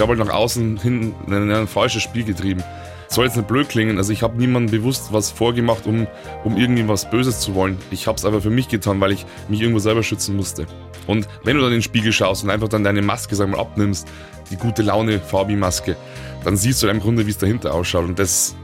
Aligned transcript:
Ich 0.00 0.02
habe 0.02 0.16
halt 0.16 0.26
nach 0.26 0.34
außen 0.34 0.78
hin 0.78 1.14
ein, 1.26 1.52
ein 1.52 1.66
falsches 1.66 2.02
Spiel 2.02 2.24
getrieben. 2.24 2.64
Soll 3.08 3.26
jetzt 3.26 3.36
nicht 3.36 3.48
blöd 3.48 3.68
klingen, 3.68 3.98
also 3.98 4.14
ich 4.14 4.22
habe 4.22 4.34
niemandem 4.38 4.80
bewusst 4.80 5.12
was 5.12 5.30
vorgemacht, 5.30 5.86
um, 5.86 6.06
um 6.42 6.56
irgendwie 6.56 6.88
was 6.88 7.10
Böses 7.10 7.40
zu 7.40 7.54
wollen. 7.54 7.76
Ich 7.90 8.06
habe 8.06 8.16
es 8.16 8.24
aber 8.24 8.40
für 8.40 8.48
mich 8.48 8.68
getan, 8.68 8.98
weil 9.02 9.12
ich 9.12 9.26
mich 9.50 9.60
irgendwo 9.60 9.78
selber 9.78 10.02
schützen 10.02 10.36
musste. 10.36 10.64
Und 11.06 11.28
wenn 11.44 11.56
du 11.56 11.60
dann 11.60 11.72
in 11.72 11.80
den 11.80 11.82
Spiegel 11.82 12.14
schaust 12.14 12.44
und 12.44 12.48
einfach 12.48 12.68
dann 12.68 12.82
deine 12.82 13.02
Maske, 13.02 13.36
sag 13.36 13.50
mal, 13.50 13.60
abnimmst, 13.60 14.08
die 14.50 14.56
gute 14.56 14.80
Laune 14.80 15.20
Fabi-Maske, 15.20 15.98
dann 16.44 16.56
siehst 16.56 16.82
du 16.82 16.88
im 16.88 17.00
Grunde, 17.00 17.26
wie 17.26 17.30
es 17.32 17.36
dahinter 17.36 17.74
ausschaut. 17.74 18.06
Und 18.06 18.18
das, 18.18 18.54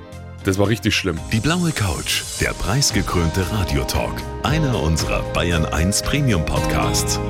das 0.44 0.56
war 0.56 0.68
richtig 0.68 0.96
schlimm. 0.96 1.18
Die 1.34 1.40
blaue 1.40 1.70
Couch, 1.70 2.22
der 2.40 2.54
preisgekrönte 2.54 3.44
Radiotalk. 3.52 4.22
Einer 4.42 4.82
unserer 4.82 5.22
Bayern 5.34 5.66
1 5.66 6.00
Premium 6.00 6.46
Podcasts. 6.46 7.20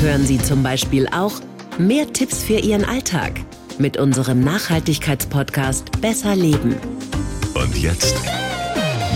Hören 0.00 0.24
Sie 0.24 0.38
zum 0.38 0.62
Beispiel 0.62 1.08
auch 1.08 1.40
mehr 1.78 2.12
Tipps 2.12 2.42
für 2.42 2.58
Ihren 2.58 2.84
Alltag 2.84 3.40
mit 3.78 3.96
unserem 3.96 4.40
Nachhaltigkeitspodcast 4.40 6.00
Besser 6.00 6.36
Leben. 6.36 6.76
Und 7.54 7.76
jetzt 7.78 8.14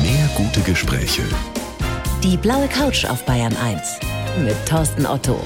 mehr 0.03 0.29
gute 0.37 0.61
Gespräche. 0.61 1.23
Die 2.23 2.37
blaue 2.37 2.69
Couch 2.69 3.05
auf 3.05 3.25
Bayern 3.25 3.55
1 3.57 4.01
mit 4.45 4.57
Thorsten 4.67 5.07
Otto. 5.07 5.41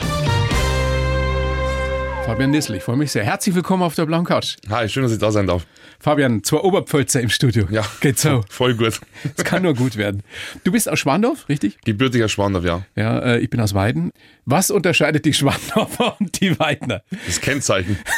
Fabian 2.24 2.50
Nissel, 2.50 2.76
ich 2.76 2.82
freue 2.82 2.96
mich 2.96 3.10
sehr. 3.10 3.24
Herzlich 3.24 3.54
willkommen 3.54 3.82
auf 3.82 3.94
der 3.94 4.06
blauen 4.06 4.24
Couch. 4.24 4.56
Hi, 4.68 4.88
schön, 4.88 5.02
dass 5.02 5.12
ich 5.12 5.18
da 5.18 5.32
sein 5.32 5.46
darf. 5.46 5.66
Fabian, 6.00 6.42
zwei 6.42 6.58
Oberpfälzer 6.58 7.20
im 7.20 7.28
Studio. 7.28 7.68
Ja. 7.70 7.84
Geht 8.00 8.18
so. 8.18 8.42
Voll 8.48 8.74
gut. 8.74 8.98
Es 9.36 9.44
kann 9.44 9.62
nur 9.62 9.74
gut 9.74 9.96
werden. 9.96 10.22
Du 10.64 10.72
bist 10.72 10.88
aus 10.88 10.98
Schwandorf, 10.98 11.48
richtig? 11.50 11.76
Gebürtiger 11.84 12.28
Schwandorf, 12.28 12.64
ja. 12.64 12.86
Ja, 12.96 13.18
äh, 13.18 13.38
ich 13.40 13.50
bin 13.50 13.60
aus 13.60 13.74
Weiden. 13.74 14.10
Was 14.46 14.70
unterscheidet 14.70 15.26
die 15.26 15.34
Schwandorfer 15.34 16.16
und 16.18 16.40
die 16.40 16.58
Weidner? 16.58 17.02
Das 17.26 17.42
Kennzeichen. 17.42 17.98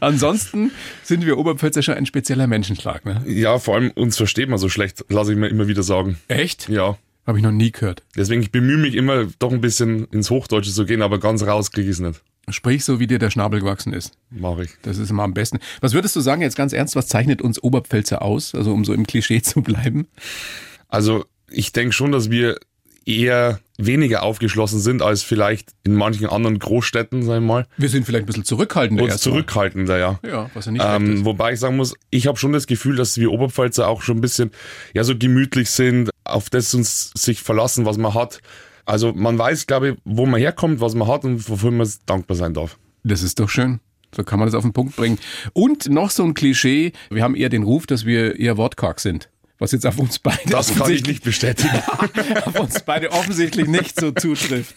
Ansonsten 0.00 0.70
sind 1.02 1.24
wir 1.24 1.38
Oberpfälzer 1.38 1.82
schon 1.82 1.94
ein 1.94 2.06
spezieller 2.06 2.46
Menschenschlag, 2.46 3.06
ne? 3.06 3.22
Ja, 3.26 3.58
vor 3.58 3.76
allem 3.76 3.90
uns 3.92 4.18
versteht 4.18 4.50
man 4.50 4.58
so 4.58 4.68
schlecht, 4.68 5.06
lasse 5.08 5.32
ich 5.32 5.38
mir 5.38 5.48
immer 5.48 5.68
wieder 5.68 5.82
sagen. 5.82 6.18
Echt? 6.28 6.68
Ja. 6.68 6.98
Habe 7.28 7.36
ich 7.36 7.44
noch 7.44 7.52
nie 7.52 7.72
gehört. 7.72 8.04
Deswegen, 8.16 8.40
ich 8.40 8.52
bemühe 8.52 8.78
mich 8.78 8.94
immer, 8.94 9.26
doch 9.38 9.52
ein 9.52 9.60
bisschen 9.60 10.06
ins 10.06 10.30
Hochdeutsche 10.30 10.72
zu 10.72 10.86
gehen, 10.86 11.02
aber 11.02 11.20
ganz 11.20 11.42
raus 11.42 11.70
kriege 11.70 11.90
ich 11.90 11.96
es 11.96 12.00
nicht. 12.00 12.22
Sprich 12.48 12.86
so, 12.86 13.00
wie 13.00 13.06
dir 13.06 13.18
der 13.18 13.28
Schnabel 13.28 13.60
gewachsen 13.60 13.92
ist. 13.92 14.14
Mache 14.30 14.64
ich. 14.64 14.70
Das 14.80 14.96
ist 14.96 15.10
immer 15.10 15.24
am 15.24 15.34
besten. 15.34 15.58
Was 15.82 15.92
würdest 15.92 16.16
du 16.16 16.20
sagen, 16.20 16.40
jetzt 16.40 16.56
ganz 16.56 16.72
ernst, 16.72 16.96
was 16.96 17.06
zeichnet 17.06 17.42
uns 17.42 17.62
Oberpfälzer 17.62 18.22
aus? 18.22 18.54
Also 18.54 18.72
um 18.72 18.82
so 18.82 18.94
im 18.94 19.06
Klischee 19.06 19.42
zu 19.42 19.60
bleiben. 19.60 20.08
Also 20.88 21.26
ich 21.50 21.72
denke 21.72 21.92
schon, 21.92 22.12
dass 22.12 22.30
wir 22.30 22.58
eher 23.08 23.60
weniger 23.78 24.22
aufgeschlossen 24.22 24.80
sind 24.80 25.02
als 25.02 25.22
vielleicht 25.22 25.70
in 25.84 25.94
manchen 25.94 26.26
anderen 26.26 26.58
Großstädten, 26.58 27.22
sagen 27.22 27.44
wir 27.44 27.54
mal. 27.54 27.66
Wir 27.76 27.88
sind 27.88 28.04
vielleicht 28.04 28.24
ein 28.24 28.26
bisschen 28.26 28.44
zurückhaltender. 28.44 29.04
Erstmal. 29.04 29.34
zurückhaltender, 29.34 29.98
ja. 29.98 30.20
Ja, 30.26 30.50
was 30.52 30.66
ja 30.66 30.72
nicht 30.72 30.84
Ähm, 30.84 31.14
ist. 31.14 31.24
wobei 31.24 31.52
ich 31.54 31.60
sagen 31.60 31.76
muss, 31.76 31.94
ich 32.10 32.26
habe 32.26 32.36
schon 32.38 32.52
das 32.52 32.66
Gefühl, 32.66 32.96
dass 32.96 33.16
wir 33.16 33.32
Oberpfälzer 33.32 33.88
auch 33.88 34.02
schon 34.02 34.18
ein 34.18 34.20
bisschen 34.20 34.50
ja 34.94 35.04
so 35.04 35.16
gemütlich 35.16 35.70
sind, 35.70 36.10
auf 36.24 36.50
das 36.50 36.74
uns 36.74 37.12
sich 37.14 37.40
verlassen, 37.40 37.86
was 37.86 37.96
man 37.96 38.14
hat. 38.14 38.40
Also 38.84 39.12
man 39.12 39.38
weiß, 39.38 39.66
glaube 39.66 39.90
ich, 39.90 39.96
wo 40.04 40.26
man 40.26 40.40
herkommt, 40.40 40.80
was 40.80 40.94
man 40.94 41.08
hat 41.08 41.24
und 41.24 41.48
wofür 41.48 41.70
man 41.70 41.88
dankbar 42.06 42.36
sein 42.36 42.52
darf. 42.54 42.78
Das 43.04 43.22
ist 43.22 43.40
doch 43.40 43.48
schön. 43.48 43.80
So 44.14 44.24
kann 44.24 44.38
man 44.38 44.48
das 44.48 44.54
auf 44.54 44.62
den 44.62 44.72
Punkt 44.72 44.96
bringen. 44.96 45.18
Und 45.52 45.88
noch 45.90 46.10
so 46.10 46.24
ein 46.24 46.34
Klischee. 46.34 46.92
Wir 47.10 47.22
haben 47.22 47.34
eher 47.34 47.50
den 47.50 47.62
Ruf, 47.62 47.86
dass 47.86 48.04
wir 48.06 48.38
eher 48.38 48.56
wortkarg 48.56 49.00
sind. 49.00 49.28
Was 49.60 49.72
jetzt 49.72 49.84
auf 49.86 49.98
uns 49.98 50.18
beide 50.20 50.38
Das 50.48 50.68
kann 50.68 50.76
ich 50.76 50.80
offensichtlich- 50.80 51.06
nicht 51.08 51.24
bestätigen. 51.24 51.70
auf 52.44 52.60
uns 52.60 52.80
beide 52.82 53.10
offensichtlich 53.10 53.66
nicht 53.66 53.98
so 53.98 54.12
zutrifft. 54.12 54.74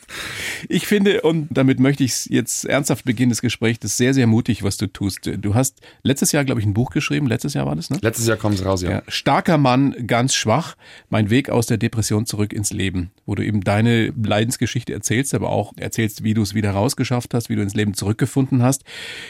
Ich 0.69 0.87
finde, 0.87 1.21
und 1.21 1.47
damit 1.51 1.79
möchte 1.79 2.03
ich 2.03 2.25
jetzt 2.25 2.65
ernsthaft 2.65 3.05
beginnen, 3.05 3.29
das 3.29 3.41
Gespräch, 3.41 3.79
das 3.79 3.91
ist 3.91 3.97
sehr, 3.97 4.13
sehr 4.15 4.25
mutig, 4.25 4.63
was 4.63 4.77
du 4.77 4.87
tust. 4.87 5.19
Du 5.37 5.53
hast 5.53 5.79
letztes 6.02 6.31
Jahr, 6.31 6.45
glaube 6.45 6.61
ich, 6.61 6.65
ein 6.67 6.73
Buch 6.73 6.89
geschrieben. 6.89 7.27
Letztes 7.27 7.53
Jahr 7.53 7.67
war 7.67 7.75
das, 7.75 7.89
ne? 7.91 7.99
Letztes 8.02 8.25
Jahr 8.27 8.37
kam 8.37 8.53
es 8.53 8.65
raus, 8.65 8.81
ja. 8.81 8.89
Ja, 8.89 9.03
starker 9.07 9.58
Mann, 9.59 10.08
ganz 10.08 10.33
schwach. 10.33 10.75
Mein 11.09 11.30
Weg 11.30 11.49
aus 11.52 11.67
der 11.67 11.77
Depression 11.77 12.25
zurück 12.25 12.52
ins 12.52 12.71
Leben, 12.71 13.11
wo 13.27 13.36
du 13.36 13.45
eben 13.45 13.61
deine 13.61 14.08
Leidensgeschichte 14.23 14.93
erzählst, 14.93 15.33
aber 15.36 15.49
auch 15.49 15.73
erzählst, 15.77 16.23
wie 16.23 16.33
du 16.33 16.41
es 16.41 16.55
wieder 16.55 16.71
rausgeschafft 16.71 17.33
hast, 17.36 17.49
wie 17.49 17.55
du 17.55 17.61
ins 17.61 17.75
Leben 17.75 17.93
zurückgefunden 17.93 18.64
hast. 18.64 18.83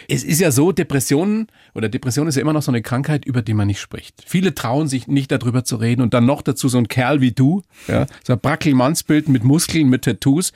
Es 0.08 0.24
ist 0.24 0.40
ja 0.40 0.52
so, 0.52 0.72
Depressionen 0.72 1.48
oder 1.76 1.90
Depression 1.90 2.28
ist 2.28 2.36
ja 2.36 2.42
immer 2.42 2.54
noch 2.54 2.62
so 2.62 2.72
eine 2.72 2.82
Krankheit, 2.82 3.26
über 3.26 3.42
die 3.42 3.54
man 3.54 3.68
nicht 3.68 3.82
spricht. 3.82 4.24
Viele 4.26 4.56
trauen 4.56 4.88
sich 4.88 5.08
nicht 5.08 5.32
darüber 5.42 5.64
zu 5.64 5.76
reden 5.76 6.02
und 6.02 6.14
dann 6.14 6.26
noch 6.26 6.42
dazu 6.42 6.70
so 6.70 6.78
ein 6.78 6.88
Kerl 6.88 7.22
wie 7.22 7.32
du, 7.32 7.62
ja, 7.88 8.08
so 8.24 8.34
ein 8.34 8.40
Brackelmannsbild 8.40 9.30
mit 9.30 9.44
Muskeln, 9.44 9.90
mit 9.90 10.04
Tattoos. 10.04 10.54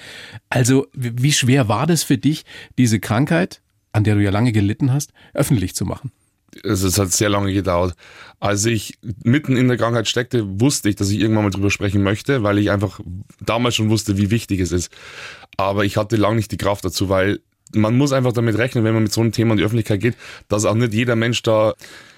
Also, 0.50 0.88
wie 0.94 1.34
schwer 1.34 1.68
war 1.68 1.88
das 1.88 2.04
für 2.04 2.18
dich, 2.18 2.46
diese 2.78 3.00
Krankheit, 3.00 3.62
an 3.92 4.04
der 4.04 4.16
du 4.16 4.24
ja 4.24 4.32
lange 4.32 4.52
gelitten 4.52 4.94
hast, 4.94 5.12
öffentlich 5.34 5.76
zu 5.76 5.86
machen? 5.86 6.12
es 6.64 6.98
hat 6.98 7.12
sehr 7.12 7.30
lange 7.30 7.54
gedauert. 7.54 7.96
Als 8.40 8.66
ich 8.66 8.98
mitten 9.24 9.58
in 9.58 9.68
der 9.68 9.78
Krankheit 9.78 10.08
steckte, 10.08 10.60
wusste 10.60 10.90
ich, 10.90 10.96
dass 10.96 11.10
ich 11.10 11.20
irgendwann 11.20 11.44
mal 11.46 11.50
drüber 11.50 11.72
sprechen 11.72 12.04
möchte, 12.04 12.44
weil 12.44 12.58
ich 12.60 12.72
einfach 12.72 13.00
damals 13.42 13.76
schon 13.76 13.90
wusste, 13.90 14.18
wie 14.18 14.32
wichtig 14.32 14.60
es 14.60 14.72
ist. 14.72 14.92
Aber 15.58 15.86
ich 15.86 15.98
hatte 15.98 16.16
lange 16.16 16.38
nicht 16.38 16.52
die 16.52 16.58
Kraft 16.58 16.86
dazu, 16.86 17.10
weil 17.10 17.40
man 17.74 17.98
muss 17.98 18.14
einfach 18.14 18.34
damit 18.34 18.58
rechnen, 18.58 18.84
wenn 18.84 18.94
man 18.94 19.04
mit 19.04 19.12
so 19.12 19.22
einem 19.22 19.32
Thema 19.32 19.52
in 19.52 19.58
die 19.58 19.64
Öffentlichkeit 19.64 20.00
geht, 20.00 20.16
dass 20.48 20.66
auch 20.66 20.76
nicht 20.76 20.94
jeder 20.94 21.16
Mensch 21.16 21.42
da 21.44 21.74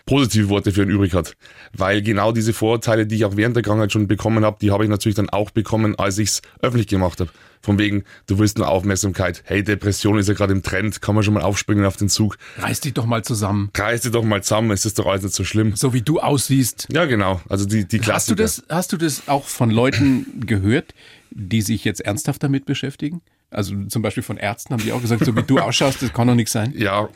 positive 0.07 0.49
Worte 0.49 0.71
für 0.71 0.81
ihn 0.81 0.89
übrig 0.89 1.13
hat. 1.13 1.33
Weil 1.73 2.01
genau 2.01 2.31
diese 2.31 2.53
Vorurteile, 2.53 3.05
die 3.05 3.17
ich 3.17 3.25
auch 3.25 3.37
während 3.37 3.55
der 3.55 3.61
Krankheit 3.61 3.91
schon 3.91 4.07
bekommen 4.07 4.43
habe, 4.43 4.57
die 4.59 4.71
habe 4.71 4.83
ich 4.83 4.89
natürlich 4.89 5.15
dann 5.15 5.29
auch 5.29 5.51
bekommen, 5.51 5.93
als 5.99 6.17
ich 6.17 6.29
es 6.29 6.41
öffentlich 6.61 6.87
gemacht 6.87 7.19
habe. 7.19 7.29
Von 7.61 7.77
wegen, 7.77 8.03
du 8.27 8.39
willst 8.39 8.57
nur 8.57 8.69
Aufmerksamkeit. 8.69 9.43
Hey, 9.45 9.63
Depression 9.63 10.17
ist 10.17 10.29
ja 10.29 10.33
gerade 10.33 10.53
im 10.53 10.63
Trend, 10.63 11.01
kann 11.01 11.13
man 11.13 11.23
schon 11.23 11.33
mal 11.33 11.43
aufspringen 11.43 11.85
auf 11.85 11.97
den 11.97 12.07
Zug. 12.07 12.37
Reiß 12.57 12.79
dich 12.79 12.93
doch 12.93 13.05
mal 13.05 13.23
zusammen. 13.23 13.69
Reiß 13.75 14.01
dich 14.01 14.11
doch 14.11 14.23
mal 14.23 14.41
zusammen, 14.41 14.71
es 14.71 14.85
ist 14.85 14.97
doch 14.97 15.05
alles 15.05 15.23
nicht 15.23 15.35
so 15.35 15.43
schlimm. 15.43 15.75
so 15.75 15.93
wie 15.93 16.01
du 16.01 16.19
aussiehst. 16.19 16.87
Ja, 16.91 17.05
genau. 17.05 17.41
Also 17.49 17.65
die, 17.65 17.85
die 17.85 17.99
Klassiker. 17.99 18.15
Hast 18.15 18.59
du 18.59 18.61
das, 18.63 18.63
hast 18.69 18.93
du 18.93 18.97
das 18.97 19.27
auch 19.27 19.45
von 19.45 19.69
Leuten 19.69 20.45
gehört, 20.45 20.93
die 21.31 21.61
sich 21.61 21.83
jetzt 21.83 22.01
ernsthaft 22.01 22.41
damit 22.41 22.65
beschäftigen? 22.65 23.21
Also 23.49 23.73
zum 23.85 24.01
Beispiel 24.01 24.23
von 24.23 24.35
Ärzten 24.37 24.73
haben 24.73 24.83
die 24.83 24.91
auch 24.91 25.01
gesagt, 25.01 25.23
so 25.23 25.35
wie 25.35 25.43
du 25.43 25.57
ausschaust, 25.59 26.01
das 26.01 26.11
kann 26.13 26.27
doch 26.27 26.35
nicht 26.35 26.49
sein. 26.49 26.73
Ja, 26.77 27.07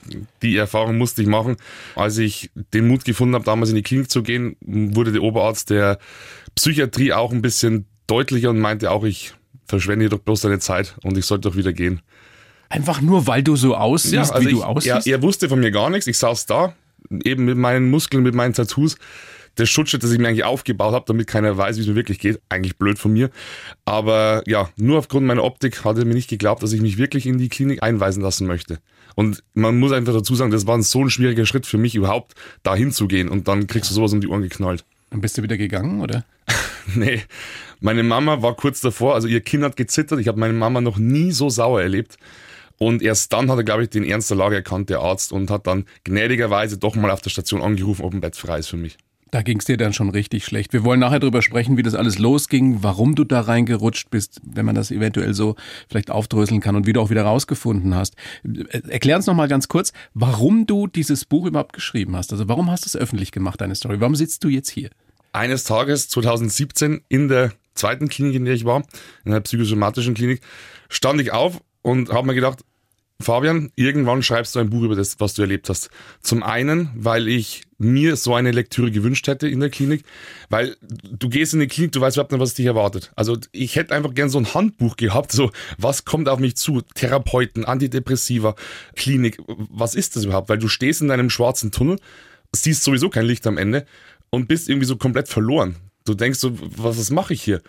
die 0.42 0.56
Erfahrung 0.56 0.98
musste 0.98 1.22
ich 1.22 1.28
machen. 1.28 1.58
Als 1.96 2.18
ich 2.18 2.50
den 2.74 2.88
Mut 2.88 3.04
gefunden 3.04 3.36
habe, 3.36 3.44
damals 3.44 3.70
in 3.70 3.76
die 3.76 3.84
Klinik 3.84 4.10
zu 4.10 4.24
gehen, 4.24 4.56
wurde 4.62 5.12
der 5.12 5.24
Oberarzt 5.24 5.70
der 5.70 6.00
Psychiatrie 6.56 7.12
auch 7.14 7.32
ein 7.32 7.42
bisschen 7.42 7.86
deutlicher 8.08 8.50
und 8.50 8.60
meinte 8.60 8.92
auch, 8.92 9.04
ich 9.04 9.34
verschwende 9.66 10.04
hier 10.04 10.10
doch 10.10 10.20
bloß 10.20 10.42
deine 10.42 10.60
Zeit 10.60 10.96
und 11.04 11.18
ich 11.18 11.26
sollte 11.26 11.50
doch 11.50 11.56
wieder 11.58 11.74
gehen. 11.74 12.02
Einfach 12.70 13.02
nur, 13.02 13.28
weil 13.28 13.44
du 13.44 13.58
so 13.58 13.76
aussiehst, 13.76 14.14
Ja, 14.14 14.22
also 14.22 14.48
wie 14.48 14.52
du 14.54 14.60
ich, 14.60 14.64
aussiehst. 14.64 15.08
er, 15.08 15.18
er 15.18 15.22
wusste 15.22 15.50
von 15.50 15.60
mir 15.60 15.72
gar 15.72 15.90
nichts. 15.90 16.08
Ich 16.08 16.18
saß 16.18 16.46
da, 16.46 16.74
eben 17.26 17.44
mit 17.46 17.58
meinen 17.58 17.90
Muskeln, 17.90 18.24
mit 18.24 18.36
meinen 18.36 18.54
Tattoos. 18.54 18.98
Das 19.56 19.70
Schutzschild, 19.70 20.04
das 20.04 20.12
ich 20.12 20.20
mir 20.20 20.28
eigentlich 20.28 20.44
aufgebaut 20.44 20.94
habe, 20.94 21.06
damit 21.08 21.28
keiner 21.28 21.58
weiß, 21.58 21.78
wie 21.78 21.82
es 21.82 21.88
mir 21.88 21.96
wirklich 21.96 22.20
geht. 22.20 22.42
Eigentlich 22.50 22.78
blöd 22.78 23.00
von 23.00 23.12
mir. 23.12 23.30
Aber 23.86 24.44
ja, 24.48 24.70
nur 24.78 25.00
aufgrund 25.00 25.26
meiner 25.26 25.44
Optik 25.44 25.84
hat 25.84 25.98
er 25.98 26.06
mir 26.06 26.14
nicht 26.14 26.30
geglaubt, 26.30 26.64
dass 26.64 26.74
ich 26.74 26.82
mich 26.82 26.98
wirklich 26.98 27.26
in 27.26 27.38
die 27.38 27.50
Klinik 27.50 27.84
einweisen 27.84 28.24
lassen 28.24 28.48
möchte. 28.48 28.80
Und 29.16 29.44
man 29.54 29.78
muss 29.78 29.92
einfach 29.92 30.14
dazu 30.14 30.36
sagen, 30.36 30.52
das 30.52 30.68
war 30.68 30.82
so 30.82 31.04
ein 31.04 31.10
schwieriger 31.10 31.46
Schritt 31.46 31.66
für 31.66 31.78
mich 31.78 31.96
überhaupt, 31.96 32.34
da 32.64 32.76
hinzugehen. 32.76 33.30
Und 33.30 33.48
dann 33.48 33.68
kriegst 33.68 33.90
du 33.90 33.96
sowas 33.96 34.14
um 34.14 34.22
die 34.22 34.28
Ohren 34.28 34.42
geknallt. 34.42 34.86
Dann 35.10 35.22
bist 35.22 35.38
du 35.38 35.44
wieder 35.44 35.58
gegangen, 35.58 36.02
oder? 36.02 36.26
Nee, 36.96 37.22
meine 37.80 38.02
Mama 38.02 38.42
war 38.42 38.56
kurz 38.56 38.82
davor, 38.82 39.14
also 39.14 39.28
ihr 39.28 39.42
Kind 39.42 39.64
hat 39.64 39.76
gezittert. 39.76 40.20
Ich 40.20 40.28
habe 40.28 40.40
meine 40.40 40.54
Mama 40.54 40.82
noch 40.82 40.98
nie 40.98 41.32
so 41.32 41.48
sauer 41.48 41.80
erlebt. 41.82 42.18
Und 42.80 43.04
erst 43.04 43.32
dann 43.32 43.52
hat 43.52 43.58
er, 43.58 43.64
glaube 43.64 43.84
ich, 43.84 43.90
den 43.90 44.04
Ernst 44.04 44.32
der 44.32 44.38
Lage 44.38 44.56
erkannt, 44.56 44.90
der 44.90 45.02
Arzt, 45.02 45.32
und 45.32 45.52
hat 45.52 45.68
dann 45.68 45.86
gnädigerweise 46.04 46.80
doch 46.80 46.96
mal 46.96 47.12
auf 47.12 47.22
der 47.22 47.30
Station 47.30 47.62
angerufen, 47.62 48.04
ob 48.04 48.14
ein 48.14 48.22
Bett 48.22 48.36
frei 48.36 48.58
ist 48.58 48.70
für 48.70 48.78
mich. 48.78 48.98
Da 49.32 49.42
ging 49.42 49.60
es 49.60 49.66
dir 49.66 49.78
dann 49.78 49.94
schon 49.94 50.10
richtig 50.10 50.44
schlecht. 50.44 50.74
Wir 50.74 50.84
wollen 50.84 51.00
nachher 51.00 51.22
drüber 51.22 51.42
sprechen, 51.42 51.78
wie 51.78 51.84
das 51.84 51.96
alles 51.96 52.20
losging, 52.20 52.84
warum 52.84 53.16
du 53.16 53.24
da 53.24 53.40
reingerutscht 53.40 54.10
bist, 54.10 54.42
wenn 54.44 54.66
man 54.66 54.76
das 54.76 54.92
eventuell 54.92 55.34
so 55.34 55.56
vielleicht 55.90 56.12
aufdröseln 56.12 56.60
kann 56.60 56.76
und 56.76 56.86
wie 56.86 56.92
du 56.92 57.00
auch 57.00 57.10
wieder 57.10 57.24
rausgefunden 57.24 57.96
hast. 57.96 58.16
Erklär 58.90 59.16
uns 59.16 59.28
noch 59.28 59.34
mal 59.34 59.48
ganz 59.48 59.70
kurz, 59.70 59.94
warum 60.14 60.68
du 60.68 60.86
dieses 60.88 61.24
Buch 61.24 61.46
überhaupt 61.46 61.72
geschrieben 61.72 62.18
hast. 62.18 62.34
Also 62.34 62.50
warum 62.50 62.70
hast 62.70 62.84
du 62.84 62.88
es 62.88 62.98
öffentlich 62.98 63.32
gemacht, 63.32 63.62
deine 63.62 63.74
Story? 63.76 64.02
Warum 64.02 64.16
sitzt 64.16 64.44
du 64.44 64.50
jetzt 64.50 64.70
hier? 64.70 64.90
Eines 65.32 65.64
Tages 65.64 66.10
2017 66.10 67.02
in 67.08 67.30
der 67.30 67.54
zweiten 67.74 68.10
Klinik, 68.10 68.36
in 68.36 68.44
der 68.44 68.54
ich 68.54 68.66
war, 68.66 68.84
in 69.24 69.32
der 69.32 69.40
psychosomatischen 69.40 70.14
Klinik, 70.14 70.42
stand 70.90 71.22
ich 71.22 71.32
auf 71.32 71.62
und 71.82 72.12
habe 72.12 72.28
mir 72.28 72.36
gedacht, 72.36 72.66
Fabian, 73.22 73.72
irgendwann 73.76 74.24
schreibst 74.24 74.56
du 74.56 74.60
ein 74.60 74.70
Buch 74.70 74.84
über 74.84 74.96
das, 74.96 75.20
was 75.20 75.34
du 75.34 75.42
erlebt 75.42 75.70
hast. 75.70 75.90
Zum 76.22 76.44
einen, 76.44 76.90
weil 76.96 77.28
ich 77.28 77.64
mir 77.78 78.16
so 78.16 78.36
eine 78.36 78.52
Lektüre 78.52 78.92
gewünscht 78.92 79.28
hätte 79.28 79.48
in 79.48 79.60
der 79.60 79.70
Klinik, 79.70 80.04
weil 80.50 80.78
du 80.82 81.30
gehst 81.30 81.54
in 81.54 81.60
die 81.60 81.68
Klinik, 81.68 81.92
du 81.92 82.02
weißt 82.02 82.18
überhaupt 82.18 82.32
nicht, 82.32 82.42
was 82.42 82.54
dich 82.54 82.66
erwartet. 82.66 83.12
Also 83.16 83.38
ich 83.52 83.76
hätte 83.76 83.96
einfach 83.96 84.14
gern 84.14 84.30
so 84.30 84.38
ein 84.38 84.54
Handbuch 84.54 84.98
gehabt, 84.98 85.32
so 85.32 85.52
was 85.78 86.06
kommt 86.06 86.30
auf 86.30 86.40
mich 86.40 86.56
zu, 86.56 86.82
Therapeuten, 86.82 87.66
Antidepressiva, 87.66 88.56
Klinik, 88.96 89.40
was 89.48 89.96
ist 89.96 90.16
das 90.16 90.26
überhaupt? 90.26 90.50
Weil 90.50 90.60
du 90.60 90.68
stehst 90.68 91.02
in 91.02 91.08
deinem 91.08 91.30
schwarzen 91.30 91.72
Tunnel, 91.72 91.98
siehst 92.56 92.84
sowieso 92.84 93.10
kein 93.10 93.26
Licht 93.26 93.48
am 93.48 93.58
Ende 93.58 93.86
und 94.30 94.48
bist 94.48 94.70
irgendwie 94.70 94.88
so 94.88 94.98
komplett 94.98 95.28
verloren. 95.28 95.76
Du 96.06 96.14
denkst 96.14 96.40
so, 96.40 96.58
was, 96.60 96.98
was 96.98 97.10
mache 97.12 97.34
ich 97.34 97.42
hier? 97.42 97.62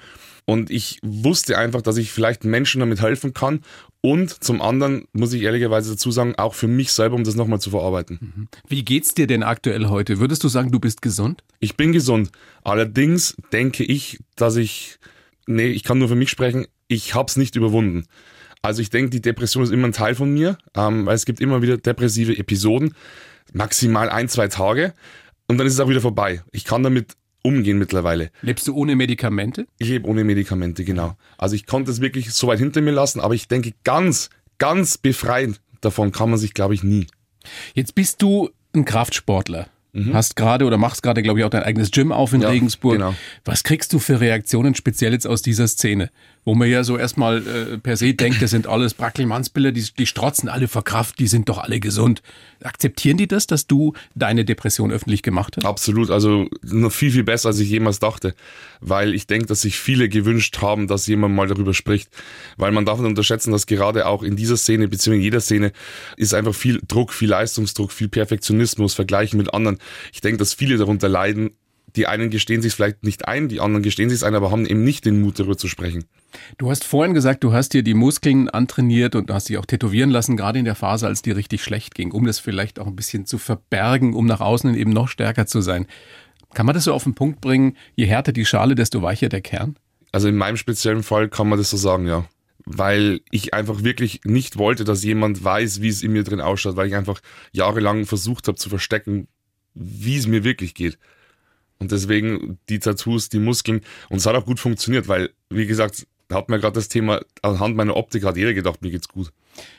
Und 0.45 0.71
ich 0.71 0.99
wusste 1.03 1.57
einfach, 1.57 1.83
dass 1.83 1.97
ich 1.97 2.11
vielleicht 2.13 2.45
Menschen 2.45 2.81
damit 2.81 3.01
helfen 3.01 3.33
kann. 3.33 3.61
Und 4.01 4.43
zum 4.43 4.61
anderen 4.61 5.07
muss 5.13 5.33
ich 5.33 5.43
ehrlicherweise 5.43 5.93
dazu 5.93 6.11
sagen, 6.11 6.35
auch 6.37 6.55
für 6.55 6.67
mich 6.67 6.93
selber, 6.93 7.15
um 7.15 7.25
das 7.25 7.37
nochmal 7.37 7.61
zu 7.61 7.71
verarbeiten. 7.71 8.49
Wie 8.69 8.85
geht's 8.85 9.15
dir 9.15 9.27
denn 9.27 9.45
aktuell 9.45 9.87
heute? 9.87 10.19
Würdest 10.19 10.43
du 10.43 10.49
sagen, 10.49 10.73
du 10.73 10.81
bist 10.81 11.03
gesund? 11.03 11.45
Ich 11.61 11.77
bin 11.77 11.93
gesund. 11.93 12.31
Allerdings 12.65 13.37
denke 13.53 13.85
ich, 13.85 14.19
dass 14.35 14.57
ich, 14.57 14.99
nee, 15.47 15.69
ich 15.69 15.85
kann 15.85 15.99
nur 15.99 16.09
für 16.09 16.17
mich 16.17 16.31
sprechen, 16.31 16.67
ich 16.89 17.15
habe 17.15 17.29
es 17.29 17.37
nicht 17.37 17.55
überwunden. 17.55 18.05
Also 18.61 18.83
ich 18.83 18.91
denke, 18.91 19.11
die 19.11 19.21
Depression 19.21 19.63
ist 19.65 19.73
immer 19.73 19.89
ein 19.89 19.93
Teil 19.93 20.15
von 20.15 20.33
mir, 20.33 20.59
ähm, 20.77 21.07
weil 21.07 21.17
es 21.17 21.25
gibt 21.25 21.41
immer 21.41 21.63
wieder 21.63 21.77
depressive 21.77 22.37
Episoden, 22.37 22.95
maximal 23.53 24.09
ein, 24.09 24.29
zwei 24.29 24.49
Tage 24.49 24.95
und 25.49 25.59
dann 25.59 25.67
ist 25.67 25.75
es 25.75 25.81
auch 25.81 25.89
wieder 25.89 26.01
vorbei. 26.01 26.43
Ich 26.53 26.65
kann 26.65 26.83
damit 26.83 27.17
umgehen 27.43 27.79
mittlerweile. 27.79 28.31
Lebst 28.43 28.67
du 28.69 28.75
ohne 28.75 28.95
Medikamente? 28.97 29.67
Ich 29.79 29.89
lebe 29.89 30.09
ohne 30.09 30.25
Medikamente, 30.25 30.85
genau. 30.85 31.17
Also 31.39 31.55
ich 31.57 31.67
konnte 31.67 31.91
es 31.91 32.01
wirklich 32.01 32.33
so 32.33 32.47
weit 32.47 32.59
hinter 32.59 32.81
mir 32.81 32.93
lassen, 32.93 33.21
aber 33.21 33.35
ich 33.35 33.49
denke, 33.49 33.73
ganz, 33.85 34.31
ganz 34.59 34.97
befreit 34.99 35.61
davon 35.81 36.13
kann 36.13 36.31
man 36.31 36.39
sich, 36.39 36.55
glaube 36.55 36.75
ich, 36.75 36.83
nie. 36.83 37.07
Jetzt 37.75 37.95
bist 37.95 38.23
du 38.23 38.51
ein 38.75 38.85
Kraftsportler. 38.85 39.69
Hast 40.15 40.37
gerade 40.37 40.65
oder 40.65 40.79
machst 40.79 41.03
gerade, 41.03 41.23
glaube 41.23 41.41
ich, 41.41 41.45
auch 41.45 41.51
dein 41.51 41.65
eigenes 41.65 41.91
Gym 41.91 42.13
auf 42.13 42.33
in 42.33 42.41
Ja, 42.41 42.49
Regensburg. 42.49 42.95
genau. 42.95 43.15
Was 43.45 43.63
kriegst 43.63 43.93
du 43.93 43.99
für 43.99 44.21
Reaktionen 44.21 44.75
speziell 44.75 45.13
jetzt 45.13 45.27
aus 45.27 45.43
dieser 45.43 45.69
Szene? 45.69 46.09
Wo 46.45 46.57
man 46.57 46.69
ja 46.69 46.83
so 46.83 46.99
erstmal 46.99 47.47
äh, 47.47 47.79
per 47.79 47.97
se 47.97 48.15
denkt, 48.15 48.43
das 48.43 48.51
sind 48.51 48.67
alles 48.67 48.95
Brackelmannsbilder, 48.95 49.71
die, 49.71 49.85
die 49.97 50.07
strotzen 50.07 50.49
alle 50.49 50.67
vor 50.67 50.83
Kraft, 50.83 51.21
die 51.21 51.29
sind 51.29 51.49
doch 51.49 51.59
alle 51.59 51.79
gesund. 51.79 52.21
Akzeptieren 52.65 53.17
die 53.17 53.29
das, 53.29 53.47
dass 53.47 53.69
du 53.69 53.93
deine 54.17 54.45
Depression 54.45 54.91
öffentlich 54.91 55.23
gemacht 55.23 55.57
hast? 55.57 55.65
Absolut, 55.65 56.11
also 56.11 56.49
noch 56.63 56.91
viel, 56.91 57.13
viel 57.13 57.23
besser, 57.23 57.51
als 57.51 57.61
ich 57.61 57.71
jemals 57.71 58.01
dachte. 58.01 58.35
Weil 58.81 59.15
ich 59.15 59.29
denke, 59.29 59.47
dass 59.47 59.61
sich 59.61 59.79
viele 59.79 60.09
gewünscht 60.09 60.61
haben, 60.61 60.89
dass 60.89 61.07
jemand 61.07 61.35
mal 61.35 61.47
darüber 61.47 61.75
spricht. 61.75 62.09
Weil 62.57 62.73
man 62.73 62.85
darf 62.85 62.99
nicht 62.99 63.09
unterschätzen, 63.09 63.53
dass 63.53 63.67
gerade 63.67 64.07
auch 64.07 64.25
in 64.25 64.35
dieser 64.35 64.57
Szene, 64.57 64.89
beziehungsweise 64.89 65.17
in 65.19 65.23
jeder 65.23 65.41
Szene, 65.41 65.73
ist 66.17 66.35
einfach 66.35 66.55
viel 66.55 66.81
Druck, 66.89 67.13
viel 67.13 67.31
Leistungsdruck, 67.31 67.93
viel 67.93 68.09
Perfektionismus, 68.09 68.95
Vergleichen 68.95 69.39
mit 69.39 69.55
anderen. 69.55 69.79
Ich 70.13 70.21
denke, 70.21 70.39
dass 70.39 70.55
viele 70.55 70.77
darunter 70.77 71.09
leiden. 71.09 71.51
Die 71.97 72.07
einen 72.07 72.31
gestehen 72.31 72.63
sich 72.63 72.75
vielleicht 72.75 73.03
nicht 73.03 73.29
ein, 73.29 73.49
die 73.49 73.61
anderen 73.61 73.83
gestehen 73.83 74.09
sich 74.09 74.25
ein, 74.25 74.35
aber 74.35 74.51
haben 74.51 74.65
eben 74.65 74.83
nicht 74.83 75.05
den 75.05 75.21
Mut, 75.21 75.39
darüber 75.39 75.59
zu 75.59 75.69
sprechen. 75.69 76.05
Du 76.57 76.71
hast 76.71 76.85
vorhin 76.85 77.13
gesagt, 77.13 77.45
du 77.45 77.53
hast 77.53 77.75
dir 77.75 77.83
die 77.83 77.95
Muskeln 77.95 78.49
antrainiert 78.49 79.15
und 79.15 79.31
hast 79.31 79.47
sie 79.47 79.59
auch 79.59 79.67
tätowieren 79.67 80.11
lassen, 80.11 80.37
gerade 80.37 80.59
in 80.59 80.65
der 80.65 80.75
Phase, 80.75 81.07
als 81.07 81.21
dir 81.21 81.37
richtig 81.37 81.63
schlecht 81.63 81.95
ging, 81.95 82.13
um 82.13 82.25
das 82.25 82.39
vielleicht 82.39 82.79
auch 82.79 82.87
ein 82.87 82.97
bisschen 82.97 83.27
zu 83.27 83.37
verbergen, 83.37 84.15
um 84.15 84.27
nach 84.27 84.41
außen 84.41 84.75
eben 84.75 84.91
noch 84.91 85.09
stärker 85.09 85.47
zu 85.47 85.61
sein. 85.61 85.87
Kann 86.55 86.67
man 86.67 86.75
das 86.75 86.85
so 86.85 86.95
auf 86.95 87.05
den 87.05 87.15
Punkt 87.15 87.41
bringen, 87.41 87.77
je 87.95 88.07
härter 88.07 88.33
die 88.33 88.45
Schale, 88.45 88.75
desto 88.75 89.03
weicher 89.03 89.29
der 89.29 89.41
Kern? 89.41 89.77
Also 90.13 90.29
in 90.29 90.37
meinem 90.37 90.57
speziellen 90.57 91.03
Fall 91.03 91.29
kann 91.29 91.49
man 91.49 91.59
das 91.59 91.71
so 91.71 91.77
sagen, 91.77 92.07
ja. 92.07 92.27
Weil 92.65 93.21
ich 93.31 93.55
einfach 93.55 93.83
wirklich 93.83 94.21
nicht 94.25 94.57
wollte, 94.57 94.85
dass 94.85 95.03
jemand 95.03 95.43
weiß, 95.43 95.81
wie 95.83 95.89
es 95.89 96.03
in 96.03 96.13
mir 96.13 96.23
drin 96.23 96.41
ausschaut, 96.41 96.77
weil 96.77 96.89
ich 96.89 96.95
einfach 96.95 97.21
jahrelang 97.51 98.07
versucht 98.07 98.49
habe 98.49 98.57
zu 98.57 98.69
verstecken, 98.69 99.27
wie 99.75 100.17
es 100.17 100.27
mir 100.27 100.45
wirklich 100.45 100.75
geht. 100.75 100.99
Und 101.83 101.93
deswegen 101.93 102.59
die 102.69 102.79
Tattoos, 102.79 103.29
die 103.29 103.39
Muskeln. 103.39 103.81
Und 104.09 104.19
es 104.19 104.27
hat 104.27 104.35
auch 104.35 104.47
gut 104.47 104.61
funktioniert, 104.61 105.09
weil, 105.09 105.31
wie 105.51 105.67
gesagt, 105.67 106.07
hat 106.33 106.49
mir 106.49 106.59
gerade 106.59 106.75
das 106.75 106.89
Thema, 106.89 107.21
anhand 107.43 107.77
meiner 107.77 107.97
Optik 107.97 108.25
hat 108.25 108.37
jeder 108.37 108.55
gedacht, 108.55 108.81
mir 108.81 108.91
geht's 108.91 109.09
gut. 109.09 109.33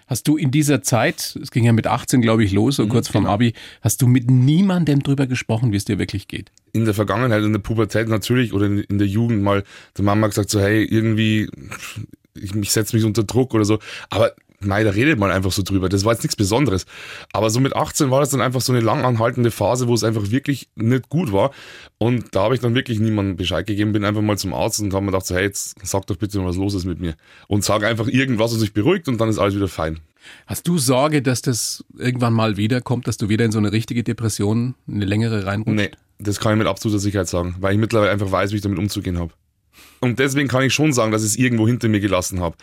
Hast 0.05 0.27
du 0.27 0.38
in 0.38 0.51
dieser 0.51 0.83
Zeit, 0.83 1.35
es 1.41 1.50
ging 1.50 1.63
ja 1.63 1.73
mit 1.73 1.88
18, 1.88 2.21
glaube 2.21 2.44
ich, 2.44 2.51
los, 2.51 2.75
so 2.75 2.85
kurz 2.88 3.07
vorm 3.07 3.25
Abi, 3.25 3.53
hast 3.81 4.03
du 4.03 4.07
mit 4.07 4.29
niemandem 4.29 5.01
drüber 5.01 5.25
gesprochen, 5.25 5.71
wie 5.71 5.77
es 5.77 5.85
dir 5.85 5.97
wirklich 5.97 6.27
geht? 6.27 6.51
in 6.73 6.85
der 6.85 6.94
Vergangenheit, 6.95 7.44
in 7.44 7.53
der 7.53 7.59
Pubertät 7.59 8.09
natürlich 8.09 8.51
oder 8.51 8.65
in, 8.65 8.79
in 8.79 8.97
der 8.97 9.07
Jugend 9.07 9.44
mal 9.44 9.63
der 9.95 10.03
Mama 10.03 10.27
gesagt 10.27 10.50
so, 10.50 10.59
hey, 10.59 10.83
irgendwie, 10.83 11.47
ich, 12.33 12.53
ich 12.55 12.71
setze 12.71 12.95
mich 12.95 13.05
unter 13.05 13.23
Druck 13.23 13.53
oder 13.53 13.63
so. 13.63 13.79
Aber 14.09 14.33
nein, 14.65 14.86
da 14.86 14.92
redet 14.92 15.19
man 15.19 15.31
einfach 15.31 15.51
so 15.51 15.63
drüber. 15.63 15.89
Das 15.89 16.06
war 16.06 16.13
jetzt 16.13 16.24
nichts 16.24 16.36
Besonderes. 16.36 16.86
Aber 17.31 17.50
so 17.50 17.60
mit 17.60 17.75
18 17.75 18.12
war 18.12 18.19
das 18.19 18.30
dann 18.30 18.42
einfach 18.42 18.62
so 18.62 18.74
eine 18.74 18.81
lang 18.81 19.04
anhaltende 19.04 19.51
Phase, 19.51 19.88
wo 19.88 19.94
es 19.94 20.04
einfach 20.04 20.31
wirklich 20.31 20.69
nicht 20.75 21.10
gut 21.10 21.31
war. 21.31 21.51
Und 21.98 22.36
da 22.36 22.44
habe 22.44 22.56
ich 22.56 22.62
dann 22.62 22.75
wirklich 22.75 23.00
niemandem 23.00 23.38
Bescheid 23.38 23.65
gegeben, 23.65 23.92
bin 23.92 24.06
einfach 24.06 24.21
mal 24.21 24.38
zum 24.38 24.54
Arzt 24.54 24.80
und 24.80 24.94
habe 24.94 25.06
mir 25.06 25.12
gedacht, 25.12 25.25
so, 25.25 25.36
hey, 25.36 25.44
jetzt 25.44 25.75
sag 25.83 26.07
doch 26.07 26.18
bitte, 26.18 26.44
was 26.44 26.56
los 26.56 26.74
ist 26.74 26.86
mit 26.86 27.00
mir. 27.00 27.15
Und 27.48 27.63
sag 27.63 27.83
einfach 27.83 28.07
irgendwas, 28.07 28.54
was 28.54 28.62
mich 28.62 28.74
beruhigt 28.74 29.07
und 29.07 29.19
dann 29.19 29.30
ist 29.30 29.38
alles 29.38 29.56
wieder 29.56 29.68
fein. 29.68 30.00
Hast 30.45 30.68
du 30.68 30.77
Sorge, 30.77 31.21
dass 31.21 31.42
das 31.42 31.83
irgendwann 31.98 32.33
mal 32.33 32.57
wiederkommt, 32.57 33.07
dass 33.07 33.18
du 33.18 33.30
wieder 33.30 33.45
in 33.45 33.51
so 33.51 33.60
eine 33.60 33.71
richtige 33.71 34.04
Depression, 34.04 34.75
eine 34.88 35.06
längere 35.06 35.45
reinrutscht? 35.45 35.75
Nee, 35.75 35.92
das 36.19 36.39
kann 36.39 36.54
ich 36.54 36.57
mit 36.60 36.68
absoluter 36.68 37.00
Sicherheit 37.00 37.27
sagen, 37.27 37.56
weil 37.60 37.74
ich 37.74 37.80
mittlerweile 37.80 38.12
einfach 38.12 38.31
weiß, 38.31 38.51
wie 38.51 38.57
ich 38.57 38.62
damit 38.62 38.80
umzugehen 38.80 39.19
habe. 39.19 39.33
Und 40.00 40.19
deswegen 40.19 40.48
kann 40.48 40.63
ich 40.63 40.74
schon 40.74 40.94
sagen, 40.94 41.12
dass 41.12 41.24
ich 41.24 41.31
es 41.31 41.38
irgendwo 41.38 41.68
hinter 41.68 41.88
mir 41.88 42.00
gelassen 42.00 42.42
habe. 42.42 42.57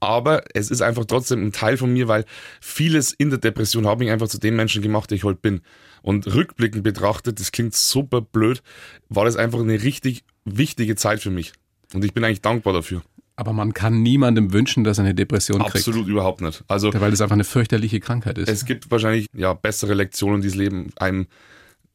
Aber 0.00 0.44
es 0.54 0.70
ist 0.70 0.82
einfach 0.82 1.04
trotzdem 1.06 1.42
ein 1.42 1.52
Teil 1.52 1.76
von 1.76 1.92
mir, 1.92 2.06
weil 2.08 2.24
vieles 2.60 3.12
in 3.12 3.30
der 3.30 3.38
Depression 3.38 3.86
hat 3.86 3.98
mich 3.98 4.10
einfach 4.10 4.28
zu 4.28 4.38
dem 4.38 4.56
Menschen 4.56 4.82
gemacht, 4.82 5.10
der 5.10 5.16
ich 5.16 5.24
heute 5.24 5.40
bin. 5.40 5.62
Und 6.02 6.32
rückblickend 6.32 6.84
betrachtet, 6.84 7.40
das 7.40 7.50
klingt 7.50 7.74
super 7.74 8.20
blöd, 8.20 8.62
war 9.08 9.24
das 9.24 9.36
einfach 9.36 9.60
eine 9.60 9.82
richtig 9.82 10.24
wichtige 10.44 10.96
Zeit 10.96 11.20
für 11.20 11.30
mich. 11.30 11.52
Und 11.94 12.04
ich 12.04 12.12
bin 12.12 12.24
eigentlich 12.24 12.42
dankbar 12.42 12.72
dafür. 12.74 13.02
Aber 13.36 13.52
man 13.52 13.74
kann 13.74 14.02
niemandem 14.02 14.52
wünschen, 14.52 14.82
dass 14.82 14.98
er 14.98 15.04
eine 15.04 15.14
Depression 15.14 15.60
kriegt. 15.60 15.76
Absolut 15.76 16.08
überhaupt 16.08 16.40
nicht. 16.40 16.64
Also 16.68 16.92
Weil 16.94 17.12
es 17.12 17.20
einfach 17.20 17.34
eine 17.34 17.44
fürchterliche 17.44 18.00
Krankheit 18.00 18.38
ist. 18.38 18.48
es 18.48 18.64
gibt 18.64 18.90
wahrscheinlich 18.90 19.26
ja 19.34 19.52
bessere 19.52 19.94
Lektionen, 19.94 20.40
die 20.40 20.48
das 20.48 20.56
Leben 20.56 20.90
einem 20.96 21.26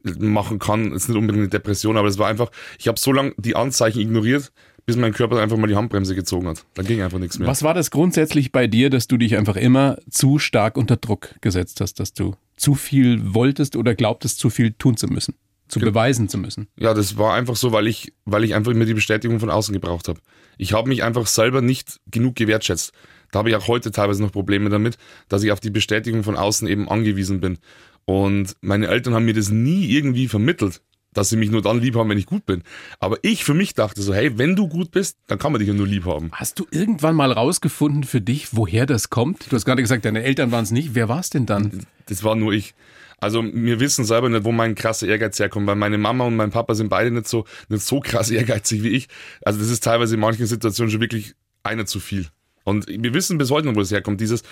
machen 0.03 0.59
kann. 0.59 0.93
Es 0.93 1.03
ist 1.03 1.09
nicht 1.09 1.17
unbedingt 1.17 1.43
eine 1.43 1.49
Depression, 1.49 1.97
aber 1.97 2.07
es 2.07 2.17
war 2.17 2.27
einfach, 2.27 2.51
ich 2.79 2.87
habe 2.87 2.99
so 2.99 3.11
lange 3.11 3.33
die 3.37 3.55
Anzeichen 3.55 3.99
ignoriert, 3.99 4.51
bis 4.85 4.95
mein 4.95 5.13
Körper 5.13 5.41
einfach 5.41 5.57
mal 5.57 5.67
die 5.67 5.75
Handbremse 5.75 6.15
gezogen 6.15 6.47
hat. 6.47 6.65
Dann 6.73 6.85
ging 6.85 7.01
einfach 7.01 7.19
nichts 7.19 7.39
mehr. 7.39 7.47
Was 7.47 7.63
war 7.63 7.73
das 7.73 7.91
grundsätzlich 7.91 8.51
bei 8.51 8.67
dir, 8.67 8.89
dass 8.89 9.07
du 9.07 9.17
dich 9.17 9.37
einfach 9.37 9.55
immer 9.55 9.97
zu 10.09 10.39
stark 10.39 10.77
unter 10.77 10.97
Druck 10.97 11.35
gesetzt 11.41 11.81
hast, 11.81 11.99
dass 11.99 12.13
du 12.13 12.35
zu 12.57 12.75
viel 12.75 13.33
wolltest 13.33 13.75
oder 13.75 13.95
glaubtest, 13.95 14.39
zu 14.39 14.49
viel 14.49 14.73
tun 14.73 14.97
zu 14.97 15.07
müssen, 15.07 15.35
zu 15.67 15.79
beweisen 15.79 16.29
zu 16.29 16.37
müssen? 16.37 16.67
Ja, 16.77 16.93
das 16.93 17.17
war 17.17 17.33
einfach 17.33 17.55
so, 17.55 17.71
weil 17.71 17.87
ich, 17.87 18.13
weil 18.25 18.43
ich 18.43 18.55
einfach 18.55 18.71
immer 18.71 18.85
die 18.85 18.93
Bestätigung 18.93 19.39
von 19.39 19.49
außen 19.49 19.73
gebraucht 19.73 20.07
habe. 20.07 20.19
Ich 20.57 20.73
habe 20.73 20.89
mich 20.89 21.03
einfach 21.03 21.27
selber 21.27 21.61
nicht 21.61 21.99
genug 22.07 22.35
gewertschätzt. 22.35 22.93
Da 23.31 23.39
habe 23.39 23.49
ich 23.49 23.55
auch 23.55 23.67
heute 23.67 23.91
teilweise 23.91 24.21
noch 24.21 24.31
Probleme 24.31 24.69
damit, 24.69 24.97
dass 25.29 25.43
ich 25.43 25.51
auf 25.51 25.59
die 25.59 25.69
Bestätigung 25.69 26.23
von 26.23 26.35
außen 26.35 26.67
eben 26.67 26.89
angewiesen 26.89 27.39
bin. 27.39 27.59
Und 28.05 28.55
meine 28.61 28.87
Eltern 28.87 29.13
haben 29.13 29.25
mir 29.25 29.33
das 29.33 29.49
nie 29.49 29.85
irgendwie 29.85 30.27
vermittelt, 30.27 30.81
dass 31.13 31.29
sie 31.29 31.37
mich 31.37 31.51
nur 31.51 31.61
dann 31.61 31.79
lieb 31.79 31.95
haben, 31.95 32.09
wenn 32.09 32.17
ich 32.17 32.25
gut 32.25 32.45
bin. 32.45 32.63
Aber 32.99 33.17
ich 33.21 33.43
für 33.43 33.53
mich 33.53 33.73
dachte 33.73 34.01
so, 34.01 34.13
hey, 34.13 34.37
wenn 34.37 34.55
du 34.55 34.67
gut 34.67 34.91
bist, 34.91 35.17
dann 35.27 35.39
kann 35.39 35.51
man 35.51 35.59
dich 35.59 35.67
ja 35.67 35.73
nur 35.73 35.87
lieb 35.87 36.05
haben. 36.05 36.29
Hast 36.31 36.59
du 36.59 36.67
irgendwann 36.71 37.15
mal 37.15 37.31
rausgefunden 37.31 38.03
für 38.03 38.21
dich, 38.21 38.55
woher 38.55 38.85
das 38.85 39.09
kommt? 39.09 39.51
Du 39.51 39.55
hast 39.55 39.65
gerade 39.65 39.81
gesagt, 39.81 40.05
deine 40.05 40.23
Eltern 40.23 40.51
waren 40.51 40.63
es 40.63 40.71
nicht. 40.71 40.95
Wer 40.95 41.09
war 41.09 41.19
es 41.19 41.29
denn 41.29 41.45
dann? 41.45 41.85
Das 42.07 42.23
war 42.23 42.35
nur 42.35 42.53
ich. 42.53 42.73
Also 43.19 43.43
wir 43.43 43.79
wissen 43.79 44.03
selber 44.03 44.29
nicht, 44.29 44.45
wo 44.45 44.51
mein 44.51 44.73
krasser 44.73 45.07
Ehrgeiz 45.07 45.37
herkommt, 45.39 45.67
weil 45.67 45.75
meine 45.75 45.99
Mama 45.99 46.25
und 46.25 46.35
mein 46.35 46.49
Papa 46.49 46.73
sind 46.73 46.89
beide 46.89 47.11
nicht 47.11 47.27
so, 47.27 47.45
nicht 47.69 47.83
so 47.83 47.99
krass 47.99 48.31
ehrgeizig 48.31 48.83
wie 48.83 48.89
ich. 48.89 49.09
Also 49.45 49.59
das 49.59 49.69
ist 49.69 49.83
teilweise 49.83 50.15
in 50.15 50.21
manchen 50.21 50.47
Situationen 50.47 50.91
schon 50.91 51.01
wirklich 51.01 51.35
einer 51.63 51.85
zu 51.85 51.99
viel. 51.99 52.27
Und 52.63 52.87
wir 52.87 53.13
wissen 53.13 53.37
bis 53.37 53.51
heute 53.51 53.67
noch, 53.67 53.75
wo 53.75 53.79
das 53.79 53.91
herkommt, 53.91 54.21
dieses 54.21 54.43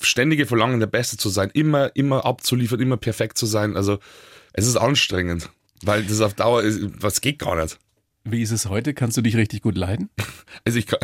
ständige 0.00 0.46
Verlangen, 0.46 0.80
der 0.80 0.86
Beste 0.86 1.16
zu 1.16 1.28
sein, 1.28 1.50
immer, 1.52 1.94
immer 1.94 2.24
abzuliefern, 2.24 2.80
immer 2.80 2.96
perfekt 2.96 3.38
zu 3.38 3.46
sein. 3.46 3.76
Also 3.76 3.98
es 4.52 4.66
ist 4.66 4.76
anstrengend, 4.76 5.50
weil 5.82 6.02
das 6.04 6.20
auf 6.20 6.34
Dauer 6.34 6.62
ist, 6.62 6.80
was 7.00 7.20
geht 7.20 7.38
gar 7.38 7.60
nicht. 7.60 7.78
Wie 8.28 8.42
ist 8.42 8.50
es 8.50 8.66
heute? 8.66 8.92
Kannst 8.92 9.16
du 9.16 9.22
dich 9.22 9.36
richtig 9.36 9.62
gut 9.62 9.76
leiden? 9.76 10.10
Also 10.64 10.78
ich 10.78 10.86
kann, 10.86 10.98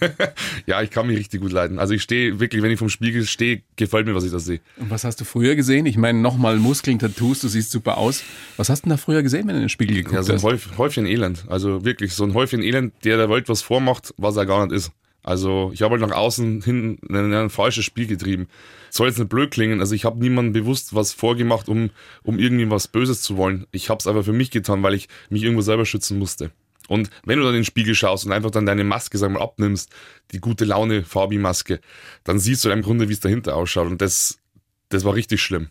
ja, 0.66 0.80
ich 0.82 0.90
kann 0.90 1.06
mich 1.06 1.18
richtig 1.18 1.42
gut 1.42 1.52
leiden. 1.52 1.78
Also 1.78 1.92
ich 1.92 2.02
stehe 2.02 2.40
wirklich, 2.40 2.62
wenn 2.62 2.70
ich 2.70 2.78
vom 2.78 2.88
Spiegel 2.88 3.24
stehe, 3.26 3.62
gefällt 3.76 4.06
mir, 4.06 4.14
was 4.14 4.24
ich 4.24 4.32
da 4.32 4.38
sehe. 4.38 4.60
Und 4.78 4.90
was 4.90 5.04
hast 5.04 5.20
du 5.20 5.24
früher 5.24 5.54
gesehen? 5.54 5.86
Ich 5.86 5.96
meine, 5.98 6.18
nochmal 6.18 6.56
Muskeln, 6.56 6.98
Tattoos, 6.98 7.40
du 7.40 7.48
siehst 7.48 7.70
super 7.70 7.98
aus. 7.98 8.24
Was 8.56 8.68
hast 8.68 8.80
du 8.80 8.88
denn 8.88 8.90
da 8.90 8.96
früher 8.96 9.22
gesehen, 9.22 9.46
wenn 9.46 9.54
du 9.54 9.56
in 9.56 9.64
den 9.64 9.68
Spiegel 9.68 9.96
geguckt 9.96 10.14
Ja, 10.14 10.22
so 10.22 10.32
ein 10.32 10.36
hast? 10.36 10.44
Häuf, 10.44 10.78
Häufchen 10.78 11.06
Elend. 11.06 11.44
Also 11.48 11.84
wirklich, 11.84 12.14
so 12.14 12.24
ein 12.24 12.34
Häufchen 12.34 12.62
Elend, 12.62 12.94
der 13.04 13.18
der 13.18 13.28
Welt 13.28 13.48
was 13.48 13.60
vormacht, 13.62 14.14
was 14.16 14.36
er 14.36 14.46
gar 14.46 14.66
nicht 14.66 14.74
ist. 14.74 14.92
Also 15.30 15.70
ich 15.72 15.82
habe 15.82 15.92
halt 15.92 16.02
nach 16.02 16.16
außen 16.16 16.60
hin 16.62 16.98
ein, 17.08 17.32
ein 17.32 17.50
falsches 17.50 17.84
Spiel 17.84 18.08
getrieben. 18.08 18.48
Soll 18.90 19.06
jetzt 19.06 19.18
nicht 19.18 19.28
blöd 19.28 19.52
klingen, 19.52 19.78
also 19.78 19.94
ich 19.94 20.04
habe 20.04 20.18
niemandem 20.18 20.52
bewusst 20.52 20.92
was 20.92 21.12
vorgemacht, 21.12 21.68
um, 21.68 21.90
um 22.24 22.40
irgendwie 22.40 22.68
was 22.68 22.88
Böses 22.88 23.22
zu 23.22 23.36
wollen. 23.36 23.68
Ich 23.70 23.90
habe 23.90 23.98
es 23.98 24.08
aber 24.08 24.24
für 24.24 24.32
mich 24.32 24.50
getan, 24.50 24.82
weil 24.82 24.94
ich 24.94 25.08
mich 25.28 25.44
irgendwo 25.44 25.62
selber 25.62 25.86
schützen 25.86 26.18
musste. 26.18 26.50
Und 26.88 27.10
wenn 27.24 27.38
du 27.38 27.44
dann 27.44 27.54
in 27.54 27.60
den 27.60 27.64
Spiegel 27.64 27.94
schaust 27.94 28.26
und 28.26 28.32
einfach 28.32 28.50
dann 28.50 28.66
deine 28.66 28.82
Maske, 28.82 29.18
sag 29.18 29.30
mal, 29.30 29.40
abnimmst, 29.40 29.90
die 30.32 30.40
gute 30.40 30.64
Laune 30.64 31.04
Fabi-Maske, 31.04 31.78
dann 32.24 32.40
siehst 32.40 32.64
du 32.64 32.70
im 32.70 32.82
Grunde, 32.82 33.08
wie 33.08 33.12
es 33.12 33.20
dahinter 33.20 33.54
ausschaut. 33.54 33.86
Und 33.86 34.02
das, 34.02 34.40
das 34.88 35.04
war 35.04 35.14
richtig 35.14 35.40
schlimm. 35.40 35.68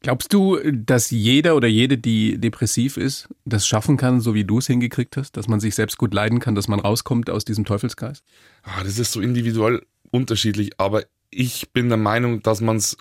Glaubst 0.00 0.32
du, 0.32 0.58
dass 0.72 1.10
jeder 1.10 1.54
oder 1.56 1.68
jede, 1.68 1.98
die 1.98 2.38
depressiv 2.38 2.96
ist, 2.96 3.28
das 3.44 3.66
schaffen 3.66 3.96
kann, 3.96 4.20
so 4.20 4.34
wie 4.34 4.44
du 4.44 4.58
es 4.58 4.66
hingekriegt 4.66 5.16
hast, 5.16 5.36
dass 5.36 5.48
man 5.48 5.60
sich 5.60 5.74
selbst 5.74 5.98
gut 5.98 6.14
leiden 6.14 6.40
kann, 6.40 6.54
dass 6.54 6.68
man 6.68 6.80
rauskommt 6.80 7.30
aus 7.30 7.44
diesem 7.44 7.64
Teufelskreis? 7.64 8.22
Ah, 8.62 8.82
das 8.82 8.98
ist 8.98 9.12
so 9.12 9.20
individuell 9.20 9.84
unterschiedlich, 10.10 10.72
aber 10.78 11.04
ich 11.30 11.70
bin 11.72 11.88
der 11.88 11.98
Meinung, 11.98 12.42
dass 12.42 12.60
man 12.60 12.76
es 12.76 12.96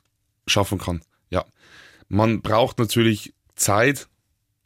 schaffen 0.46 0.78
kann. 0.78 1.02
Ja. 1.30 1.46
Man 2.10 2.42
braucht 2.42 2.80
natürlich 2.80 3.34
Zeit 3.56 4.08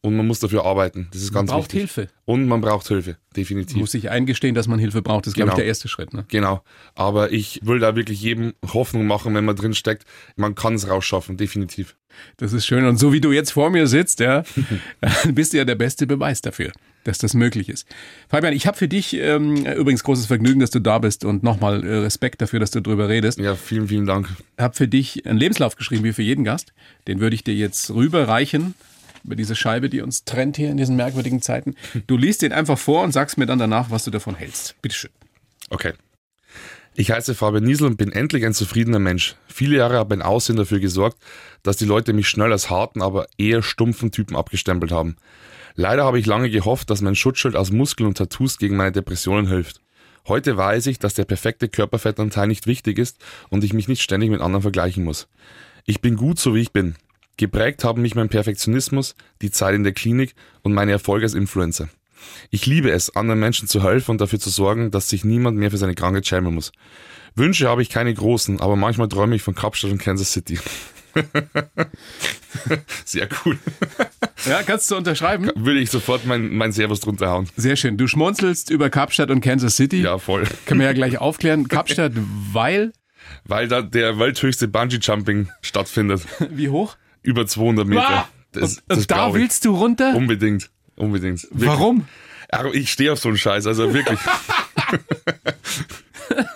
und 0.03 0.15
man 0.15 0.25
muss 0.27 0.39
dafür 0.39 0.65
arbeiten. 0.65 1.07
Das 1.11 1.21
ist 1.21 1.31
Man 1.31 1.41
ganz 1.45 1.51
braucht 1.51 1.73
wichtig. 1.73 1.91
Hilfe. 1.93 2.07
Und 2.25 2.47
man 2.47 2.61
braucht 2.61 2.87
Hilfe, 2.87 3.17
definitiv. 3.35 3.77
Muss 3.77 3.91
sich 3.91 4.09
eingestehen, 4.09 4.55
dass 4.55 4.67
man 4.67 4.79
Hilfe 4.79 5.01
braucht, 5.01 5.27
ist, 5.27 5.33
glaube 5.35 5.49
ich, 5.49 5.53
Genau. 5.53 5.57
der 5.57 5.65
erste 5.67 5.87
Schritt. 5.87 6.13
Ne? 6.13 6.25
Genau. 6.29 6.63
Aber 6.95 7.31
ich 7.31 7.59
will 7.63 7.79
da 7.79 7.95
wirklich 7.95 8.21
jedem 8.21 8.53
Hoffnung 8.73 9.05
machen, 9.05 9.35
wenn 9.35 9.45
man 9.45 9.55
drin 9.55 9.73
steckt. 9.75 10.05
Man 10.35 10.55
kann 10.55 10.73
es 10.73 10.89
rausschaffen, 10.89 11.37
definitiv. 11.37 11.95
Das 12.37 12.51
ist 12.51 12.65
schön. 12.65 12.85
Und 12.85 12.97
so 12.97 13.13
wie 13.13 13.21
du 13.21 13.31
jetzt 13.31 13.51
vor 13.51 13.69
mir 13.69 13.85
sitzt, 13.87 14.19
ja, 14.19 14.43
bist 15.33 15.53
du 15.53 15.57
ja 15.57 15.65
der 15.65 15.75
beste 15.75 16.07
Beweis 16.07 16.41
dafür, 16.41 16.71
dass 17.03 17.19
das 17.19 17.33
möglich 17.35 17.69
ist. 17.69 17.87
Fabian, 18.27 18.53
ich 18.53 18.65
habe 18.67 18.77
für 18.77 18.87
dich 18.87 19.13
ähm, 19.13 19.65
übrigens 19.65 20.03
großes 20.03 20.25
Vergnügen, 20.25 20.59
dass 20.59 20.71
du 20.71 20.79
da 20.79 20.97
bist 20.99 21.23
und 21.25 21.43
nochmal 21.43 21.83
äh, 21.85 21.97
Respekt 21.99 22.41
dafür, 22.41 22.59
dass 22.59 22.71
du 22.71 22.81
drüber 22.81 23.07
redest. 23.07 23.37
Ja, 23.39 23.55
vielen, 23.55 23.87
vielen 23.87 24.05
Dank. 24.07 24.29
habe 24.57 24.75
für 24.75 24.87
dich 24.87 25.25
einen 25.25 25.37
Lebenslauf 25.39 25.75
geschrieben, 25.75 26.03
wie 26.03 26.13
für 26.13 26.23
jeden 26.23 26.43
Gast. 26.43 26.73
Den 27.07 27.19
würde 27.19 27.35
ich 27.35 27.43
dir 27.43 27.53
jetzt 27.55 27.91
rüberreichen 27.91 28.73
über 29.23 29.35
diese 29.35 29.55
Scheibe, 29.55 29.89
die 29.89 30.01
uns 30.01 30.25
trennt 30.25 30.57
hier 30.57 30.69
in 30.69 30.77
diesen 30.77 30.95
merkwürdigen 30.95 31.41
Zeiten. 31.41 31.75
Du 32.07 32.17
liest 32.17 32.41
den 32.41 32.53
einfach 32.53 32.77
vor 32.77 33.03
und 33.03 33.11
sagst 33.11 33.37
mir 33.37 33.45
dann 33.45 33.59
danach, 33.59 33.91
was 33.91 34.03
du 34.03 34.11
davon 34.11 34.35
hältst. 34.35 34.81
Bitteschön. 34.81 35.11
Okay. 35.69 35.93
Ich 36.93 37.11
heiße 37.11 37.35
Fabian 37.35 37.63
Niesel 37.63 37.87
und 37.87 37.97
bin 37.97 38.11
endlich 38.11 38.45
ein 38.45 38.53
zufriedener 38.53 38.99
Mensch. 38.99 39.35
Viele 39.47 39.77
Jahre 39.77 39.97
habe 39.97 40.15
mein 40.15 40.25
Aussehen 40.25 40.57
dafür 40.57 40.79
gesorgt, 40.79 41.17
dass 41.63 41.77
die 41.77 41.85
Leute 41.85 42.11
mich 42.11 42.27
schnell 42.27 42.51
als 42.51 42.69
harten, 42.69 43.01
aber 43.01 43.27
eher 43.37 43.63
stumpfen 43.63 44.11
Typen 44.11 44.35
abgestempelt 44.35 44.91
haben. 44.91 45.15
Leider 45.75 46.03
habe 46.03 46.19
ich 46.19 46.25
lange 46.25 46.49
gehofft, 46.49 46.89
dass 46.89 47.01
mein 47.01 47.15
Schutzschild 47.15 47.55
aus 47.55 47.71
Muskeln 47.71 48.07
und 48.07 48.17
Tattoos 48.17 48.57
gegen 48.57 48.75
meine 48.75 48.91
Depressionen 48.91 49.47
hilft. 49.47 49.81
Heute 50.27 50.57
weiß 50.57 50.87
ich, 50.87 50.99
dass 50.99 51.13
der 51.13 51.25
perfekte 51.25 51.69
Körperfettanteil 51.69 52.47
nicht 52.47 52.67
wichtig 52.67 52.99
ist 52.99 53.17
und 53.49 53.63
ich 53.63 53.73
mich 53.73 53.87
nicht 53.87 54.01
ständig 54.01 54.29
mit 54.29 54.41
anderen 54.41 54.61
vergleichen 54.61 55.03
muss. 55.03 55.27
Ich 55.85 56.01
bin 56.01 56.15
gut, 56.15 56.39
so 56.39 56.53
wie 56.53 56.61
ich 56.61 56.73
bin. 56.73 56.95
Geprägt 57.41 57.83
haben 57.83 58.03
mich 58.03 58.13
mein 58.13 58.29
Perfektionismus, 58.29 59.15
die 59.41 59.49
Zeit 59.49 59.73
in 59.73 59.83
der 59.83 59.93
Klinik 59.93 60.35
und 60.61 60.73
meine 60.73 60.91
Erfolge 60.91 61.25
als 61.25 61.33
Influencer. 61.33 61.89
Ich 62.51 62.67
liebe 62.67 62.91
es, 62.91 63.15
anderen 63.15 63.39
Menschen 63.39 63.67
zu 63.67 63.83
helfen 63.83 64.11
und 64.11 64.21
dafür 64.21 64.39
zu 64.39 64.51
sorgen, 64.51 64.91
dass 64.91 65.09
sich 65.09 65.25
niemand 65.25 65.57
mehr 65.57 65.71
für 65.71 65.77
seine 65.77 65.95
Krankheit 65.95 66.27
schämen 66.27 66.53
muss. 66.53 66.71
Wünsche 67.33 67.67
habe 67.67 67.81
ich 67.81 67.89
keine 67.89 68.13
großen, 68.13 68.61
aber 68.61 68.75
manchmal 68.75 69.07
träume 69.07 69.35
ich 69.35 69.41
von 69.41 69.55
Kapstadt 69.55 69.89
und 69.89 69.97
Kansas 69.97 70.31
City. 70.31 70.59
Sehr 73.05 73.27
cool. 73.43 73.57
Ja, 74.47 74.61
kannst 74.61 74.91
du 74.91 74.97
unterschreiben? 74.97 75.49
Würde 75.55 75.79
ich 75.79 75.89
sofort 75.89 76.27
mein, 76.27 76.55
mein 76.55 76.71
Servus 76.71 76.99
drunter 76.99 77.31
hauen. 77.31 77.49
Sehr 77.55 77.75
schön. 77.75 77.97
Du 77.97 78.05
schmunzelst 78.05 78.69
über 78.69 78.91
Kapstadt 78.91 79.31
und 79.31 79.41
Kansas 79.41 79.77
City. 79.77 80.03
Ja, 80.03 80.19
voll. 80.19 80.43
Können 80.67 80.79
wir 80.79 80.85
ja 80.85 80.93
gleich 80.93 81.17
aufklären. 81.17 81.67
Kapstadt, 81.67 82.11
weil, 82.53 82.93
Weil 83.45 83.67
da 83.67 83.81
der 83.81 84.19
welthöchste 84.19 84.67
Bungee-Jumping 84.67 85.49
stattfindet. 85.63 86.21
wie 86.51 86.69
hoch? 86.69 86.97
Über 87.23 87.47
200 87.47 87.87
Meter. 87.87 88.09
Ah! 88.09 88.27
Das, 88.51 88.79
und 88.79 88.83
das 88.87 89.07
da 89.07 89.33
willst 89.33 89.65
du 89.65 89.75
runter? 89.75 90.15
Unbedingt. 90.15 90.69
Unbedingt. 90.95 91.43
Wirklich. 91.43 91.69
Warum? 91.69 92.07
Ich 92.73 92.91
stehe 92.91 93.13
auf 93.13 93.19
so 93.19 93.29
einen 93.29 93.37
Scheiß, 93.37 93.65
also 93.65 93.93
wirklich. 93.93 94.19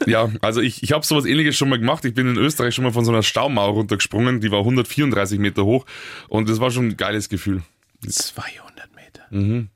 ja, 0.06 0.30
also 0.42 0.60
ich, 0.60 0.84
ich 0.84 0.92
habe 0.92 1.06
sowas 1.06 1.26
ähnliches 1.26 1.56
schon 1.56 1.70
mal 1.70 1.80
gemacht. 1.80 2.04
Ich 2.04 2.14
bin 2.14 2.28
in 2.28 2.38
Österreich 2.38 2.76
schon 2.76 2.84
mal 2.84 2.92
von 2.92 3.06
so 3.06 3.12
einer 3.12 3.24
Staumauer 3.24 3.74
runtergesprungen, 3.74 4.42
die 4.42 4.52
war 4.52 4.60
134 4.60 5.40
Meter 5.40 5.64
hoch 5.64 5.86
und 6.28 6.50
das 6.50 6.60
war 6.60 6.70
schon 6.70 6.90
ein 6.90 6.98
geiles 6.98 7.30
Gefühl. 7.30 7.64
200 8.08 8.94
Meter. 8.94 9.24
Mhm. 9.30 9.70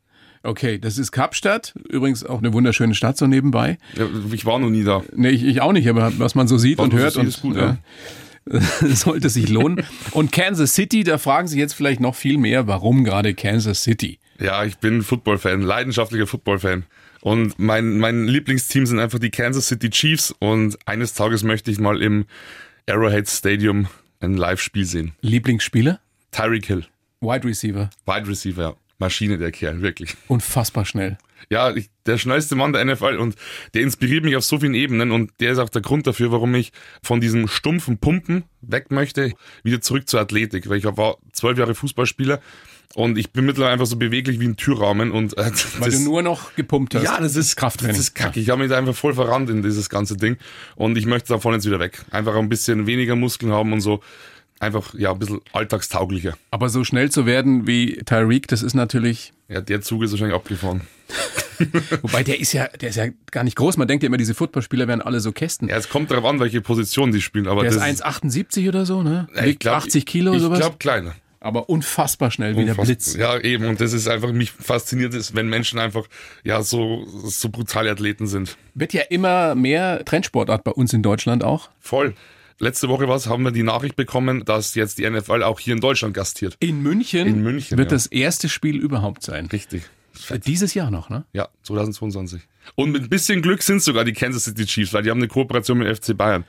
Okay, 0.43 0.77
das 0.77 0.97
ist 0.97 1.11
Kapstadt. 1.11 1.73
Übrigens 1.89 2.25
auch 2.25 2.39
eine 2.39 2.53
wunderschöne 2.53 2.95
Stadt 2.95 3.17
so 3.17 3.27
nebenbei. 3.27 3.77
Ja, 3.95 4.05
ich 4.31 4.45
war 4.45 4.59
noch 4.59 4.69
nie 4.69 4.83
da. 4.83 5.03
Nee, 5.13 5.29
ich, 5.29 5.43
ich 5.43 5.61
auch 5.61 5.73
nicht, 5.73 5.89
aber 5.89 6.11
was 6.17 6.35
man 6.35 6.47
so 6.47 6.57
sieht 6.57 6.77
Was 6.77 6.85
und 6.85 6.91
so 6.91 6.97
hört 6.97 7.13
sieht, 7.13 7.21
und 7.21 7.27
ist 7.27 7.41
gut, 7.41 7.57
äh, 7.57 7.59
ja. 7.59 7.77
sollte 8.81 9.29
sich 9.29 9.49
lohnen. 9.49 9.85
Und 10.11 10.31
Kansas 10.31 10.73
City, 10.73 11.03
da 11.03 11.17
fragen 11.17 11.47
sich 11.47 11.59
jetzt 11.59 11.73
vielleicht 11.73 11.99
noch 11.99 12.15
viel 12.15 12.37
mehr, 12.37 12.67
warum 12.67 13.03
gerade 13.03 13.33
Kansas 13.33 13.83
City? 13.83 14.19
Ja, 14.39 14.63
ich 14.63 14.77
bin 14.77 15.01
Football-Fan, 15.01 15.61
leidenschaftlicher 15.61 16.27
Football-Fan. 16.27 16.85
Und 17.21 17.59
mein, 17.59 17.97
mein 17.97 18.25
Lieblingsteam 18.25 18.85
sind 18.85 18.99
einfach 18.99 19.19
die 19.19 19.29
Kansas 19.29 19.67
City 19.67 19.89
Chiefs 19.89 20.33
und 20.39 20.77
eines 20.87 21.13
Tages 21.13 21.43
möchte 21.43 21.69
ich 21.69 21.79
mal 21.79 22.01
im 22.01 22.25
Arrowhead 22.87 23.29
Stadium 23.29 23.87
ein 24.21 24.37
Live-Spiel 24.37 24.85
sehen. 24.85 25.13
Lieblingsspieler? 25.21 25.99
Tyreek 26.31 26.65
Hill, 26.65 26.85
Wide 27.21 27.45
Receiver. 27.45 27.89
Wide 28.05 28.27
Receiver, 28.27 28.61
ja. 28.61 28.75
Maschine 28.99 29.37
der 29.37 29.51
Kerl, 29.51 29.81
wirklich. 29.81 30.15
Unfassbar 30.27 30.85
schnell. 30.85 31.17
Ja, 31.49 31.73
ich, 31.73 31.89
der 32.05 32.17
schnellste 32.17 32.55
Mann 32.55 32.73
der 32.73 32.83
NFL 32.83 33.17
und 33.17 33.35
der 33.73 33.81
inspiriert 33.81 34.25
mich 34.25 34.35
auf 34.35 34.43
so 34.43 34.59
vielen 34.59 34.73
Ebenen 34.73 35.11
und 35.11 35.31
der 35.39 35.53
ist 35.53 35.57
auch 35.57 35.69
der 35.69 35.81
Grund 35.81 36.05
dafür, 36.05 36.31
warum 36.31 36.53
ich 36.53 36.73
von 37.01 37.21
diesem 37.21 37.47
stumpfen 37.47 37.97
Pumpen 37.97 38.43
weg 38.61 38.91
möchte, 38.91 39.33
wieder 39.63 39.79
zurück 39.79 40.09
zur 40.09 40.19
Athletik, 40.19 40.69
weil 40.69 40.77
ich 40.77 40.83
war 40.85 41.17
zwölf 41.31 41.57
Jahre 41.57 41.75
Fußballspieler 41.75 42.41
und 42.95 43.17
ich 43.17 43.31
bin 43.31 43.45
mittlerweile 43.45 43.73
einfach 43.73 43.85
so 43.85 43.95
beweglich 43.95 44.39
wie 44.39 44.47
ein 44.47 44.57
Türrahmen 44.57 45.11
und 45.11 45.37
äh, 45.37 45.51
Weil 45.77 45.91
das, 45.91 45.99
du 45.99 46.03
nur 46.03 46.21
noch 46.21 46.55
gepumpt 46.55 46.95
hast. 46.95 47.03
ja, 47.03 47.19
das 47.19 47.35
ist 47.35 47.55
Krafttraining. 47.55 47.95
Das 47.95 47.99
ist 48.03 48.15
kacke. 48.15 48.39
Ich 48.39 48.49
habe 48.49 48.61
mich 48.61 48.69
da 48.69 48.77
einfach 48.77 48.95
voll 48.95 49.13
verrannt 49.13 49.49
in 49.49 49.61
dieses 49.61 49.89
ganze 49.89 50.17
Ding 50.17 50.37
und 50.75 50.97
ich 50.97 51.05
möchte 51.05 51.29
davon 51.29 51.53
jetzt 51.53 51.65
wieder 51.65 51.79
weg. 51.79 52.03
Einfach 52.11 52.35
ein 52.35 52.49
bisschen 52.49 52.85
weniger 52.87 53.15
Muskeln 53.15 53.53
haben 53.53 53.71
und 53.73 53.81
so. 53.81 54.01
Einfach, 54.59 54.93
ja, 54.93 55.11
ein 55.11 55.19
bisschen 55.19 55.39
alltagstauglicher. 55.53 56.33
Aber 56.51 56.67
so 56.69 56.83
schnell 56.83 57.09
zu 57.09 57.25
werden 57.25 57.65
wie 57.65 58.01
Tyreek, 58.05 58.47
das 58.47 58.61
ist 58.61 58.73
natürlich, 58.73 59.31
Ja, 59.47 59.61
der 59.61 59.81
Zug 59.81 60.03
ist 60.03 60.11
wahrscheinlich 60.11 60.35
abgefahren. 60.35 60.81
wobei 62.01 62.23
der 62.23 62.39
ist 62.39 62.53
ja, 62.53 62.67
der 62.67 62.89
ist 62.89 62.95
ja 62.95 63.07
gar 63.31 63.43
nicht 63.43 63.55
groß. 63.55 63.77
Man 63.77 63.87
denkt 63.87 64.03
ja 64.03 64.07
immer, 64.07 64.17
diese 64.17 64.33
Footballspieler 64.33 64.87
wären 64.87 65.01
alle 65.01 65.19
so 65.21 65.31
Kästen. 65.31 65.69
Ja, 65.69 65.77
es 65.77 65.89
kommt 65.89 66.11
darauf 66.11 66.25
an, 66.25 66.39
welche 66.39 66.61
Position 66.61 67.11
die 67.11 67.21
spielen, 67.21 67.47
aber 67.47 67.61
der 67.61 67.71
ist 67.71 67.79
das 67.79 68.03
1,78 68.03 68.67
oder 68.67 68.85
so, 68.85 69.01
ne? 69.01 69.27
Ja, 69.35 69.45
Wiegt 69.45 69.65
80 69.65 70.05
Kilo 70.05 70.31
oder 70.31 70.37
ich 70.37 70.43
sowas. 70.43 70.59
Ich 70.59 70.63
glaube 70.63 70.77
kleiner. 70.77 71.15
aber 71.39 71.69
unfassbar 71.69 72.29
schnell 72.31 72.57
wie 72.57 72.65
der. 72.65 72.75
Blitz. 72.75 73.15
Ja, 73.15 73.37
eben. 73.39 73.65
Und 73.65 73.79
das 73.81 73.93
ist 73.93 74.07
einfach, 74.07 74.31
mich 74.31 74.51
fasziniert 74.51 75.13
ist, 75.13 75.35
wenn 75.35 75.47
Menschen 75.47 75.79
einfach, 75.79 76.05
ja, 76.43 76.61
so, 76.61 77.05
so 77.07 77.49
brutale 77.49 77.89
Athleten 77.91 78.27
sind. 78.27 78.57
Wird 78.73 78.93
ja 78.93 79.03
immer 79.03 79.55
mehr 79.55 80.03
Trendsportart 80.05 80.63
bei 80.63 80.71
uns 80.71 80.93
in 80.93 81.01
Deutschland 81.01 81.43
auch. 81.43 81.69
Voll. 81.79 82.13
Letzte 82.59 82.89
Woche 82.89 83.07
was 83.07 83.27
haben 83.27 83.43
wir 83.43 83.51
die 83.51 83.63
Nachricht 83.63 83.95
bekommen, 83.95 84.43
dass 84.43 84.75
jetzt 84.75 84.97
die 84.97 85.09
NFL 85.09 85.43
auch 85.43 85.59
hier 85.59 85.73
in 85.73 85.79
Deutschland 85.79 86.13
gastiert. 86.13 86.57
In 86.59 86.81
München, 86.83 87.27
In 87.27 87.41
München, 87.41 87.77
wird 87.77 87.91
ja. 87.91 87.95
das 87.95 88.05
erste 88.07 88.49
Spiel 88.49 88.75
überhaupt 88.77 89.23
sein. 89.23 89.45
Richtig. 89.47 89.83
Dieses 90.45 90.73
Jahr 90.73 90.91
noch, 90.91 91.09
ne? 91.09 91.23
Ja, 91.31 91.47
2022. 91.63 92.41
Und 92.75 92.91
mit 92.91 93.03
ein 93.03 93.09
bisschen 93.09 93.41
Glück 93.41 93.63
sind 93.63 93.81
sogar 93.81 94.03
die 94.03 94.13
Kansas 94.13 94.43
City 94.43 94.65
Chiefs, 94.65 94.93
weil 94.93 95.03
die 95.03 95.09
haben 95.09 95.19
eine 95.19 95.29
Kooperation 95.29 95.77
mit 95.77 95.97
FC 95.97 96.15
Bayern. 96.17 96.43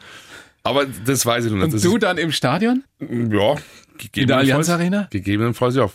Aber 0.63 0.87
das 0.87 1.25
weiß 1.25 1.45
ich 1.45 1.53
noch 1.53 1.65
nicht. 1.65 1.75
Und 1.75 1.85
du 1.85 1.99
dann 1.99 2.19
im 2.19 2.33
Stadion? 2.33 2.85
ist, 2.99 3.33
ja, 3.33 3.57
In 4.15 4.27
der 4.27 4.37
Allianz 4.39 4.69
Arena? 4.69 5.07
Gegebenenfalls, 5.11 5.77
ja. 5.77 5.89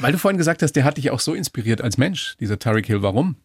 Weil 0.00 0.12
du 0.12 0.18
vorhin 0.18 0.38
gesagt 0.38 0.62
hast, 0.62 0.72
der 0.72 0.84
hat 0.84 0.96
dich 0.96 1.10
auch 1.10 1.20
so 1.20 1.34
inspiriert 1.34 1.80
als 1.80 1.98
Mensch, 1.98 2.36
dieser 2.38 2.58
Tyreek 2.58 2.86
Hill. 2.86 3.02
Warum? 3.02 3.36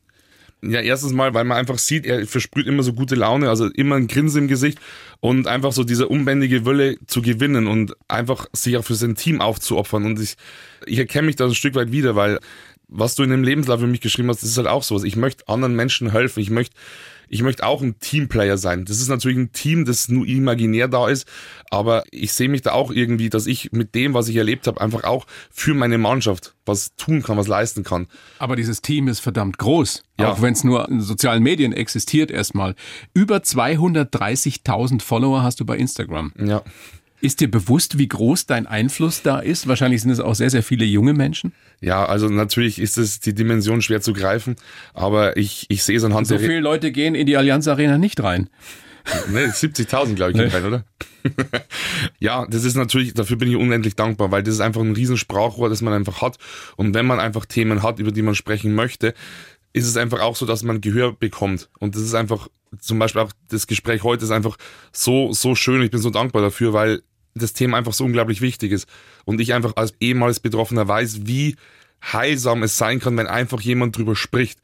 Ja, 0.62 0.82
erstens 0.82 1.14
mal, 1.14 1.34
weil 1.34 1.46
man 1.46 1.58
einfach 1.58 1.80
sieht, 1.80 2.06
er 2.06 2.28
versprüht 2.28 2.68
immer 2.68 2.84
so 2.84 2.92
gute 2.92 3.16
Laune, 3.16 3.50
also 3.50 3.68
immer 3.68 3.96
ein 3.96 4.08
Grinsen 4.08 4.44
im 4.44 4.48
Gesicht 4.50 4.78
und 5.22 5.48
einfach 5.48 5.72
so 5.72 5.86
diese 5.86 6.10
unbändige 6.10 6.66
Wille 6.66 6.98
zu 7.08 7.22
gewinnen 7.22 7.68
und 7.68 7.96
einfach 8.10 8.46
sich 8.52 8.76
auch 8.76 8.84
für 8.84 8.96
sein 8.96 9.16
Team 9.16 9.40
aufzuopfern. 9.40 10.06
Und 10.06 10.20
ich, 10.20 10.36
ich 10.86 11.00
erkenne 11.00 11.28
mich 11.28 11.38
da 11.38 11.46
ein 11.46 11.56
Stück 11.56 11.76
weit 11.76 11.94
wieder, 11.94 12.18
weil 12.18 12.40
was 12.90 13.16
du 13.16 13.24
in 13.24 13.30
dem 13.30 13.44
Lebenslauf 13.44 13.80
für 13.80 13.88
mich 13.88 14.02
geschrieben 14.02 14.30
hast, 14.30 14.42
das 14.42 14.50
ist 14.50 14.58
halt 14.58 14.68
auch 14.68 14.84
sowas. 14.84 15.04
Ich 15.04 15.16
möchte 15.16 15.48
anderen 15.48 15.76
Menschen 15.76 16.12
helfen. 16.12 16.40
Ich 16.40 16.50
möchte, 16.50 16.76
ich 17.30 17.44
möchte 17.44 17.66
auch 17.66 17.82
ein 17.82 18.00
Teamplayer 18.00 18.58
sein. 18.58 18.86
Das 18.86 19.00
ist 19.00 19.08
natürlich 19.08 19.38
ein 19.38 19.52
Team, 19.52 19.86
das 19.86 20.10
nur 20.10 20.26
imaginär 20.28 20.88
da 20.88 21.08
ist, 21.08 21.28
aber 21.70 22.04
ich 22.12 22.34
sehe 22.34 22.50
mich 22.50 22.62
da 22.64 22.72
auch 22.74 22.92
irgendwie, 22.92 23.30
dass 23.30 23.46
ich 23.48 23.72
mit 23.72 23.94
dem, 23.96 24.14
was 24.14 24.28
ich 24.28 24.36
erlebt 24.36 24.68
habe, 24.68 24.82
einfach 24.82 25.04
auch 25.04 25.26
für 25.52 25.74
meine 25.74 25.98
Mannschaft 25.98 26.56
was 26.66 26.96
tun 26.96 27.24
kann, 27.24 27.38
was 27.38 27.48
leisten 27.48 27.84
kann. 27.84 28.08
Aber 28.40 28.56
dieses 28.56 28.82
Team 28.82 29.08
ist 29.08 29.20
verdammt 29.20 29.58
groß, 29.58 30.04
Ja. 30.20 30.32
auch 30.32 30.42
wenn 30.42 30.54
es 30.54 30.64
nur 30.64 30.88
in 30.90 31.02
sozialen 31.02 31.42
Medien 31.44 31.72
existiert 31.74 32.30
erstmal. 32.32 32.76
Über 33.14 33.38
230.000 34.14 35.02
Follower 35.02 35.44
hast 35.44 35.60
du 35.60 35.66
bei 35.66 35.78
Instagram. 35.78 36.34
Ja. 36.38 36.62
Ist 37.22 37.42
dir 37.42 37.52
bewusst, 37.52 37.98
wie 37.98 38.08
groß 38.08 38.46
dein 38.46 38.66
Einfluss 38.66 39.22
da 39.22 39.40
ist? 39.40 39.68
Wahrscheinlich 39.68 40.02
sind 40.02 40.12
es 40.12 40.20
auch 40.22 40.36
sehr, 40.36 40.50
sehr 40.50 40.64
viele 40.64 40.86
junge 40.86 41.14
Menschen. 41.14 41.54
Ja, 41.82 42.06
also 42.06 42.28
natürlich 42.28 42.80
ist 42.80 42.98
es 42.98 43.20
die 43.20 43.34
Dimension 43.34 43.82
schwer 43.82 44.02
zu 44.02 44.14
greifen, 44.14 44.56
aber 44.94 45.38
ich, 45.38 45.66
ich 45.70 45.84
sehe 45.84 45.98
es 45.98 46.04
anhand 46.04 46.28
So 46.28 46.38
der 46.38 46.48
viele 46.48 46.60
Leute 46.60 46.92
gehen 46.92 47.16
in 47.16 47.26
die 47.26 47.38
Allianz 47.38 47.68
Arena 47.68 47.98
nicht 47.98 48.22
rein. 48.22 48.50
ne, 49.32 49.48
70.000 49.48 50.16
glaube 50.16 50.32
ich 50.32 50.38
Nee. 50.38 50.48
rein, 50.48 50.66
oder? 50.66 50.84
ja, 52.20 52.46
das 52.50 52.64
ist 52.64 52.76
natürlich, 52.76 53.14
dafür 53.14 53.38
bin 53.38 53.50
ich 53.50 53.56
unendlich 53.56 53.96
dankbar, 53.96 54.32
weil 54.32 54.44
das 54.44 54.56
ist 54.56 54.60
einfach 54.62 54.82
ein 54.82 54.94
riesen 54.94 55.18
Sprachrohr, 55.18 55.70
das 55.70 55.82
man 55.82 55.94
einfach 55.94 56.22
hat 56.22 56.38
und 56.76 56.94
wenn 56.94 57.06
man 57.06 57.20
einfach 57.20 57.46
Themen 57.46 57.82
hat, 57.82 58.00
über 58.00 58.12
die 58.12 58.22
man 58.22 58.36
sprechen 58.36 58.74
möchte, 58.76 59.14
ist 59.72 59.88
es 59.88 59.98
einfach 59.98 60.20
auch 60.20 60.36
so, 60.36 60.46
dass 60.46 60.64
man 60.64 60.82
Gehör 60.82 61.14
bekommt 61.14 61.70
und 61.80 61.96
das 61.96 62.02
ist 62.02 62.14
einfach, 62.14 62.50
zum 62.80 63.00
Beispiel 63.00 63.22
auch 63.22 63.32
das 63.50 63.68
Gespräch 63.68 64.04
heute 64.04 64.26
ist 64.26 64.32
einfach 64.32 64.58
so, 64.92 65.32
so 65.32 65.56
schön, 65.56 65.82
ich 65.82 65.92
bin 65.92 66.02
so 66.02 66.10
dankbar 66.10 66.42
dafür, 66.42 66.74
weil 66.74 67.02
das 67.42 67.54
Thema 67.54 67.78
einfach 67.78 67.94
so 67.94 68.06
unglaublich 68.06 68.42
wichtig 68.42 68.72
ist 68.72 68.88
und 69.26 69.42
ich 69.42 69.54
einfach 69.54 69.76
als 69.76 69.94
ehemals 70.00 70.40
Betroffener 70.40 70.88
weiß, 70.88 71.26
wie 71.26 71.56
heilsam 72.02 72.64
es 72.64 72.78
sein 72.78 73.00
kann, 73.00 73.18
wenn 73.18 73.28
einfach 73.28 73.62
jemand 73.62 73.98
drüber 73.98 74.16
spricht. 74.16 74.60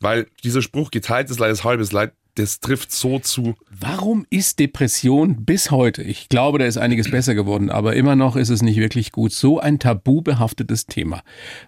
Weil 0.00 0.26
dieser 0.42 0.62
Spruch, 0.62 0.90
geteilt 0.90 1.30
ist 1.30 1.38
leider 1.38 1.62
halbes 1.62 1.92
Leid, 1.92 2.12
das 2.36 2.60
trifft 2.60 2.92
so 2.92 3.18
zu. 3.18 3.54
Warum 3.70 4.26
ist 4.30 4.58
Depression 4.58 5.44
bis 5.44 5.70
heute, 5.70 6.02
ich 6.02 6.28
glaube, 6.28 6.58
da 6.58 6.64
ist 6.64 6.78
einiges 6.78 7.10
besser 7.10 7.34
geworden, 7.34 7.70
aber 7.70 7.96
immer 7.96 8.16
noch 8.16 8.36
ist 8.36 8.48
es 8.48 8.62
nicht 8.62 8.78
wirklich 8.78 9.12
gut, 9.12 9.32
so 9.32 9.60
ein 9.60 9.78
tabubehaftetes 9.78 10.86
Thema? 10.86 11.22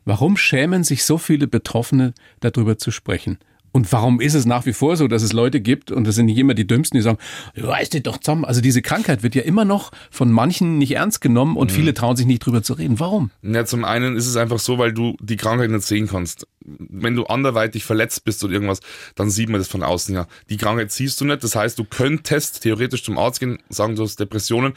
Warum 0.05 0.37
schämen 0.37 0.85
sich 0.85 1.05
so 1.05 1.19
viele 1.19 1.47
Betroffene 1.47 2.15
darüber 2.41 2.79
zu 2.79 2.91
sprechen? 2.91 3.39
Und 3.73 3.91
warum 3.91 4.21
ist 4.21 4.35
es 4.35 4.45
nach 4.45 4.67
wie 4.67 4.75
vor 4.75 4.97
so, 4.97 5.09
dass 5.09 5.23
es 5.23 5.33
Leute 5.33 5.61
gibt, 5.61 5.91
und 5.91 6.07
das 6.07 6.15
sind 6.15 6.27
nicht 6.27 6.39
immer 6.39 6.55
die 6.55 6.67
Dümmsten, 6.67 6.99
die 6.99 7.03
sagen, 7.03 7.19
weißt 7.57 7.95
dich 7.95 8.03
doch 8.03 8.19
zusammen. 8.19 8.45
Also 8.45 8.61
diese 8.61 8.83
Krankheit 8.83 9.23
wird 9.23 9.35
ja 9.35 9.43
immer 9.43 9.65
noch 9.65 9.93
von 10.11 10.31
manchen 10.31 10.79
nicht 10.79 10.93
ernst 10.93 11.23
genommen 11.23 11.57
und 11.57 11.71
mhm. 11.71 11.75
viele 11.75 11.95
trauen 11.95 12.17
sich 12.17 12.27
nicht 12.27 12.45
drüber 12.45 12.63
zu 12.63 12.75
reden. 12.75 13.01
Warum? 13.01 13.31
Ja, 13.43 13.65
zum 13.65 13.85
einen 13.85 14.17
ist 14.17 14.27
es 14.27 14.37
einfach 14.37 14.59
so, 14.59 14.79
weil 14.79 14.93
du 14.93 15.17
die 15.21 15.37
Krankheit 15.37 15.71
nicht 15.71 15.85
sehen 15.85 16.07
kannst. 16.07 16.47
Wenn 16.61 17.17
du 17.17 17.25
anderweitig 17.25 17.85
verletzt 17.85 18.25
bist 18.25 18.45
oder 18.45 18.53
irgendwas, 18.53 18.81
dann 19.15 19.31
sieht 19.31 19.49
man 19.49 19.59
das 19.59 19.69
von 19.69 19.83
außen 19.83 20.15
ja. 20.15 20.27
Die 20.51 20.59
Krankheit 20.59 20.93
siehst 20.93 21.21
du 21.21 21.25
nicht. 21.25 21.43
Das 21.43 21.57
heißt, 21.57 21.79
du 21.79 21.85
könntest 21.85 22.63
theoretisch 22.63 23.03
zum 23.03 23.19
Arzt 23.19 23.41
gehen, 23.41 23.59
sagen 23.71 23.97
du 23.97 24.03
hast 24.03 24.21
Depressionen, 24.21 24.75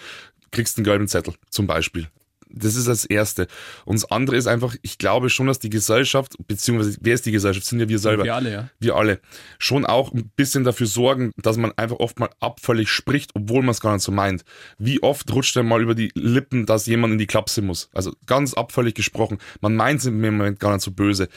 kriegst 0.51 0.77
einen 0.77 0.85
gelben 0.85 1.07
Zettel 1.07 1.33
zum 1.49 1.67
Beispiel. 1.67 2.07
Das 2.49 2.75
ist 2.75 2.87
das 2.87 3.05
Erste. 3.05 3.47
Und 3.85 3.95
das 3.95 4.09
andere 4.11 4.37
ist 4.37 4.47
einfach, 4.47 4.75
ich 4.81 4.97
glaube 4.97 5.29
schon, 5.29 5.47
dass 5.47 5.59
die 5.59 5.69
Gesellschaft, 5.69 6.35
beziehungsweise 6.47 6.97
wer 7.01 7.13
ist 7.13 7.25
die 7.25 7.31
Gesellschaft? 7.31 7.65
Sind 7.65 7.79
ja 7.79 7.89
wir 7.89 7.99
selber. 7.99 8.23
Wir 8.23 8.35
alle, 8.35 8.51
ja. 8.51 8.69
Wir 8.79 8.95
alle. 8.95 9.19
Schon 9.59 9.85
auch 9.85 10.13
ein 10.13 10.31
bisschen 10.35 10.63
dafür 10.63 10.87
sorgen, 10.87 11.31
dass 11.37 11.57
man 11.57 11.71
einfach 11.77 11.97
oft 11.97 12.19
mal 12.19 12.29
abfällig 12.39 12.89
spricht, 12.89 13.31
obwohl 13.33 13.61
man 13.61 13.71
es 13.71 13.81
gar 13.81 13.93
nicht 13.93 14.03
so 14.03 14.11
meint. 14.11 14.45
Wie 14.77 15.01
oft 15.03 15.31
rutscht 15.33 15.55
denn 15.55 15.67
mal 15.67 15.81
über 15.81 15.95
die 15.95 16.11
Lippen, 16.13 16.65
dass 16.65 16.85
jemand 16.85 17.13
in 17.13 17.19
die 17.19 17.27
Klapse 17.27 17.61
muss? 17.61 17.89
Also 17.93 18.13
ganz 18.25 18.53
abfällig 18.53 18.95
gesprochen. 18.95 19.39
Man 19.61 19.75
meint 19.75 19.99
es 19.99 20.05
im 20.05 20.21
Moment 20.21 20.59
gar 20.59 20.73
nicht 20.73 20.83
so 20.83 20.91
böse. 20.91 21.29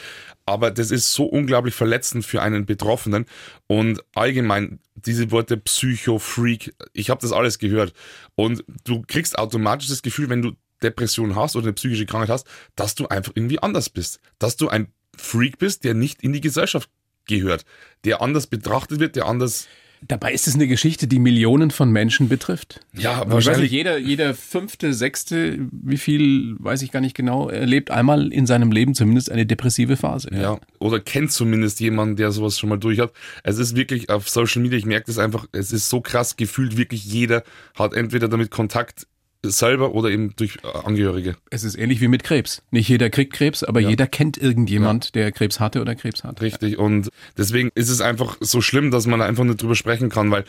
Aber 0.47 0.71
das 0.71 0.91
ist 0.91 1.13
so 1.13 1.25
unglaublich 1.25 1.75
verletzend 1.75 2.25
für 2.25 2.41
einen 2.41 2.65
Betroffenen. 2.65 3.27
Und 3.67 4.03
allgemein, 4.15 4.81
diese 4.95 5.31
Worte 5.31 5.57
Psycho, 5.59 6.19
Freak, 6.19 6.75
ich 6.93 7.11
habe 7.11 7.21
das 7.21 7.33
alles 7.33 7.59
gehört. 7.59 7.93
Und 8.35 8.65
du 8.85 9.03
kriegst 9.07 9.39
automatisch 9.39 9.89
das 9.89 10.03
Gefühl, 10.03 10.31
wenn 10.31 10.43
du 10.43 10.53
Depression 10.83 11.37
hast 11.37 11.57
oder 11.57 11.67
eine 11.67 11.73
psychische 11.75 12.07
Krankheit 12.07 12.31
hast, 12.31 12.47
dass 12.77 12.95
du 12.95 13.07
einfach 13.09 13.33
irgendwie 13.35 13.59
anders 13.59 13.91
bist. 13.91 14.21
Dass 14.39 14.57
du 14.57 14.69
ein 14.69 14.93
Freak 15.17 15.59
bist, 15.59 15.85
der 15.85 15.95
nicht 15.95 16.23
in 16.23 16.33
die 16.33 16.41
Gesellschaft 16.41 16.89
gehört, 17.27 17.65
der 18.05 18.23
anders 18.23 18.47
betrachtet 18.47 19.01
wird, 19.01 19.17
der 19.17 19.27
anders 19.27 19.69
Dabei 20.07 20.33
ist 20.33 20.47
es 20.47 20.55
eine 20.55 20.69
Geschichte, 20.69 21.09
die 21.09 21.19
Millionen 21.19 21.71
von 21.71 21.91
Menschen 21.91 22.29
betrifft. 22.29 22.81
Ja, 22.97 23.25
wahrscheinlich. 23.27 23.73
jeder, 23.73 23.99
jeder 23.99 24.35
fünfte, 24.35 24.95
sechste, 24.95 25.59
wie 25.73 25.97
viel, 25.97 26.55
weiß 26.61 26.83
ich 26.83 26.93
gar 26.93 27.01
nicht 27.01 27.17
genau, 27.17 27.49
erlebt 27.49 27.91
einmal 27.91 28.33
in 28.33 28.47
seinem 28.47 28.71
Leben 28.71 28.95
zumindest 28.95 29.31
eine 29.31 29.45
depressive 29.45 29.97
Phase. 29.97 30.29
Ja. 30.33 30.41
ja. 30.41 30.61
Oder 30.79 31.01
kennt 31.01 31.33
zumindest 31.33 31.81
jemanden, 31.81 32.15
der 32.17 32.31
sowas 32.31 32.59
schon 32.59 32.69
mal 32.69 32.79
durch 32.79 33.01
hat. 33.01 33.13
Es 33.43 33.59
ist 33.59 33.75
wirklich 33.75 34.09
auf 34.09 34.29
Social 34.29 34.63
Media, 34.63 34.79
ich 34.79 34.87
merke 34.87 35.07
das 35.07 35.19
einfach, 35.19 35.47
es 35.51 35.73
ist 35.73 35.89
so 35.89 36.01
krass 36.01 36.37
gefühlt, 36.37 36.77
wirklich 36.77 37.05
jeder 37.05 37.43
hat 37.77 37.95
entweder 37.95 38.29
damit 38.29 38.53
Kontakt 38.53 39.09
selber 39.45 39.95
oder 39.95 40.11
eben 40.11 40.35
durch 40.37 40.59
äh, 40.65 40.79
Angehörige. 40.85 41.37
Es 41.51 41.63
ist 41.63 41.77
ähnlich 41.77 42.01
wie 42.01 42.09
mit 42.09 42.25
Krebs. 42.25 42.63
Nicht 42.71 42.89
jeder 42.89 43.09
kriegt 43.11 43.33
Krebs, 43.33 43.63
aber 43.63 43.81
ja. 43.81 43.91
jeder 43.91 44.07
kennt 44.07 44.37
irgendjemand, 44.37 45.07
ja. 45.07 45.11
der 45.13 45.33
Krebs 45.33 45.61
hatte 45.61 45.81
oder 45.81 45.95
Krebs 45.95 46.25
hat. 46.25 46.41
Richtig. 46.41 46.79
Und 46.79 47.11
deswegen 47.37 47.71
ist 47.75 47.89
es 47.89 48.01
einfach 48.01 48.37
so 48.41 48.61
schlimm, 48.61 48.91
dass 48.91 49.07
man 49.07 49.23
einfach 49.23 49.45
nicht 49.45 49.63
drüber 49.63 49.77
sprechen 49.77 50.09
kann, 50.09 50.31
weil 50.31 50.45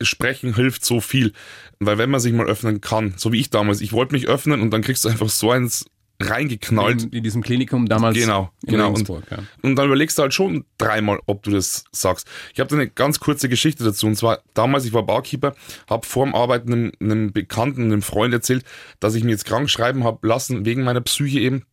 sprechen 0.00 0.54
hilft 0.54 0.84
so 0.84 1.00
viel. 1.00 1.32
Weil 1.78 1.98
wenn 1.98 2.10
man 2.10 2.20
sich 2.20 2.32
mal 2.32 2.46
öffnen 2.46 2.80
kann, 2.80 3.14
so 3.16 3.32
wie 3.32 3.40
ich 3.40 3.50
damals, 3.50 3.80
ich 3.80 3.92
wollte 3.92 4.14
mich 4.14 4.26
öffnen 4.26 4.60
und 4.60 4.70
dann 4.70 4.82
kriegst 4.82 5.04
du 5.04 5.08
einfach 5.08 5.28
so 5.28 5.50
eins 5.50 5.86
reingeknallt. 6.22 7.04
In, 7.04 7.10
in, 7.10 7.22
diesem 7.22 7.42
Klinikum 7.42 7.88
damals. 7.88 8.16
Genau, 8.16 8.50
genau. 8.62 8.92
Und, 8.92 9.08
ja. 9.08 9.38
und, 9.62 9.76
dann 9.76 9.86
überlegst 9.86 10.18
du 10.18 10.22
halt 10.22 10.34
schon 10.34 10.64
dreimal, 10.78 11.20
ob 11.26 11.42
du 11.42 11.50
das 11.50 11.84
sagst. 11.92 12.26
Ich 12.54 12.60
habe 12.60 12.68
da 12.68 12.76
eine 12.76 12.88
ganz 12.88 13.20
kurze 13.20 13.48
Geschichte 13.48 13.84
dazu. 13.84 14.06
Und 14.06 14.16
zwar 14.16 14.40
damals, 14.54 14.84
ich 14.84 14.92
war 14.92 15.04
Barkeeper, 15.04 15.54
habe 15.88 16.06
vor 16.06 16.24
dem 16.24 16.34
Arbeiten 16.34 16.72
einem, 16.72 16.92
einem 17.00 17.32
Bekannten, 17.32 17.84
einem 17.84 18.02
Freund 18.02 18.32
erzählt, 18.32 18.64
dass 19.00 19.14
ich 19.14 19.24
mir 19.24 19.30
jetzt 19.30 19.44
krank 19.44 19.68
schreiben 19.70 20.04
habe 20.04 20.26
lassen, 20.26 20.64
wegen 20.64 20.84
meiner 20.84 21.00
Psyche 21.00 21.40
eben. 21.40 21.64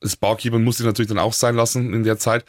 Das 0.00 0.16
Barkeeper 0.16 0.58
musste 0.58 0.82
ich 0.82 0.86
natürlich 0.86 1.08
dann 1.08 1.18
auch 1.18 1.32
sein 1.32 1.54
lassen 1.54 1.92
in 1.94 2.04
der 2.04 2.18
Zeit. 2.18 2.44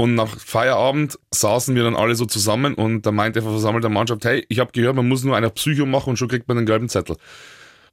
Und 0.00 0.14
nach 0.14 0.38
Feierabend 0.38 1.18
saßen 1.34 1.74
wir 1.74 1.82
dann 1.82 1.96
alle 1.96 2.14
so 2.14 2.24
zusammen 2.24 2.74
und 2.74 3.04
da 3.04 3.10
meinte 3.10 3.40
der 3.40 3.50
versammelte 3.50 3.88
Mannschaft, 3.88 4.24
hey, 4.24 4.46
ich 4.48 4.60
habe 4.60 4.70
gehört, 4.70 4.94
man 4.94 5.08
muss 5.08 5.24
nur 5.24 5.36
eine 5.36 5.50
Psycho 5.50 5.86
machen 5.86 6.10
und 6.10 6.16
schon 6.16 6.28
kriegt 6.28 6.46
man 6.46 6.56
einen 6.56 6.66
gelben 6.66 6.88
Zettel. 6.88 7.16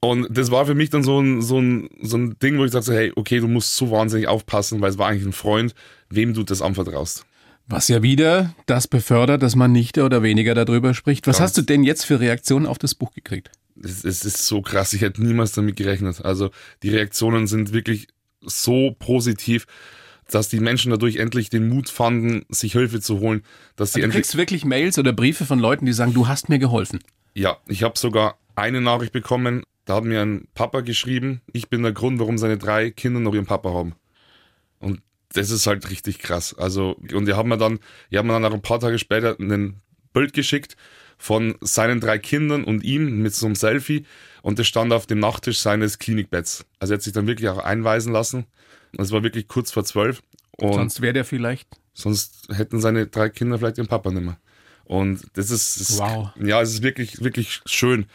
Und 0.00 0.26
das 0.30 0.50
war 0.50 0.66
für 0.66 0.74
mich 0.74 0.90
dann 0.90 1.02
so 1.02 1.20
ein, 1.20 1.42
so 1.42 1.58
ein, 1.58 1.88
so 2.02 2.16
ein 2.16 2.38
Ding, 2.38 2.58
wo 2.58 2.64
ich 2.64 2.72
sagte, 2.72 2.94
hey, 2.94 3.12
okay, 3.16 3.40
du 3.40 3.48
musst 3.48 3.76
so 3.76 3.90
wahnsinnig 3.90 4.28
aufpassen, 4.28 4.80
weil 4.80 4.90
es 4.90 4.98
war 4.98 5.08
eigentlich 5.08 5.26
ein 5.26 5.32
Freund, 5.32 5.74
wem 6.10 6.34
du 6.34 6.42
das 6.42 6.62
anvertraust. 6.62 7.24
Was 7.68 7.88
ja 7.88 8.02
wieder 8.02 8.54
das 8.66 8.86
befördert, 8.86 9.42
dass 9.42 9.56
man 9.56 9.72
nicht 9.72 9.98
oder 9.98 10.22
weniger 10.22 10.54
darüber 10.54 10.94
spricht. 10.94 11.26
Was 11.26 11.38
Ganz 11.38 11.50
hast 11.50 11.58
du 11.58 11.62
denn 11.62 11.82
jetzt 11.82 12.04
für 12.04 12.20
Reaktionen 12.20 12.66
auf 12.66 12.78
das 12.78 12.94
Buch 12.94 13.12
gekriegt? 13.12 13.50
Es, 13.82 14.04
es 14.04 14.24
ist 14.24 14.46
so 14.46 14.62
krass, 14.62 14.92
ich 14.92 15.00
hätte 15.00 15.22
niemals 15.22 15.52
damit 15.52 15.76
gerechnet. 15.76 16.24
Also 16.24 16.50
die 16.82 16.90
Reaktionen 16.90 17.46
sind 17.46 17.72
wirklich 17.72 18.08
so 18.42 18.94
positiv 18.98 19.66
dass 20.30 20.48
die 20.48 20.60
Menschen 20.60 20.90
dadurch 20.90 21.16
endlich 21.16 21.50
den 21.50 21.68
Mut 21.68 21.88
fanden, 21.88 22.44
sich 22.48 22.72
Hilfe 22.72 23.00
zu 23.00 23.20
holen. 23.20 23.42
Dass 23.76 23.92
sie 23.92 24.00
also 24.00 24.08
du 24.08 24.14
kriegst 24.14 24.36
wirklich 24.36 24.64
Mails 24.64 24.98
oder 24.98 25.12
Briefe 25.12 25.44
von 25.44 25.58
Leuten, 25.58 25.86
die 25.86 25.92
sagen, 25.92 26.14
du 26.14 26.26
hast 26.28 26.48
mir 26.48 26.58
geholfen. 26.58 27.00
Ja, 27.34 27.58
ich 27.66 27.82
habe 27.82 27.98
sogar 27.98 28.38
eine 28.54 28.80
Nachricht 28.80 29.12
bekommen, 29.12 29.62
da 29.86 29.94
hat 29.94 30.04
mir 30.04 30.20
ein 30.20 30.48
Papa 30.54 30.82
geschrieben, 30.82 31.40
ich 31.52 31.70
bin 31.70 31.82
der 31.82 31.92
Grund, 31.92 32.18
warum 32.18 32.36
seine 32.36 32.58
drei 32.58 32.90
Kinder 32.90 33.20
noch 33.20 33.34
ihren 33.34 33.46
Papa 33.46 33.72
haben. 33.72 33.94
Und 34.78 35.00
das 35.32 35.50
ist 35.50 35.66
halt 35.66 35.88
richtig 35.90 36.18
krass. 36.18 36.54
Also, 36.58 36.96
und 37.12 37.26
die 37.26 37.34
haben 37.34 37.48
mir 37.48 37.56
dann, 37.56 37.78
die 38.10 38.18
haben 38.18 38.26
mir 38.26 38.34
dann 38.34 38.42
nach 38.42 38.52
ein 38.52 38.62
paar 38.62 38.80
Tage 38.80 38.98
später 38.98 39.36
ein 39.38 39.80
Bild 40.12 40.32
geschickt 40.32 40.76
von 41.18 41.54
seinen 41.60 42.00
drei 42.00 42.18
Kindern 42.18 42.64
und 42.64 42.84
ihm 42.84 43.22
mit 43.22 43.34
so 43.34 43.46
einem 43.46 43.54
Selfie 43.54 44.04
und 44.42 44.58
das 44.58 44.66
stand 44.66 44.92
auf 44.92 45.06
dem 45.06 45.20
Nachttisch 45.20 45.60
seines 45.60 45.98
Klinikbetts. 45.98 46.66
Also 46.78 46.92
er 46.92 46.96
hat 46.96 47.02
sich 47.02 47.12
dann 47.12 47.26
wirklich 47.26 47.48
auch 47.48 47.58
einweisen 47.58 48.12
lassen. 48.12 48.46
Es 48.98 49.12
war 49.12 49.22
wirklich 49.22 49.48
kurz 49.48 49.70
vor 49.70 49.84
zwölf. 49.84 50.22
Und 50.56 50.74
sonst 50.74 51.00
wäre 51.00 51.12
der 51.12 51.24
vielleicht. 51.24 51.68
Sonst 51.94 52.48
hätten 52.52 52.80
seine 52.80 53.06
drei 53.06 53.28
Kinder 53.28 53.58
vielleicht 53.58 53.78
ihren 53.78 53.86
Papa 53.86 54.10
nicht 54.10 54.24
mehr. 54.24 54.38
Und 54.84 55.26
das 55.34 55.50
ist, 55.50 55.80
das 55.80 55.98
wow. 55.98 56.30
ja, 56.42 56.60
es 56.60 56.74
ist 56.74 56.82
wirklich, 56.82 57.22
wirklich 57.22 57.60
schön. 57.66 58.06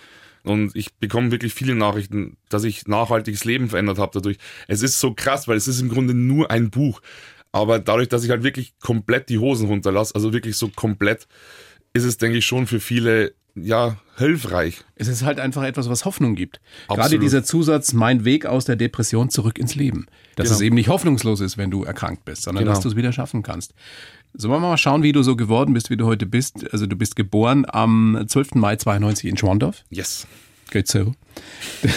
Und 0.43 0.75
ich 0.75 0.93
bekomme 0.95 1.31
wirklich 1.31 1.53
viele 1.53 1.75
Nachrichten, 1.75 2.37
dass 2.49 2.63
ich 2.63 2.87
nachhaltiges 2.87 3.45
Leben 3.45 3.69
verändert 3.69 3.99
habe 3.99 4.11
dadurch. 4.13 4.37
Es 4.67 4.81
ist 4.81 4.99
so 4.99 5.13
krass, 5.13 5.47
weil 5.47 5.57
es 5.57 5.67
ist 5.67 5.81
im 5.81 5.89
Grunde 5.89 6.13
nur 6.13 6.49
ein 6.51 6.69
Buch. 6.69 7.01
Aber 7.51 7.79
dadurch, 7.79 8.09
dass 8.09 8.23
ich 8.23 8.29
halt 8.29 8.43
wirklich 8.43 8.73
komplett 8.79 9.29
die 9.29 9.37
Hosen 9.37 9.67
runterlasse, 9.67 10.15
also 10.15 10.33
wirklich 10.33 10.57
so 10.57 10.69
komplett, 10.69 11.27
ist 11.93 12.05
es, 12.05 12.17
denke 12.17 12.37
ich, 12.37 12.45
schon 12.45 12.65
für 12.65 12.79
viele 12.79 13.33
ja, 13.55 13.97
hilfreich. 14.17 14.81
Es 14.95 15.07
ist 15.07 15.23
halt 15.23 15.39
einfach 15.39 15.63
etwas, 15.63 15.89
was 15.89 16.05
Hoffnung 16.05 16.35
gibt. 16.35 16.61
Absolut. 16.87 17.01
Gerade 17.01 17.19
dieser 17.19 17.43
Zusatz, 17.43 17.93
mein 17.93 18.23
Weg 18.23 18.45
aus 18.45 18.65
der 18.65 18.75
Depression 18.75 19.29
zurück 19.29 19.59
ins 19.59 19.75
Leben. 19.75 20.07
Dass 20.35 20.45
genau. 20.45 20.55
es 20.55 20.61
eben 20.61 20.75
nicht 20.75 20.87
hoffnungslos 20.87 21.41
ist, 21.41 21.57
wenn 21.57 21.69
du 21.69 21.83
erkrankt 21.83 22.23
bist, 22.23 22.43
sondern 22.43 22.63
genau. 22.63 22.73
dass 22.73 22.81
du 22.81 22.89
es 22.89 22.95
wieder 22.95 23.11
schaffen 23.11 23.43
kannst. 23.43 23.73
Sollen 24.33 24.53
wir 24.53 24.59
mal 24.59 24.77
schauen, 24.77 25.03
wie 25.03 25.11
du 25.11 25.23
so 25.23 25.35
geworden 25.35 25.73
bist, 25.73 25.89
wie 25.89 25.97
du 25.97 26.05
heute 26.05 26.25
bist? 26.25 26.71
Also 26.71 26.85
du 26.85 26.95
bist 26.95 27.15
geboren 27.15 27.65
am 27.67 28.23
12. 28.25 28.55
Mai 28.55 28.75
92 28.75 29.29
in 29.29 29.37
Schwandorf. 29.37 29.83
Yes. 29.89 30.27
Geht 30.71 30.87
so. 30.87 31.13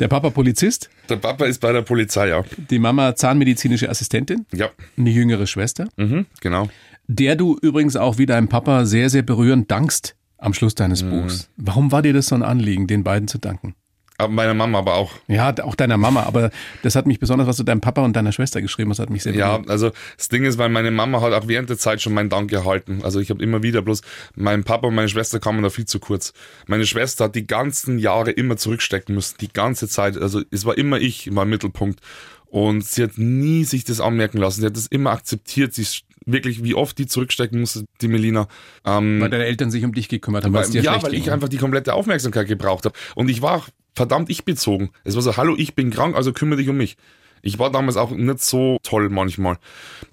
Der 0.00 0.08
Papa 0.08 0.30
Polizist. 0.30 0.88
Der 1.08 1.16
Papa 1.16 1.46
ist 1.46 1.60
bei 1.60 1.72
der 1.72 1.82
Polizei, 1.82 2.28
ja. 2.28 2.44
Die 2.70 2.78
Mama 2.78 3.14
zahnmedizinische 3.16 3.88
Assistentin. 3.88 4.46
Ja. 4.52 4.70
Eine 4.96 5.10
jüngere 5.10 5.46
Schwester. 5.46 5.88
Mhm, 5.96 6.26
genau. 6.40 6.68
Der 7.06 7.36
du 7.36 7.58
übrigens 7.60 7.96
auch 7.96 8.18
wie 8.18 8.26
deinem 8.26 8.48
Papa 8.48 8.84
sehr, 8.84 9.10
sehr 9.10 9.22
berührend 9.22 9.70
dankst 9.70 10.14
am 10.36 10.54
Schluss 10.54 10.74
deines 10.74 11.02
mhm. 11.02 11.10
Buchs. 11.10 11.50
Warum 11.56 11.90
war 11.90 12.02
dir 12.02 12.12
das 12.12 12.28
so 12.28 12.34
ein 12.34 12.42
Anliegen, 12.42 12.86
den 12.86 13.02
beiden 13.02 13.28
zu 13.28 13.38
danken? 13.38 13.74
Aber 14.20 14.32
meiner 14.32 14.54
Mama 14.54 14.78
aber 14.78 14.94
auch. 14.94 15.12
Ja, 15.28 15.54
auch 15.62 15.76
deiner 15.76 15.96
Mama. 15.96 16.24
Aber 16.24 16.50
das 16.82 16.96
hat 16.96 17.06
mich 17.06 17.20
besonders, 17.20 17.46
was 17.46 17.56
du 17.56 17.62
deinem 17.62 17.80
Papa 17.80 18.02
und 18.02 18.16
deiner 18.16 18.32
Schwester 18.32 18.60
geschrieben 18.60 18.90
hast, 18.90 18.98
hat 18.98 19.10
mich 19.10 19.22
sehr 19.22 19.32
Ja, 19.32 19.62
also 19.68 19.92
das 20.16 20.28
Ding 20.28 20.44
ist, 20.44 20.58
weil 20.58 20.68
meine 20.70 20.90
Mama 20.90 21.20
hat 21.20 21.32
auch 21.32 21.46
während 21.46 21.70
der 21.70 21.78
Zeit 21.78 22.02
schon 22.02 22.14
meinen 22.14 22.28
Dank 22.28 22.50
erhalten. 22.52 23.00
Also 23.04 23.20
ich 23.20 23.30
habe 23.30 23.40
immer 23.42 23.62
wieder 23.62 23.80
bloß, 23.80 24.02
mein 24.34 24.64
Papa 24.64 24.88
und 24.88 24.96
meine 24.96 25.08
Schwester 25.08 25.38
kamen 25.38 25.62
da 25.62 25.70
viel 25.70 25.86
zu 25.86 26.00
kurz. 26.00 26.32
Meine 26.66 26.84
Schwester 26.84 27.26
hat 27.26 27.36
die 27.36 27.46
ganzen 27.46 28.00
Jahre 28.00 28.32
immer 28.32 28.56
zurückstecken 28.56 29.14
müssen, 29.14 29.36
die 29.40 29.52
ganze 29.52 29.88
Zeit. 29.88 30.18
Also 30.18 30.42
es 30.50 30.64
war 30.64 30.76
immer 30.76 30.98
ich, 30.98 31.32
war 31.32 31.44
im 31.44 31.50
Mittelpunkt. 31.50 32.00
Und 32.46 32.84
sie 32.84 33.04
hat 33.04 33.18
nie 33.18 33.64
sich 33.64 33.84
das 33.84 34.00
anmerken 34.00 34.38
lassen. 34.38 34.62
Sie 34.62 34.66
hat 34.66 34.76
das 34.76 34.86
immer 34.86 35.10
akzeptiert. 35.10 35.74
Sie 35.74 35.82
ist 35.82 36.02
wirklich, 36.24 36.64
wie 36.64 36.74
oft 36.74 36.98
die 36.98 37.06
zurückstecken 37.06 37.60
musste, 37.60 37.84
die 38.00 38.08
Melina. 38.08 38.48
Ähm, 38.84 39.20
weil 39.20 39.30
deine 39.30 39.44
Eltern 39.44 39.70
sich 39.70 39.84
um 39.84 39.92
dich 39.92 40.08
gekümmert 40.08 40.44
haben. 40.44 40.54
Weil, 40.54 40.68
ja, 40.70 41.00
weil 41.02 41.14
ich 41.14 41.30
einfach 41.30 41.48
die 41.48 41.58
komplette 41.58 41.94
Aufmerksamkeit 41.94 42.48
gebraucht 42.48 42.84
habe. 42.84 42.96
Und 43.14 43.28
ich 43.28 43.42
war 43.42 43.64
verdammt 43.98 44.30
ich 44.30 44.44
bezogen. 44.46 44.90
Es 45.04 45.14
war 45.14 45.22
so, 45.22 45.36
hallo, 45.36 45.54
ich 45.58 45.74
bin 45.74 45.90
krank, 45.90 46.16
also 46.16 46.32
kümmere 46.32 46.58
dich 46.58 46.68
um 46.70 46.76
mich. 46.78 46.96
Ich 47.42 47.58
war 47.58 47.70
damals 47.70 47.96
auch 47.96 48.10
nicht 48.10 48.40
so 48.40 48.78
toll 48.82 49.10
manchmal. 49.10 49.58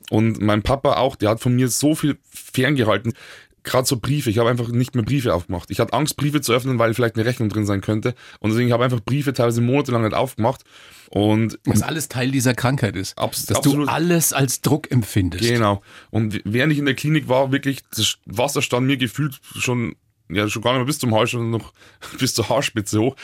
Und 0.10 0.42
mein 0.42 0.62
Papa 0.62 0.98
auch, 0.98 1.16
der 1.16 1.30
hat 1.30 1.40
von 1.40 1.56
mir 1.56 1.70
so 1.70 1.96
viel 1.96 2.18
ferngehalten. 2.30 3.14
gerade 3.64 3.88
so 3.88 3.98
Briefe, 3.98 4.30
ich 4.30 4.38
habe 4.38 4.50
einfach 4.50 4.70
nicht 4.70 4.94
mehr 4.94 5.04
Briefe 5.04 5.34
aufgemacht. 5.34 5.72
Ich 5.72 5.80
hatte 5.80 5.94
Angst, 5.94 6.18
Briefe 6.18 6.40
zu 6.42 6.54
öffnen, 6.54 6.78
weil 6.78 6.94
vielleicht 6.94 7.16
eine 7.16 7.26
Rechnung 7.26 7.50
drin 7.50 7.66
sein 7.66 7.82
könnte. 7.82 8.14
Und 8.40 8.52
deswegen 8.52 8.72
habe 8.72 8.84
ich 8.84 8.92
einfach 8.92 9.04
Briefe 9.04 9.34
teilweise 9.34 9.62
monatelang 9.62 10.04
nicht 10.04 10.14
aufgemacht. 10.14 10.62
Und 11.10 11.58
Was 11.66 11.82
alles 11.82 12.08
Teil 12.08 12.30
dieser 12.32 12.54
Krankheit 12.54 12.96
ist. 12.96 13.18
Abs- 13.18 13.48
dass 13.48 13.58
absolut. 13.58 13.88
du 13.88 13.92
alles 13.92 14.34
als 14.34 14.62
Druck 14.62 14.92
empfindest. 14.92 15.44
Genau. 15.44 15.82
Und 16.12 16.42
während 16.46 16.74
ich 16.74 16.80
in 16.80 16.86
der 16.86 16.94
Klinik 16.96 17.28
war, 17.28 17.52
wirklich, 17.52 17.80
das 17.96 18.18
Wasser 18.26 18.62
stand 18.62 18.86
mir 18.86 18.98
gefühlt 18.98 19.40
schon, 19.58 19.96
ja, 20.30 20.48
schon 20.50 20.62
gar 20.62 20.72
nicht 20.72 20.80
mehr 20.80 20.86
bis 20.86 21.00
zum 21.00 21.14
Hals, 21.16 21.32
sondern 21.32 21.52
noch 21.52 21.74
bis 22.20 22.34
zur 22.34 22.50
Haarspitze 22.50 23.00
hoch, 23.00 23.16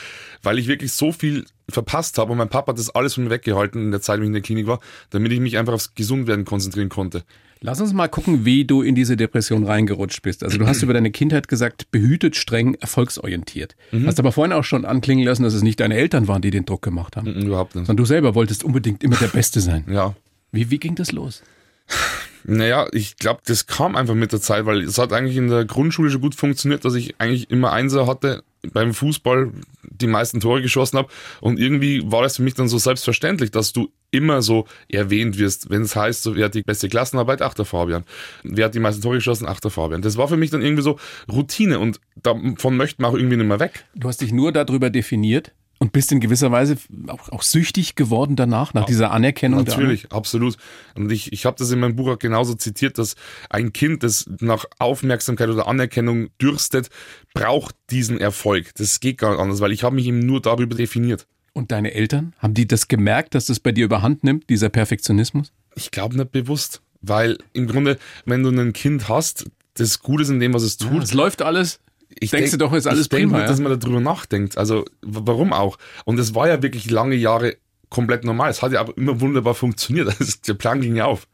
weil 0.44 0.60
ich 0.60 0.68
wirklich 0.68 0.92
so 0.92 1.12
viel 1.12 1.46
verpasst 1.70 2.18
habe 2.18 2.32
und 2.32 2.38
mein 2.38 2.50
Papa 2.50 2.72
hat 2.72 2.80
das 2.80 2.90
alles 2.90 3.14
von 3.16 3.24
mir 3.24 3.30
weggehalten 3.30 3.82
in 3.82 3.92
der 3.92 4.02
Zeit, 4.02 4.20
wo 4.20 4.24
ich 4.24 4.28
in 4.28 4.34
der 4.34 4.42
Klinik 4.42 4.68
war, 4.68 4.80
damit 5.10 5.32
ich 5.32 5.40
mich 5.40 5.58
einfach 5.58 5.74
aufs 5.74 5.96
Gesundwerden 5.96 6.46
konzentrieren 6.46 6.90
konnte. 6.90 7.24
Lass 7.64 7.80
uns 7.80 7.94
mal 7.94 8.08
gucken, 8.08 8.44
wie 8.44 8.66
du 8.66 8.82
in 8.82 8.96
diese 8.96 9.16
Depression 9.16 9.66
reingerutscht 9.66 10.24
bist. 10.24 10.44
Also 10.44 10.58
du 10.58 10.66
hast 10.66 10.82
über 10.84 10.94
deine 10.94 11.12
Kindheit 11.12 11.48
gesagt, 11.48 11.92
behütet, 11.92 12.36
streng, 12.36 12.74
erfolgsorientiert. 12.76 13.76
Mhm. 13.92 14.08
Hast 14.08 14.20
aber 14.20 14.32
vorhin 14.32 14.52
auch 14.52 14.64
schon 14.64 14.84
anklingen 14.84 15.24
lassen, 15.26 15.44
dass 15.44 15.54
es 15.54 15.62
nicht 15.62 15.80
deine 15.80 15.96
Eltern 15.96 16.28
waren, 16.28 16.42
die 16.42 16.50
den 16.50 16.66
Druck 16.66 16.82
gemacht 16.82 17.16
haben, 17.18 17.32
Mhm, 17.34 17.46
Überhaupt 17.46 17.76
nicht. 17.76 17.86
sondern 17.86 17.98
du 18.04 18.06
selber 18.06 18.34
wolltest 18.36 18.64
unbedingt 18.64 19.04
immer 19.04 19.16
der 19.16 19.28
Beste 19.28 19.62
sein. 19.62 19.86
Ja. 19.90 20.16
Wie, 20.52 20.72
wie 20.72 20.80
ging 20.80 20.96
das 20.96 21.12
los? 21.12 21.44
Naja, 22.44 22.88
ich 22.92 23.18
glaube, 23.18 23.42
das 23.46 23.68
kam 23.68 23.96
einfach 23.96 24.16
mit 24.16 24.32
der 24.32 24.42
Zeit, 24.42 24.66
weil 24.66 24.82
es 24.82 24.98
hat 24.98 25.14
eigentlich 25.14 25.38
in 25.38 25.50
der 25.50 25.66
Grundschule 25.66 26.10
schon 26.10 26.22
gut 26.22 26.36
funktioniert, 26.36 26.86
dass 26.86 26.96
ich 26.96 27.16
eigentlich 27.20 27.50
immer 27.52 27.72
Einser 27.72 28.08
hatte, 28.08 28.44
beim 28.74 28.94
Fußball 28.94 29.52
die 29.84 30.08
meisten 30.08 30.40
Tore 30.40 30.62
geschossen 30.62 30.98
habe 30.98 31.10
und 31.40 31.60
irgendwie 31.60 32.04
war 32.12 32.22
das 32.22 32.38
für 32.38 32.44
mich 32.44 32.54
dann 32.54 32.68
so 32.68 32.78
selbstverständlich, 32.78 33.52
dass 33.52 33.74
du 33.74 33.92
immer 34.12 34.42
so 34.42 34.66
erwähnt 34.90 35.38
wirst, 35.38 35.70
wenn 35.70 35.84
es 35.84 35.96
heißt, 35.96 36.24
so, 36.24 36.36
wer 36.36 36.46
hat 36.46 36.56
die 36.56 36.62
beste 36.62 36.90
Klassenarbeit? 36.90 37.42
Ach, 37.42 37.54
der 37.54 37.66
Fabian. 37.66 38.04
Wer 38.44 38.66
hat 38.66 38.76
die 38.76 38.80
meisten 38.80 39.02
Tore 39.02 39.16
geschossen? 39.16 39.48
Ach, 39.48 39.60
der 39.60 39.72
Fabian. 39.72 40.02
Das 40.02 40.18
war 40.18 40.28
für 40.28 40.38
mich 40.38 40.52
dann 40.52 40.62
irgendwie 40.62 40.84
so 40.84 41.00
Routine 41.32 41.80
und 41.80 42.00
davon 42.22 42.78
möchte 42.78 43.02
man 43.02 43.12
auch 43.12 43.16
irgendwie 43.16 43.38
nicht 43.38 43.48
mehr 43.48 43.60
weg. 43.60 43.86
Du 43.96 44.08
hast 44.08 44.22
dich 44.22 44.32
nur 44.32 44.52
darüber 44.52 44.90
definiert 44.90 45.54
und 45.82 45.94
bist 45.94 46.12
in 46.12 46.20
gewisser 46.20 46.52
Weise 46.52 46.78
auch, 47.08 47.30
auch 47.30 47.42
süchtig 47.42 47.96
geworden 47.96 48.36
danach, 48.36 48.76
nach 48.76 48.86
dieser 48.86 49.10
Anerkennung. 49.10 49.64
Natürlich, 49.64 50.12
absolut. 50.12 50.56
Und 50.94 51.12
ich, 51.12 51.34
ich 51.34 51.48
habe 51.48 51.58
das 51.58 51.72
in 51.72 51.80
meinem 51.80 51.96
Buch 51.96 52.08
auch 52.08 52.20
genauso 52.20 52.54
zitiert, 52.54 53.00
dass 53.00 53.16
ein 53.50 53.74
Kind, 53.74 54.04
das 54.04 54.30
nach 54.42 54.66
Aufmerksamkeit 54.78 55.50
oder 55.50 55.68
Anerkennung 55.68 56.30
dürstet, 56.40 56.90
braucht 57.34 57.74
diesen 57.90 58.20
Erfolg. 58.20 58.76
Das 58.76 59.00
geht 59.00 59.18
gar 59.18 59.32
nicht 59.32 59.40
anders, 59.40 59.60
weil 59.60 59.72
ich 59.72 59.84
habe 59.84 59.96
mich 59.96 60.06
eben 60.06 60.20
nur 60.20 60.40
darüber 60.40 60.76
definiert. 60.76 61.26
Und 61.54 61.72
deine 61.72 61.96
Eltern, 61.96 62.36
haben 62.38 62.54
die 62.54 62.68
das 62.68 62.88
gemerkt, 62.88 63.34
dass 63.34 63.48
das 63.48 63.60
bei 63.60 63.72
dir 63.72 63.86
überhand 63.86 64.24
nimmt, 64.24 64.52
dieser 64.52 64.70
Perfektionismus? 64.70 65.52
Ich 65.74 65.90
glaube 65.90 66.16
nicht 66.16 66.32
bewusst, 66.32 66.84
weil 67.02 67.40
im 67.54 67.66
Grunde, 67.66 67.98
wenn 68.26 68.44
du 68.44 68.50
ein 68.50 68.74
Kind 68.74 69.10
hast, 69.10 69.50
das 69.74 70.00
Gute 70.00 70.22
ist 70.22 70.30
in 70.30 70.40
dem, 70.40 70.54
was 70.54 70.62
es 70.62 70.78
tut. 70.78 71.02
Es 71.02 71.16
läuft 71.16 71.42
alles. 71.42 71.80
Ich 72.20 72.32
denkst 72.32 72.52
du 72.52 72.58
doch, 72.58 72.74
ist 72.74 72.88
alles 72.88 73.04
ich 73.04 73.10
denk 73.10 73.24
prima, 73.24 73.38
nicht, 73.38 73.44
ja? 73.44 73.48
dass 73.48 73.60
man 73.60 73.80
darüber 73.80 74.00
nachdenkt. 74.00 74.58
Also 74.58 74.86
warum 75.02 75.54
auch? 75.54 75.78
Und 76.06 76.20
es 76.20 76.36
war 76.36 76.48
ja 76.48 76.62
wirklich 76.62 76.90
lange 76.90 77.16
Jahre 77.16 77.58
komplett 77.90 78.24
normal. 78.24 78.50
Es 78.50 78.62
hat 78.62 78.72
ja 78.72 78.80
aber 78.80 78.98
immer 78.98 79.22
wunderbar 79.22 79.54
funktioniert. 79.54 80.08
Also 80.20 80.34
der 80.48 80.54
Plan 80.56 80.82
ging 80.82 80.96
ja 80.96 81.06
auf. 81.06 81.28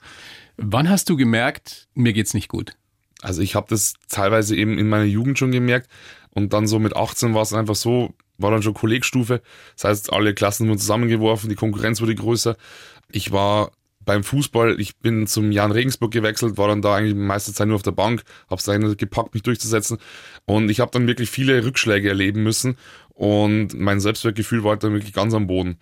Wann 0.57 0.89
hast 0.89 1.09
du 1.09 1.15
gemerkt, 1.15 1.87
mir 1.93 2.13
geht's 2.13 2.33
nicht 2.33 2.49
gut? 2.49 2.73
Also 3.21 3.41
ich 3.41 3.55
habe 3.55 3.67
das 3.69 3.93
teilweise 4.09 4.55
eben 4.55 4.77
in 4.77 4.89
meiner 4.89 5.05
Jugend 5.05 5.39
schon 5.39 5.51
gemerkt 5.51 5.89
und 6.31 6.53
dann 6.53 6.67
so 6.67 6.79
mit 6.79 6.95
18 6.95 7.33
war 7.33 7.41
es 7.41 7.53
einfach 7.53 7.75
so, 7.75 8.13
war 8.37 8.51
dann 8.51 8.63
schon 8.63 8.73
Kollegstufe. 8.73 9.41
Das 9.75 9.85
heißt, 9.85 10.13
alle 10.13 10.33
Klassen 10.33 10.67
wurden 10.67 10.79
zusammengeworfen, 10.79 11.49
die 11.49 11.55
Konkurrenz 11.55 12.01
wurde 12.01 12.15
größer. 12.15 12.57
Ich 13.11 13.31
war 13.31 13.71
beim 14.07 14.23
Fußball, 14.23 14.79
ich 14.79 14.97
bin 14.97 15.27
zum 15.27 15.51
Jan 15.51 15.73
Regensburg 15.73 16.11
gewechselt, 16.11 16.57
war 16.57 16.69
dann 16.69 16.81
da 16.81 16.95
eigentlich 16.95 17.13
meiste 17.13 17.53
Zeit 17.53 17.67
nur 17.67 17.75
auf 17.75 17.83
der 17.83 17.91
Bank, 17.91 18.23
habe 18.49 18.57
es 18.57 18.63
dann 18.63 18.95
gepackt, 18.95 19.33
mich 19.33 19.43
durchzusetzen 19.43 19.97
und 20.45 20.69
ich 20.69 20.79
habe 20.79 20.91
dann 20.91 21.07
wirklich 21.07 21.29
viele 21.29 21.63
Rückschläge 21.63 22.07
erleben 22.07 22.41
müssen 22.41 22.77
und 23.09 23.77
mein 23.77 23.99
Selbstwertgefühl 23.99 24.63
war 24.63 24.71
halt 24.71 24.83
dann 24.83 24.93
wirklich 24.93 25.13
ganz 25.13 25.33
am 25.33 25.45
Boden. 25.45 25.77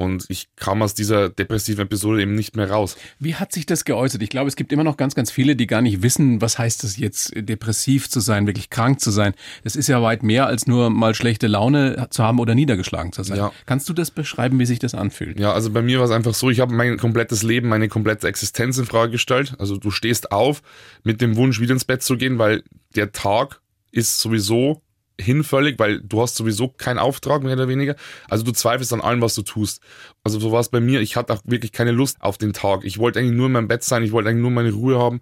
Und 0.00 0.24
ich 0.28 0.48
kam 0.56 0.80
aus 0.80 0.94
dieser 0.94 1.28
depressiven 1.28 1.82
Episode 1.82 2.22
eben 2.22 2.34
nicht 2.34 2.56
mehr 2.56 2.70
raus. 2.70 2.96
Wie 3.18 3.34
hat 3.34 3.52
sich 3.52 3.66
das 3.66 3.84
geäußert? 3.84 4.22
Ich 4.22 4.30
glaube, 4.30 4.48
es 4.48 4.56
gibt 4.56 4.72
immer 4.72 4.82
noch 4.82 4.96
ganz, 4.96 5.14
ganz 5.14 5.30
viele, 5.30 5.56
die 5.56 5.66
gar 5.66 5.82
nicht 5.82 6.02
wissen, 6.02 6.40
was 6.40 6.58
heißt 6.58 6.84
es 6.84 6.96
jetzt, 6.96 7.32
depressiv 7.36 8.08
zu 8.08 8.20
sein, 8.20 8.46
wirklich 8.46 8.70
krank 8.70 8.98
zu 8.98 9.10
sein. 9.10 9.34
Das 9.62 9.76
ist 9.76 9.88
ja 9.88 10.00
weit 10.00 10.22
mehr 10.22 10.46
als 10.46 10.66
nur 10.66 10.88
mal 10.88 11.14
schlechte 11.14 11.48
Laune 11.48 12.06
zu 12.08 12.24
haben 12.24 12.38
oder 12.38 12.54
niedergeschlagen 12.54 13.12
zu 13.12 13.24
sein. 13.24 13.36
Ja. 13.36 13.52
Kannst 13.66 13.90
du 13.90 13.92
das 13.92 14.10
beschreiben, 14.10 14.58
wie 14.58 14.64
sich 14.64 14.78
das 14.78 14.94
anfühlt? 14.94 15.38
Ja, 15.38 15.52
also 15.52 15.68
bei 15.68 15.82
mir 15.82 15.98
war 15.98 16.06
es 16.06 16.12
einfach 16.12 16.32
so, 16.32 16.48
ich 16.48 16.60
habe 16.60 16.72
mein 16.72 16.96
komplettes 16.96 17.42
Leben, 17.42 17.68
meine 17.68 17.90
komplette 17.90 18.26
Existenz 18.26 18.78
in 18.78 18.86
Frage 18.86 19.12
gestellt. 19.12 19.54
Also 19.58 19.76
du 19.76 19.90
stehst 19.90 20.32
auf 20.32 20.62
mit 21.04 21.20
dem 21.20 21.36
Wunsch, 21.36 21.60
wieder 21.60 21.74
ins 21.74 21.84
Bett 21.84 22.02
zu 22.02 22.16
gehen, 22.16 22.38
weil 22.38 22.62
der 22.96 23.12
Tag 23.12 23.60
ist 23.92 24.18
sowieso 24.18 24.80
hinfällig, 25.20 25.78
weil 25.78 26.00
du 26.00 26.22
hast 26.22 26.36
sowieso 26.36 26.68
keinen 26.68 26.98
Auftrag, 26.98 27.42
mehr 27.42 27.54
oder 27.54 27.68
weniger. 27.68 27.96
Also 28.28 28.44
du 28.44 28.52
zweifelst 28.52 28.92
an 28.92 29.00
allem, 29.00 29.20
was 29.20 29.34
du 29.34 29.42
tust. 29.42 29.80
Also 30.24 30.40
so 30.40 30.52
war 30.52 30.60
es 30.60 30.68
bei 30.68 30.80
mir. 30.80 31.00
Ich 31.00 31.16
hatte 31.16 31.32
auch 31.32 31.42
wirklich 31.44 31.72
keine 31.72 31.92
Lust 31.92 32.16
auf 32.20 32.38
den 32.38 32.52
Tag. 32.52 32.84
Ich 32.84 32.98
wollte 32.98 33.18
eigentlich 33.18 33.36
nur 33.36 33.46
in 33.46 33.52
meinem 33.52 33.68
Bett 33.68 33.84
sein, 33.84 34.02
ich 34.02 34.12
wollte 34.12 34.30
eigentlich 34.30 34.42
nur 34.42 34.50
meine 34.50 34.72
Ruhe 34.72 34.98
haben 34.98 35.20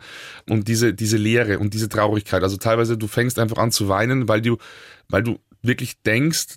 und 0.48 0.68
diese, 0.68 0.94
diese 0.94 1.16
Leere 1.16 1.58
und 1.58 1.74
diese 1.74 1.88
Traurigkeit. 1.88 2.42
Also 2.42 2.56
teilweise 2.56 2.96
du 2.96 3.06
fängst 3.06 3.38
einfach 3.38 3.58
an 3.58 3.72
zu 3.72 3.88
weinen, 3.88 4.28
weil 4.28 4.40
du, 4.40 4.58
weil 5.08 5.22
du 5.22 5.38
wirklich 5.62 6.00
denkst, 6.02 6.56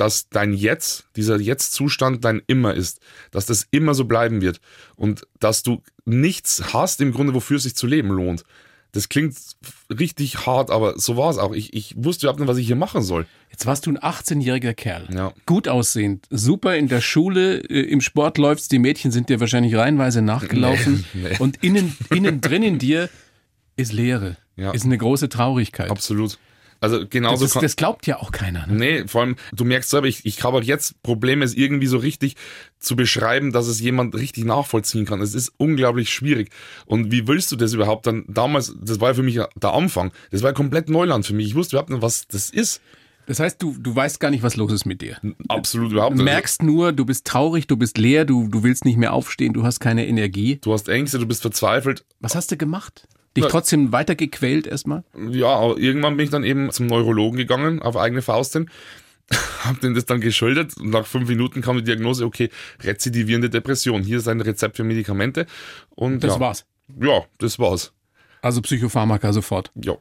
dass 0.00 0.30
dein 0.30 0.54
Jetzt, 0.54 1.08
dieser 1.16 1.38
Jetzt-Zustand 1.38 2.24
dein 2.24 2.40
Immer 2.46 2.74
ist, 2.74 3.00
dass 3.32 3.44
das 3.44 3.66
immer 3.70 3.92
so 3.92 4.06
bleiben 4.06 4.40
wird 4.40 4.60
und 4.96 5.26
dass 5.38 5.62
du 5.62 5.82
nichts 6.06 6.72
hast 6.72 7.02
im 7.02 7.12
Grunde, 7.12 7.34
wofür 7.34 7.58
es 7.58 7.64
sich 7.64 7.76
zu 7.76 7.86
leben 7.86 8.08
lohnt. 8.08 8.44
Das 8.92 9.08
klingt 9.08 9.36
richtig 9.88 10.46
hart, 10.46 10.70
aber 10.70 10.98
so 10.98 11.16
war 11.16 11.30
es 11.30 11.38
auch. 11.38 11.52
Ich, 11.52 11.74
ich 11.74 11.94
wusste 11.96 12.26
überhaupt 12.26 12.40
nicht, 12.40 12.48
was 12.48 12.58
ich 12.58 12.66
hier 12.66 12.76
machen 12.76 13.02
soll. 13.02 13.26
Jetzt 13.50 13.66
warst 13.66 13.86
du 13.86 13.90
ein 13.90 13.98
18-jähriger 13.98 14.74
Kerl. 14.74 15.06
Ja. 15.14 15.32
Gut 15.46 15.68
aussehend, 15.68 16.26
super 16.30 16.76
in 16.76 16.88
der 16.88 17.00
Schule, 17.00 17.58
äh, 17.58 17.82
im 17.82 18.00
Sport 18.00 18.38
läufst, 18.38 18.72
die 18.72 18.78
Mädchen 18.78 19.10
sind 19.12 19.28
dir 19.28 19.38
wahrscheinlich 19.40 19.74
reihenweise 19.76 20.22
nachgelaufen. 20.22 21.04
Nee, 21.14 21.28
nee. 21.30 21.36
Und 21.38 21.62
innen, 21.62 21.96
innen 22.10 22.40
drin 22.40 22.62
in 22.62 22.78
dir 22.78 23.08
ist 23.76 23.92
Leere, 23.92 24.36
Ja. 24.56 24.72
ist 24.72 24.84
eine 24.84 24.98
große 24.98 25.28
Traurigkeit. 25.28 25.90
Absolut. 25.90 26.38
Also 26.80 27.00
Das, 27.00 27.10
genauso 27.10 27.44
ist, 27.44 27.52
kann- 27.52 27.62
das 27.62 27.76
glaubt 27.76 28.06
ja 28.06 28.18
auch 28.18 28.32
keiner. 28.32 28.66
Ne? 28.66 28.74
Nee, 28.74 29.04
vor 29.06 29.20
allem, 29.20 29.36
du 29.52 29.64
merkst 29.64 29.90
selber, 29.90 30.06
ich, 30.06 30.24
ich 30.24 30.42
habe 30.42 30.56
auch 30.58 30.62
jetzt 30.62 31.02
Probleme, 31.02 31.44
es 31.44 31.54
irgendwie 31.54 31.86
so 31.86 31.98
richtig 31.98 32.36
zu 32.78 32.96
beschreiben, 32.96 33.52
dass 33.52 33.66
es 33.66 33.80
jemand 33.80 34.14
richtig 34.14 34.44
nachvollziehen 34.44 35.04
kann. 35.04 35.20
Es 35.20 35.34
ist 35.34 35.52
unglaublich 35.58 36.10
schwierig. 36.10 36.50
Und 36.86 37.12
wie 37.12 37.28
willst 37.28 37.52
du 37.52 37.56
das 37.56 37.74
überhaupt 37.74 38.06
dann 38.06 38.24
damals, 38.28 38.74
das 38.80 38.98
war 39.00 39.08
ja 39.10 39.14
für 39.14 39.22
mich 39.22 39.38
der 39.56 39.74
Anfang, 39.74 40.10
das 40.30 40.42
war 40.42 40.50
ja 40.50 40.54
komplett 40.54 40.88
Neuland 40.88 41.26
für 41.26 41.34
mich. 41.34 41.48
Ich 41.48 41.54
wusste 41.54 41.76
überhaupt 41.76 41.90
nicht, 41.90 42.02
was 42.02 42.26
das 42.28 42.48
ist. 42.50 42.80
Das 43.26 43.38
heißt, 43.38 43.62
du, 43.62 43.76
du 43.78 43.94
weißt 43.94 44.18
gar 44.18 44.30
nicht, 44.30 44.42
was 44.42 44.56
los 44.56 44.72
ist 44.72 44.86
mit 44.86 45.02
dir. 45.02 45.18
Absolut 45.48 45.92
überhaupt 45.92 46.14
Du 46.14 46.16
nicht. 46.16 46.24
merkst 46.24 46.62
nur, 46.62 46.92
du 46.92 47.04
bist 47.04 47.26
traurig, 47.26 47.66
du 47.68 47.76
bist 47.76 47.96
leer, 47.98 48.24
du, 48.24 48.48
du 48.48 48.62
willst 48.64 48.84
nicht 48.84 48.96
mehr 48.96 49.12
aufstehen, 49.12 49.52
du 49.52 49.62
hast 49.62 49.78
keine 49.78 50.06
Energie. 50.08 50.58
Du 50.60 50.72
hast 50.72 50.88
Ängste, 50.88 51.18
du 51.18 51.26
bist 51.26 51.42
verzweifelt. 51.42 52.04
Was 52.18 52.34
hast 52.34 52.50
du 52.50 52.56
gemacht? 52.56 53.06
Dich 53.36 53.46
trotzdem 53.46 53.92
weitergequält 53.92 54.66
erstmal? 54.66 55.04
Ja, 55.30 55.74
irgendwann 55.76 56.16
bin 56.16 56.24
ich 56.24 56.30
dann 56.30 56.42
eben 56.42 56.70
zum 56.72 56.86
Neurologen 56.86 57.36
gegangen, 57.36 57.80
auf 57.80 57.96
eigene 57.96 58.22
Faust 58.22 58.54
hin. 58.54 58.68
Hab 59.64 59.80
den 59.80 59.94
das 59.94 60.06
dann 60.06 60.20
geschildert 60.20 60.76
und 60.76 60.90
nach 60.90 61.06
fünf 61.06 61.28
Minuten 61.28 61.62
kam 61.62 61.76
die 61.76 61.84
Diagnose, 61.84 62.24
okay, 62.24 62.50
rezidivierende 62.82 63.48
Depression. 63.48 64.02
Hier 64.02 64.18
ist 64.18 64.26
ein 64.26 64.40
Rezept 64.40 64.76
für 64.76 64.84
Medikamente. 64.84 65.46
Und 65.90 66.24
Das 66.24 66.34
ja, 66.34 66.40
war's. 66.40 66.66
Ja, 67.00 67.22
das 67.38 67.58
war's. 67.60 67.92
Also 68.42 68.60
Psychopharmaka 68.62 69.32
sofort. 69.32 69.70
Ja. 69.76 69.94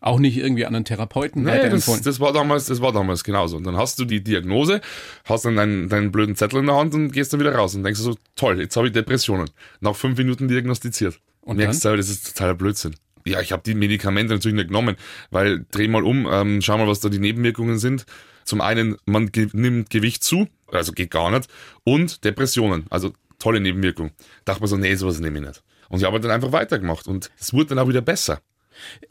Auch 0.00 0.18
nicht 0.18 0.36
irgendwie 0.36 0.66
an 0.66 0.74
einen 0.74 0.84
Therapeuten 0.84 1.44
Nee, 1.44 1.70
das, 1.70 1.86
das 2.02 2.18
war 2.18 2.32
damals, 2.32 2.66
das 2.66 2.82
war 2.82 2.90
damals 2.90 3.22
genauso. 3.22 3.56
Und 3.56 3.64
dann 3.64 3.76
hast 3.76 4.00
du 4.00 4.04
die 4.04 4.24
Diagnose, 4.24 4.80
hast 5.24 5.44
dann 5.44 5.54
deinen, 5.54 5.88
deinen 5.88 6.10
blöden 6.10 6.34
Zettel 6.34 6.58
in 6.58 6.66
der 6.66 6.74
Hand 6.74 6.92
und 6.94 7.12
gehst 7.12 7.32
dann 7.32 7.38
wieder 7.38 7.54
raus 7.54 7.76
und 7.76 7.84
denkst 7.84 8.00
so, 8.00 8.16
toll, 8.34 8.60
jetzt 8.60 8.76
habe 8.76 8.88
ich 8.88 8.92
Depressionen. 8.92 9.48
Nach 9.80 9.94
fünf 9.94 10.18
Minuten 10.18 10.48
diagnostiziert. 10.48 11.20
Und 11.42 11.56
merkst 11.56 11.80
selber, 11.80 11.96
das 11.96 12.08
ist 12.08 12.26
totaler 12.28 12.54
Blödsinn. 12.54 12.94
Ja, 13.24 13.40
ich 13.40 13.52
habe 13.52 13.62
die 13.64 13.74
Medikamente 13.74 14.34
natürlich 14.34 14.56
nicht 14.56 14.68
genommen, 14.68 14.96
weil 15.30 15.64
dreh 15.70 15.88
mal 15.88 16.02
um, 16.02 16.26
ähm, 16.30 16.60
schau 16.60 16.78
mal, 16.78 16.88
was 16.88 17.00
da 17.00 17.08
die 17.08 17.18
Nebenwirkungen 17.18 17.78
sind. 17.78 18.04
Zum 18.44 18.60
einen, 18.60 18.96
man 19.04 19.30
ge 19.30 19.48
nimmt 19.52 19.90
Gewicht 19.90 20.24
zu, 20.24 20.48
also 20.68 20.92
geht 20.92 21.10
gar 21.10 21.30
nicht, 21.30 21.48
und 21.84 22.24
Depressionen, 22.24 22.86
also 22.90 23.12
tolle 23.38 23.60
Nebenwirkung. 23.60 24.10
Dachte 24.44 24.62
mir 24.62 24.68
so, 24.68 24.76
nee, 24.76 24.94
sowas 24.94 25.20
nehme 25.20 25.38
ich 25.38 25.46
nicht. 25.46 25.62
Und 25.88 26.00
ich 26.00 26.04
habe 26.04 26.18
dann 26.20 26.30
einfach 26.30 26.52
weitergemacht 26.52 27.06
und 27.06 27.30
es 27.38 27.52
wurde 27.52 27.66
dann 27.66 27.78
auch 27.78 27.88
wieder 27.88 28.00
besser. 28.00 28.40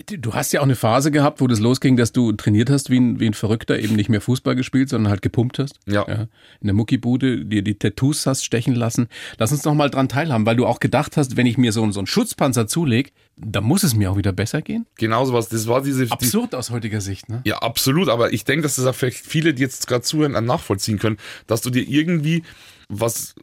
Du 0.05 0.33
hast 0.33 0.51
ja 0.53 0.59
auch 0.59 0.65
eine 0.65 0.75
Phase 0.75 1.11
gehabt, 1.11 1.41
wo 1.41 1.47
das 1.47 1.59
losging, 1.59 1.97
dass 1.97 2.11
du 2.11 2.31
trainiert 2.33 2.69
hast 2.69 2.89
wie 2.89 2.99
ein, 2.99 3.19
wie 3.19 3.27
ein 3.27 3.33
Verrückter, 3.33 3.79
eben 3.79 3.95
nicht 3.95 4.09
mehr 4.09 4.21
Fußball 4.21 4.55
gespielt, 4.55 4.89
sondern 4.89 5.09
halt 5.11 5.21
gepumpt 5.21 5.59
hast. 5.59 5.79
Ja. 5.85 6.03
In 6.03 6.27
der 6.63 6.73
Muckibude 6.73 7.45
dir 7.45 7.61
die 7.61 7.75
Tattoos 7.75 8.25
hast 8.25 8.43
stechen 8.43 8.75
lassen. 8.75 9.07
Lass 9.37 9.51
uns 9.51 9.63
noch 9.63 9.73
mal 9.73 9.89
dran 9.89 10.09
teilhaben, 10.09 10.45
weil 10.45 10.55
du 10.55 10.65
auch 10.65 10.79
gedacht 10.79 11.17
hast, 11.17 11.37
wenn 11.37 11.45
ich 11.45 11.57
mir 11.57 11.71
so, 11.71 11.89
so 11.91 11.99
einen 11.99 12.07
Schutzpanzer 12.07 12.67
zulege, 12.67 13.11
dann 13.37 13.63
muss 13.63 13.83
es 13.83 13.95
mir 13.95 14.11
auch 14.11 14.17
wieder 14.17 14.31
besser 14.31 14.61
gehen. 14.61 14.85
Genauso 14.97 15.33
was, 15.33 15.49
das 15.49 15.67
war 15.67 15.81
diese... 15.81 16.05
die, 16.05 16.11
Absurd 16.11 16.55
aus 16.55 16.69
heutiger 16.69 17.01
Sicht, 17.01 17.29
ne? 17.29 17.41
Ja, 17.45 17.59
absolut, 17.59 18.09
aber 18.09 18.33
ich 18.33 18.43
denke, 18.43 18.63
dass 18.63 18.75
das 18.75 18.85
auch 18.85 18.95
vielleicht 18.95 19.17
viele, 19.17 19.53
die 19.53 19.61
jetzt 19.61 19.87
gerade 19.87 20.03
zuhören, 20.03 20.33
nachvollziehen 20.45 20.99
können, 20.99 21.17
dass 21.47 21.61
du 21.61 21.69
dir 21.69 21.87
irgendwie 21.87 22.43
was 22.89 23.35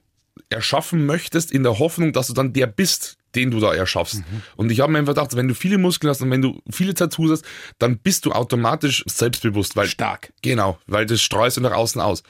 erschaffen 0.50 1.06
möchtest 1.06 1.52
in 1.52 1.62
der 1.62 1.78
Hoffnung, 1.78 2.12
dass 2.12 2.28
du 2.28 2.32
dann 2.32 2.52
der 2.52 2.66
bist, 2.66 3.18
den 3.34 3.50
du 3.50 3.60
da 3.60 3.74
erschaffst. 3.74 4.22
Und 4.56 4.70
ich 4.70 4.80
habe 4.80 4.92
mir 4.92 4.98
einfach 4.98 5.14
gedacht, 5.14 5.36
wenn 5.36 5.48
du 5.48 5.54
viele 5.54 5.78
Muskeln 5.78 6.10
hast 6.10 6.22
und 6.22 6.30
wenn 6.30 6.42
du 6.42 6.60
viele 6.70 6.94
Tattoos 6.94 7.30
hast, 7.30 7.44
dann 7.78 7.98
bist 7.98 8.24
du 8.24 8.32
automatisch 8.32 9.04
selbstbewusst, 9.06 9.76
weil 9.76 9.86
Stark. 9.86 10.32
genau, 10.42 10.78
weil 10.86 11.06
das 11.06 11.20
streust 11.20 11.58
du 11.58 11.60
nach 11.60 11.72
außen 11.72 12.00
aus. 12.00 12.22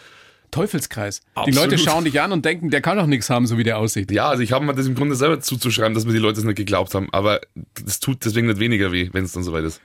Teufelskreis. 0.50 1.20
Die 1.20 1.26
Absolut. 1.34 1.70
Leute 1.70 1.78
schauen 1.78 2.04
dich 2.04 2.20
an 2.20 2.32
und 2.32 2.44
denken, 2.44 2.70
der 2.70 2.80
kann 2.80 2.96
doch 2.96 3.06
nichts 3.06 3.28
haben, 3.28 3.46
so 3.46 3.58
wie 3.58 3.64
der 3.64 3.78
aussieht. 3.78 4.10
Ja, 4.10 4.30
also 4.30 4.42
ich 4.42 4.52
habe 4.52 4.64
mir 4.64 4.74
das 4.74 4.86
im 4.86 4.94
Grunde 4.94 5.14
selber 5.14 5.40
zuzuschreiben, 5.40 5.94
dass 5.94 6.06
mir 6.06 6.12
die 6.12 6.18
Leute 6.18 6.38
es 6.38 6.44
nicht 6.44 6.56
geglaubt 6.56 6.94
haben, 6.94 7.08
aber 7.12 7.40
das 7.84 8.00
tut 8.00 8.24
deswegen 8.24 8.46
nicht 8.46 8.58
weniger 8.58 8.90
weh, 8.90 9.10
wenn 9.12 9.24
es 9.24 9.32
dann 9.32 9.42
soweit 9.42 9.64
ist. 9.64 9.80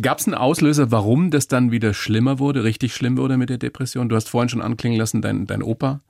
Gab 0.00 0.18
es 0.18 0.26
einen 0.26 0.34
Auslöser, 0.34 0.90
warum 0.90 1.30
das 1.30 1.48
dann 1.48 1.70
wieder 1.70 1.94
schlimmer 1.94 2.38
wurde, 2.38 2.64
richtig 2.64 2.94
schlimm 2.94 3.16
wurde 3.16 3.36
mit 3.36 3.48
der 3.48 3.58
Depression? 3.58 4.08
Du 4.08 4.16
hast 4.16 4.28
vorhin 4.28 4.48
schon 4.48 4.60
anklingen 4.60 4.98
lassen, 4.98 5.22
dein, 5.22 5.46
dein 5.46 5.62
Opa, 5.62 6.00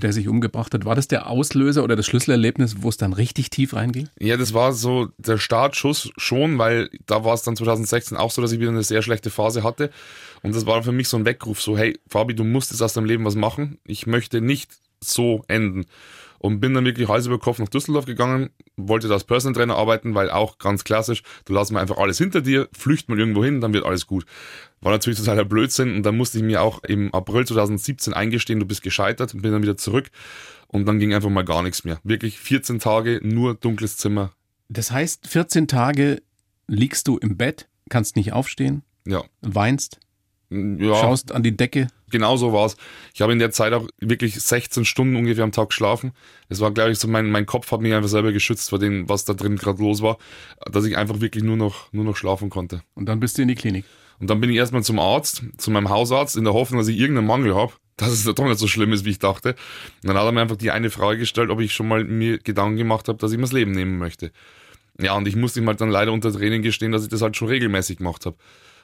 der 0.00 0.12
sich 0.12 0.28
umgebracht 0.28 0.74
hat. 0.74 0.84
War 0.84 0.94
das 0.94 1.08
der 1.08 1.28
Auslöser 1.28 1.84
oder 1.84 1.96
das 1.96 2.06
Schlüsselerlebnis, 2.06 2.76
wo 2.80 2.88
es 2.88 2.96
dann 2.96 3.12
richtig 3.12 3.50
tief 3.50 3.74
reinging? 3.74 4.08
Ja, 4.18 4.36
das 4.36 4.54
war 4.54 4.72
so 4.72 5.08
der 5.18 5.38
Startschuss 5.38 6.10
schon, 6.16 6.58
weil 6.58 6.90
da 7.06 7.24
war 7.24 7.34
es 7.34 7.42
dann 7.42 7.56
2016 7.56 8.16
auch 8.16 8.30
so, 8.30 8.42
dass 8.42 8.52
ich 8.52 8.60
wieder 8.60 8.70
eine 8.70 8.82
sehr 8.82 9.02
schlechte 9.02 9.30
Phase 9.30 9.62
hatte. 9.62 9.90
Und 10.42 10.54
das 10.54 10.66
war 10.66 10.82
für 10.82 10.92
mich 10.92 11.08
so 11.08 11.16
ein 11.16 11.24
Weckruf, 11.24 11.60
so 11.60 11.76
hey, 11.76 11.98
Fabi, 12.08 12.34
du 12.34 12.44
musst 12.44 12.70
jetzt 12.70 12.82
aus 12.82 12.92
deinem 12.92 13.06
Leben 13.06 13.24
was 13.24 13.34
machen. 13.34 13.78
Ich 13.84 14.06
möchte 14.06 14.40
nicht 14.40 14.70
so 15.00 15.42
enden. 15.48 15.86
Und 16.40 16.60
bin 16.60 16.72
dann 16.72 16.84
wirklich 16.84 17.08
Hals 17.08 17.26
über 17.26 17.38
Kopf 17.38 17.58
nach 17.58 17.68
Düsseldorf 17.68 18.04
gegangen, 18.06 18.50
wollte 18.76 19.08
da 19.08 19.14
als 19.14 19.24
Personal 19.24 19.54
Trainer 19.54 19.76
arbeiten, 19.76 20.14
weil 20.14 20.30
auch 20.30 20.58
ganz 20.58 20.84
klassisch, 20.84 21.22
du 21.44 21.52
lässt 21.52 21.72
mal 21.72 21.80
einfach 21.80 21.98
alles 21.98 22.18
hinter 22.18 22.40
dir, 22.42 22.68
flücht 22.72 23.08
mal 23.08 23.18
irgendwo 23.18 23.44
hin, 23.44 23.60
dann 23.60 23.72
wird 23.72 23.84
alles 23.84 24.06
gut. 24.06 24.24
War 24.80 24.92
natürlich 24.92 25.18
totaler 25.18 25.44
Blödsinn 25.44 25.96
und 25.96 26.04
dann 26.04 26.16
musste 26.16 26.38
ich 26.38 26.44
mir 26.44 26.62
auch 26.62 26.84
im 26.84 27.12
April 27.12 27.44
2017 27.44 28.12
eingestehen, 28.14 28.60
du 28.60 28.66
bist 28.66 28.82
gescheitert 28.82 29.34
und 29.34 29.42
bin 29.42 29.50
dann 29.50 29.62
wieder 29.62 29.76
zurück 29.76 30.10
und 30.68 30.86
dann 30.86 31.00
ging 31.00 31.12
einfach 31.12 31.30
mal 31.30 31.44
gar 31.44 31.62
nichts 31.64 31.82
mehr. 31.82 31.98
Wirklich 32.04 32.38
14 32.38 32.78
Tage, 32.78 33.20
nur 33.22 33.54
dunkles 33.54 33.96
Zimmer. 33.96 34.32
Das 34.68 34.92
heißt, 34.92 35.26
14 35.26 35.66
Tage 35.66 36.22
liegst 36.68 37.08
du 37.08 37.18
im 37.18 37.36
Bett, 37.36 37.68
kannst 37.88 38.14
nicht 38.14 38.32
aufstehen, 38.32 38.82
Ja. 39.06 39.24
weinst, 39.40 39.98
Ja. 40.50 40.94
schaust 40.94 41.32
an 41.32 41.42
die 41.42 41.56
Decke. 41.56 41.88
Genau 42.10 42.36
so 42.36 42.52
war's. 42.52 42.76
Ich 43.14 43.20
habe 43.20 43.32
in 43.32 43.38
der 43.38 43.50
Zeit 43.50 43.72
auch 43.72 43.86
wirklich 43.98 44.40
16 44.40 44.84
Stunden 44.84 45.16
ungefähr 45.16 45.44
am 45.44 45.52
Tag 45.52 45.68
geschlafen. 45.70 46.12
Das 46.48 46.60
war, 46.60 46.70
glaube 46.70 46.92
ich, 46.92 46.98
so 46.98 47.08
mein, 47.08 47.30
mein 47.30 47.46
Kopf 47.46 47.70
hat 47.70 47.80
mich 47.80 47.92
einfach 47.92 48.08
selber 48.08 48.32
geschützt 48.32 48.70
vor 48.70 48.78
dem, 48.78 49.08
was 49.08 49.24
da 49.24 49.34
drin 49.34 49.56
gerade 49.56 49.82
los 49.82 50.02
war, 50.02 50.18
dass 50.70 50.84
ich 50.84 50.96
einfach 50.96 51.20
wirklich 51.20 51.44
nur 51.44 51.56
noch, 51.56 51.92
nur 51.92 52.04
noch 52.04 52.16
schlafen 52.16 52.50
konnte. 52.50 52.82
Und 52.94 53.06
dann 53.06 53.20
bist 53.20 53.38
du 53.38 53.42
in 53.42 53.48
die 53.48 53.54
Klinik. 53.54 53.84
Und 54.20 54.30
dann 54.30 54.40
bin 54.40 54.50
ich 54.50 54.56
erstmal 54.56 54.82
zum 54.82 54.98
Arzt, 54.98 55.42
zu 55.58 55.70
meinem 55.70 55.90
Hausarzt, 55.90 56.36
in 56.36 56.44
der 56.44 56.54
Hoffnung, 56.54 56.80
dass 56.80 56.88
ich 56.88 56.98
irgendeinen 56.98 57.26
Mangel 57.26 57.54
habe, 57.54 57.72
dass 57.96 58.10
es 58.10 58.24
doch 58.24 58.44
nicht 58.44 58.58
so 58.58 58.68
schlimm 58.68 58.92
ist, 58.92 59.04
wie 59.04 59.10
ich 59.10 59.18
dachte. 59.18 59.50
Und 60.02 60.08
dann 60.08 60.16
hat 60.16 60.24
er 60.24 60.32
mir 60.32 60.40
einfach 60.40 60.56
die 60.56 60.70
eine 60.70 60.90
Frage 60.90 61.18
gestellt, 61.18 61.50
ob 61.50 61.60
ich 61.60 61.72
schon 61.72 61.88
mal 61.88 62.04
mir 62.04 62.38
Gedanken 62.38 62.76
gemacht 62.76 63.08
habe, 63.08 63.18
dass 63.18 63.32
ich 63.32 63.38
mir 63.38 63.44
das 63.44 63.52
Leben 63.52 63.72
nehmen 63.72 63.98
möchte. 63.98 64.32
Ja, 65.00 65.14
und 65.16 65.28
ich 65.28 65.36
musste 65.36 65.60
ihm 65.60 65.68
halt 65.68 65.80
dann 65.80 65.90
leider 65.90 66.12
unter 66.12 66.32
Tränen 66.32 66.62
gestehen, 66.62 66.90
dass 66.90 67.04
ich 67.04 67.08
das 67.08 67.22
halt 67.22 67.36
schon 67.36 67.48
regelmäßig 67.48 67.98
gemacht 67.98 68.26
habe. 68.26 68.36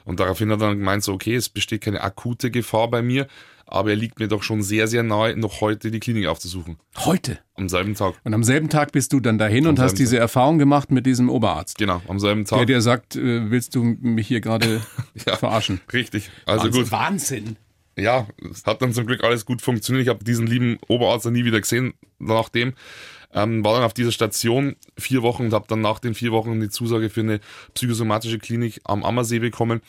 Und 0.04 0.20
daraufhin 0.20 0.50
hat 0.50 0.60
er 0.60 0.68
dann 0.68 0.78
gemeint, 0.78 1.02
so, 1.02 1.12
okay, 1.12 1.34
es 1.34 1.48
besteht 1.48 1.82
keine 1.82 2.02
akute 2.02 2.50
Gefahr 2.50 2.88
bei 2.90 3.00
mir, 3.02 3.26
aber 3.66 3.90
er 3.90 3.96
liegt 3.96 4.18
mir 4.18 4.28
doch 4.28 4.42
schon 4.42 4.62
sehr, 4.62 4.86
sehr 4.86 5.02
nahe, 5.02 5.34
noch 5.36 5.62
heute 5.62 5.90
die 5.90 6.00
Klinik 6.00 6.26
aufzusuchen. 6.26 6.76
Heute. 6.98 7.38
Am 7.54 7.68
selben 7.70 7.94
Tag. 7.94 8.14
Und 8.22 8.34
am 8.34 8.44
selben 8.44 8.68
Tag 8.68 8.92
bist 8.92 9.12
du 9.14 9.20
dann 9.20 9.38
dahin 9.38 9.66
und 9.66 9.78
hast 9.78 9.94
diese 9.98 10.18
Erfahrung 10.18 10.58
gemacht 10.58 10.90
mit 10.90 11.06
diesem 11.06 11.30
Oberarzt. 11.30 11.78
Genau, 11.78 12.02
am 12.08 12.20
selben 12.20 12.44
Der 12.44 12.58
Tag. 12.58 12.66
dir 12.66 12.80
sagt, 12.82 13.16
äh, 13.16 13.50
willst 13.50 13.74
du 13.74 13.82
mich 13.82 14.28
hier 14.28 14.40
gerade 14.42 14.82
Ja. 15.26 15.36
verarschen? 15.36 15.80
Richtig. 15.92 16.30
Also 16.44 16.64
Wahnsinn. 16.66 16.82
gut. 16.82 16.92
Wahnsinn. 16.92 17.56
ja, 17.96 18.26
es 18.50 18.66
hat 18.66 18.82
dann 18.82 18.92
zum 18.92 19.06
Glück 19.06 19.24
alles 19.24 19.46
gut 19.46 19.62
funktioniert. 19.62 20.02
Ich 20.02 20.08
habe 20.10 20.22
diesen 20.24 20.46
lieben 20.46 20.78
Oberarzt 20.88 21.24
dann 21.24 21.32
nie 21.32 21.44
wieder 21.46 21.60
gesehen 21.60 21.94
nachdem. 22.18 22.74
Ähm, 23.34 23.64
war 23.64 23.74
dann 23.74 23.82
auf 23.82 23.94
dieser 23.94 24.12
Station 24.12 24.76
vier 24.96 25.22
Wochen 25.22 25.46
und 25.46 25.52
habe 25.52 25.66
dann 25.68 25.80
nach 25.80 25.98
den 25.98 26.14
vier 26.14 26.32
Wochen 26.32 26.60
die 26.60 26.70
Zusage 26.70 27.10
für 27.10 27.20
eine 27.20 27.40
psychosomatische 27.74 28.38
Klinik 28.38 28.80
am 28.84 29.04
Ammersee 29.04 29.40
bekommen. 29.40 29.80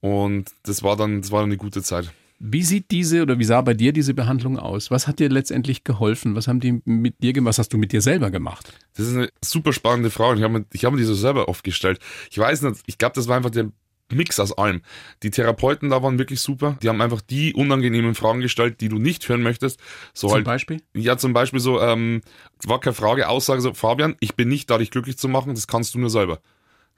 Und 0.00 0.50
das 0.64 0.82
war 0.82 0.96
dann, 0.96 1.20
das 1.20 1.30
war 1.30 1.40
dann 1.40 1.50
eine 1.50 1.58
gute 1.58 1.82
Zeit. 1.82 2.10
Wie 2.38 2.62
sieht 2.62 2.90
diese 2.90 3.22
oder 3.22 3.38
wie 3.38 3.44
sah 3.44 3.62
bei 3.62 3.72
dir 3.72 3.92
diese 3.92 4.12
Behandlung 4.12 4.58
aus? 4.58 4.90
Was 4.90 5.06
hat 5.06 5.20
dir 5.20 5.30
letztendlich 5.30 5.84
geholfen? 5.84 6.34
Was 6.34 6.48
haben 6.48 6.60
die 6.60 6.82
mit 6.84 7.22
dir 7.22 7.32
gemacht? 7.32 7.50
Was 7.50 7.58
hast 7.58 7.72
du 7.72 7.78
mit 7.78 7.92
dir 7.92 8.02
selber 8.02 8.30
gemacht? 8.30 8.74
Das 8.94 9.06
ist 9.06 9.14
eine 9.14 9.30
super 9.42 9.72
spannende 9.72 10.10
Frage. 10.10 10.38
Ich 10.38 10.44
habe 10.44 10.58
mir, 10.58 10.66
ich 10.72 10.84
hab 10.84 10.92
mir 10.92 10.98
die 10.98 11.04
so 11.04 11.14
selber 11.14 11.48
oft 11.48 11.64
gestellt. 11.64 11.98
Ich 12.30 12.36
weiß 12.36 12.62
nicht, 12.62 12.82
ich 12.86 12.98
glaube, 12.98 13.14
das 13.14 13.26
war 13.28 13.36
einfach 13.36 13.50
der 13.50 13.70
Mix 14.12 14.38
aus 14.38 14.56
allem. 14.56 14.82
Die 15.22 15.30
Therapeuten 15.30 15.90
da 15.90 16.02
waren 16.02 16.18
wirklich 16.18 16.40
super. 16.40 16.78
Die 16.82 16.88
haben 16.88 17.00
einfach 17.00 17.20
die 17.20 17.54
unangenehmen 17.54 18.14
Fragen 18.14 18.40
gestellt, 18.40 18.80
die 18.80 18.88
du 18.88 18.98
nicht 18.98 19.28
hören 19.28 19.42
möchtest. 19.42 19.80
So 20.14 20.28
Zum 20.28 20.36
halt, 20.36 20.44
Beispiel? 20.44 20.82
Ja, 20.94 21.18
zum 21.18 21.32
Beispiel 21.32 21.60
so, 21.60 21.80
ähm, 21.80 22.22
war 22.64 22.80
keine 22.80 22.94
Frage, 22.94 23.28
Aussage 23.28 23.60
so, 23.60 23.74
Fabian, 23.74 24.16
ich 24.20 24.36
bin 24.36 24.48
nicht 24.48 24.70
da, 24.70 24.78
dich 24.78 24.90
glücklich 24.90 25.18
zu 25.18 25.28
machen, 25.28 25.54
das 25.54 25.66
kannst 25.66 25.94
du 25.94 25.98
nur 25.98 26.10
selber. 26.10 26.40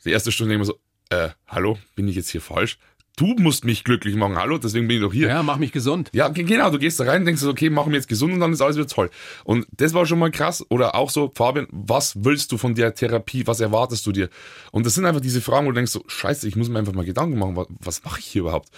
Die 0.05 0.11
erste 0.11 0.33
Stunde 0.33 0.57
mir 0.59 0.65
so, 0.65 0.79
äh, 1.11 1.31
hallo, 1.47 1.79
bin 1.95 2.09
ich 2.09 2.17
jetzt 2.17 2.31
hier 2.31 2.43
falsch? 2.43 2.79
Du 3.19 3.35
musst 3.37 3.65
mich 3.65 3.83
glücklich 3.83 4.15
machen, 4.15 4.37
hallo, 4.37 4.59
deswegen 4.59 4.87
bin 4.87 4.99
ich 4.99 5.03
doch 5.03 5.13
hier. 5.13 5.27
Ja, 5.27 5.43
mach 5.43 5.57
mich 5.57 5.73
gesund. 5.73 6.09
Ja, 6.13 6.29
ge- 6.29 6.45
genau, 6.45 6.71
du 6.71 6.79
gehst 6.79 7.01
da 7.01 7.05
rein, 7.05 7.25
denkst 7.25 7.43
du, 7.43 7.51
okay, 7.51 7.69
machen 7.69 7.91
wir 7.91 7.97
jetzt 7.99 8.07
gesund 8.07 8.33
und 8.33 8.39
dann 8.39 8.53
ist 8.53 8.61
alles 8.61 8.77
wieder 8.77 8.87
toll. 8.87 9.11
Und 9.43 9.67
das 9.73 9.93
war 9.93 10.07
schon 10.07 10.21
mal 10.21 10.31
krass. 10.31 10.65
Oder 10.71 10.95
auch 10.95 11.11
so, 11.11 11.33
Fabian, 11.35 11.67
was 11.73 12.25
willst 12.25 12.53
du 12.53 12.59
von 12.59 12.77
der 12.77 12.95
Therapie? 12.95 13.45
Was 13.49 13.59
erwartest 13.59 14.07
du 14.07 14.13
dir? 14.13 14.29
Und 14.71 14.87
das 14.87 14.95
sind 14.95 15.05
einfach 15.05 15.21
diese 15.21 15.41
Fragen, 15.41 15.67
wo 15.67 15.71
du 15.73 15.75
denkst 15.75 15.91
so, 15.91 16.05
scheiße, 16.07 16.47
ich 16.47 16.55
muss 16.55 16.69
mir 16.69 16.79
einfach 16.79 16.93
mal 16.93 17.05
Gedanken 17.05 17.39
machen, 17.41 17.57
was, 17.57 17.67
was 17.81 18.05
mache 18.05 18.21
ich 18.21 18.27
hier 18.27 18.43
überhaupt? 18.43 18.69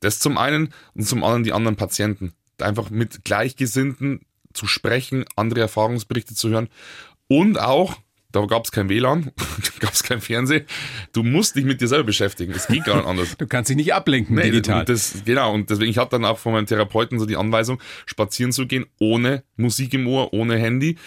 Das 0.00 0.18
zum 0.18 0.38
einen 0.38 0.74
und 0.94 1.04
zum 1.06 1.22
anderen 1.22 1.44
die 1.44 1.52
anderen 1.52 1.76
Patienten. 1.76 2.32
Einfach 2.60 2.90
mit 2.90 3.24
Gleichgesinnten 3.24 4.22
zu 4.54 4.66
sprechen, 4.66 5.24
andere 5.36 5.60
Erfahrungsberichte 5.60 6.34
zu 6.34 6.48
hören 6.48 6.68
und 7.28 7.60
auch, 7.60 7.94
da 8.32 8.44
gab 8.44 8.64
es 8.64 8.72
kein 8.72 8.88
WLAN, 8.88 9.32
gab 9.80 9.92
es 9.92 10.02
kein 10.02 10.20
Fernsehen, 10.20 10.66
du 11.12 11.22
musst 11.22 11.56
dich 11.56 11.64
mit 11.64 11.80
dir 11.80 11.88
selber 11.88 12.04
beschäftigen. 12.04 12.52
Es 12.52 12.66
geht 12.66 12.84
gar 12.84 12.96
nicht 12.96 13.06
anders. 13.06 13.36
Du 13.36 13.46
kannst 13.46 13.70
dich 13.70 13.76
nicht 13.76 13.94
ablenken 13.94 14.36
Nee, 14.36 14.42
digital. 14.50 14.84
Das, 14.84 15.22
genau, 15.24 15.54
und 15.54 15.70
deswegen, 15.70 15.90
ich 15.90 15.98
hatte 15.98 16.12
dann 16.12 16.24
auch 16.24 16.38
von 16.38 16.52
meinem 16.52 16.66
Therapeuten 16.66 17.18
so 17.18 17.26
die 17.26 17.36
Anweisung, 17.36 17.80
spazieren 18.06 18.52
zu 18.52 18.66
gehen, 18.66 18.86
ohne 18.98 19.44
Musik 19.56 19.94
im 19.94 20.06
Ohr, 20.06 20.32
ohne 20.32 20.56
Handy. 20.56 20.98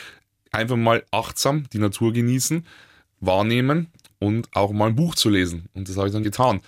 Einfach 0.52 0.76
mal 0.76 1.04
achtsam 1.12 1.70
die 1.72 1.80
Natur 1.80 2.12
genießen, 2.12 2.66
wahrnehmen 3.20 3.88
und 4.20 4.50
auch 4.54 4.72
mal 4.72 4.88
ein 4.88 4.96
Buch 4.96 5.16
zu 5.16 5.30
lesen. 5.30 5.70
Und 5.74 5.88
das 5.88 5.98
habe 5.98 6.08
ich 6.08 6.14
dann 6.14 6.24
getan. 6.24 6.62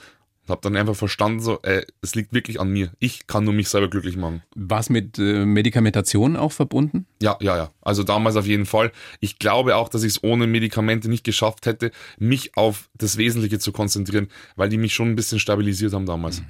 Und 0.45 0.49
habe 0.49 0.61
dann 0.61 0.75
einfach 0.75 0.95
verstanden, 0.95 1.39
so, 1.39 1.61
äh, 1.61 1.85
es 2.01 2.15
liegt 2.15 2.33
wirklich 2.33 2.59
an 2.59 2.69
mir. 2.69 2.91
Ich 2.99 3.27
kann 3.27 3.45
nur 3.45 3.53
mich 3.53 3.69
selber 3.69 3.89
glücklich 3.89 4.17
machen. 4.17 4.43
War 4.55 4.79
es 4.79 4.89
mit 4.89 5.17
äh, 5.17 5.45
Medikamentation 5.45 6.35
auch 6.35 6.51
verbunden? 6.51 7.05
Ja, 7.21 7.37
ja, 7.39 7.55
ja. 7.55 7.71
Also 7.81 8.03
damals 8.03 8.35
auf 8.35 8.45
jeden 8.45 8.65
Fall. 8.65 8.91
Ich 9.21 9.39
glaube 9.39 9.77
auch, 9.77 9.87
dass 9.87 10.03
ich 10.03 10.13
es 10.13 10.23
ohne 10.23 10.45
Medikamente 10.45 11.09
nicht 11.09 11.23
geschafft 11.23 11.65
hätte, 11.65 11.91
mich 12.17 12.57
auf 12.57 12.89
das 12.95 13.17
Wesentliche 13.17 13.59
zu 13.59 13.71
konzentrieren, 13.71 14.27
weil 14.57 14.67
die 14.67 14.77
mich 14.77 14.93
schon 14.93 15.09
ein 15.09 15.15
bisschen 15.15 15.39
stabilisiert 15.39 15.93
haben 15.93 16.05
damals. 16.05 16.43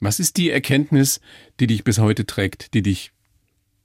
Was 0.00 0.18
ist 0.18 0.36
die 0.36 0.50
Erkenntnis, 0.50 1.20
die 1.60 1.68
dich 1.68 1.84
bis 1.84 1.98
heute 1.98 2.26
trägt, 2.26 2.74
die 2.74 2.82
dich 2.82 3.12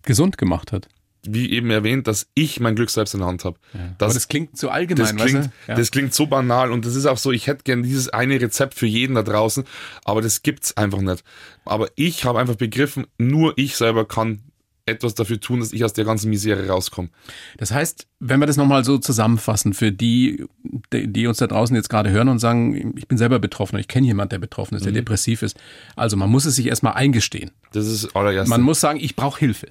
gesund 0.01 0.37
gemacht 0.37 0.71
hat? 0.71 0.89
Wie 1.23 1.51
eben 1.51 1.69
erwähnt, 1.69 2.07
dass 2.07 2.27
ich 2.33 2.59
mein 2.59 2.75
Glück 2.75 2.89
selbst 2.89 3.13
in 3.13 3.19
der 3.19 3.27
Hand 3.27 3.45
habe. 3.45 3.57
Aber 3.73 3.93
Das, 3.99 4.13
das 4.15 4.27
klingt 4.27 4.57
so 4.57 4.69
allgemein, 4.69 5.05
das, 5.05 5.15
klingt, 5.15 5.39
weißt 5.39 5.49
du? 5.67 5.71
Ja. 5.71 5.75
das 5.75 5.91
klingt 5.91 6.13
so 6.13 6.27
banal 6.27 6.71
und 6.71 6.85
das 6.85 6.95
ist 6.95 7.05
auch 7.05 7.17
so, 7.17 7.31
ich 7.31 7.47
hätte 7.47 7.63
gern 7.63 7.83
dieses 7.83 8.09
eine 8.09 8.41
Rezept 8.41 8.73
für 8.73 8.87
jeden 8.87 9.15
da 9.15 9.23
draußen, 9.23 9.63
aber 10.03 10.21
das 10.21 10.41
gibt's 10.41 10.75
einfach 10.77 11.01
nicht. 11.01 11.23
Aber 11.65 11.89
ich 11.95 12.25
habe 12.25 12.39
einfach 12.39 12.55
begriffen, 12.55 13.05
nur 13.17 13.53
ich 13.57 13.75
selber 13.75 14.07
kann 14.07 14.41
etwas 14.87 15.13
dafür 15.13 15.39
tun, 15.39 15.59
dass 15.59 15.73
ich 15.73 15.85
aus 15.85 15.93
der 15.93 16.05
ganzen 16.05 16.29
Misere 16.29 16.67
rauskomme. 16.67 17.09
Das 17.57 17.71
heißt, 17.71 18.07
wenn 18.19 18.39
wir 18.39 18.47
das 18.47 18.57
nochmal 18.57 18.83
so 18.83 18.97
zusammenfassen, 18.97 19.73
für 19.73 19.91
die, 19.91 20.45
die 20.91 21.27
uns 21.27 21.37
da 21.37 21.47
draußen 21.47 21.75
jetzt 21.75 21.89
gerade 21.89 22.09
hören 22.09 22.29
und 22.29 22.39
sagen, 22.39 22.95
ich 22.97 23.07
bin 23.07 23.17
selber 23.17 23.37
betroffen, 23.39 23.77
ich 23.77 23.87
kenne 23.87 24.07
jemanden, 24.07 24.31
der 24.31 24.39
betroffen 24.39 24.75
ist, 24.75 24.85
der 24.85 24.91
depressiv 24.91 25.43
ist. 25.43 25.55
Also 25.95 26.17
man 26.17 26.29
muss 26.29 26.45
es 26.45 26.55
sich 26.55 26.65
erstmal 26.65 26.93
eingestehen. 26.93 27.51
Das 27.73 27.85
ist 27.85 28.05
das 28.05 28.15
allererste. 28.15 28.49
Man 28.49 28.61
muss 28.61 28.79
sagen, 28.79 28.99
ich 28.99 29.15
brauche 29.15 29.39
Hilfe. 29.39 29.67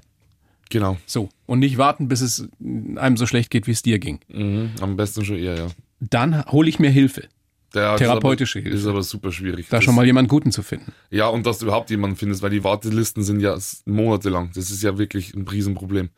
Genau. 0.71 0.97
So. 1.07 1.29
Und 1.47 1.59
nicht 1.59 1.77
warten, 1.77 2.09
bis 2.09 2.21
es 2.23 2.49
einem 2.97 3.17
so 3.19 3.27
schlecht 3.27 3.51
geht, 3.51 3.67
wie 3.67 3.73
es 3.73 3.83
dir 3.83 3.99
ging. 3.99 4.21
Mhm. 4.29 4.71
Am 4.81 4.97
besten 4.97 5.25
schon 5.25 5.37
eher, 5.37 5.57
ja. 5.57 5.67
Dann 6.01 6.47
hole 6.47 6.69
ich 6.69 6.79
mir 6.79 6.91
Hilfe. 6.91 7.25
Der 7.73 7.95
Therapeutische 7.95 8.59
ist 8.59 8.65
aber, 8.65 8.71
Hilfe. 8.71 8.83
ist 8.83 8.87
aber 8.91 9.03
super 9.05 9.31
schwierig. 9.31 9.69
Da 9.69 9.77
Das- 9.77 9.85
schon 9.85 9.95
mal 9.95 10.05
jemanden 10.05 10.29
Guten 10.29 10.51
zu 10.51 10.63
finden. 10.65 10.93
Ja, 11.11 11.29
und 11.29 11.47
dass 11.47 11.59
du 11.61 11.67
überhaupt 11.67 11.89
jemanden 11.91 12.17
findest, 12.17 12.43
weil 12.43 12.51
die 12.51 12.65
Wartelisten 12.65 13.23
sind 13.23 13.39
ja 13.39 13.57
monatelang. 13.85 14.51
Das 14.57 14.73
ist 14.73 14.83
ja 14.83 14.99
wirklich 14.99 15.35
ein 15.35 15.47
Riesenproblem. 15.47 16.09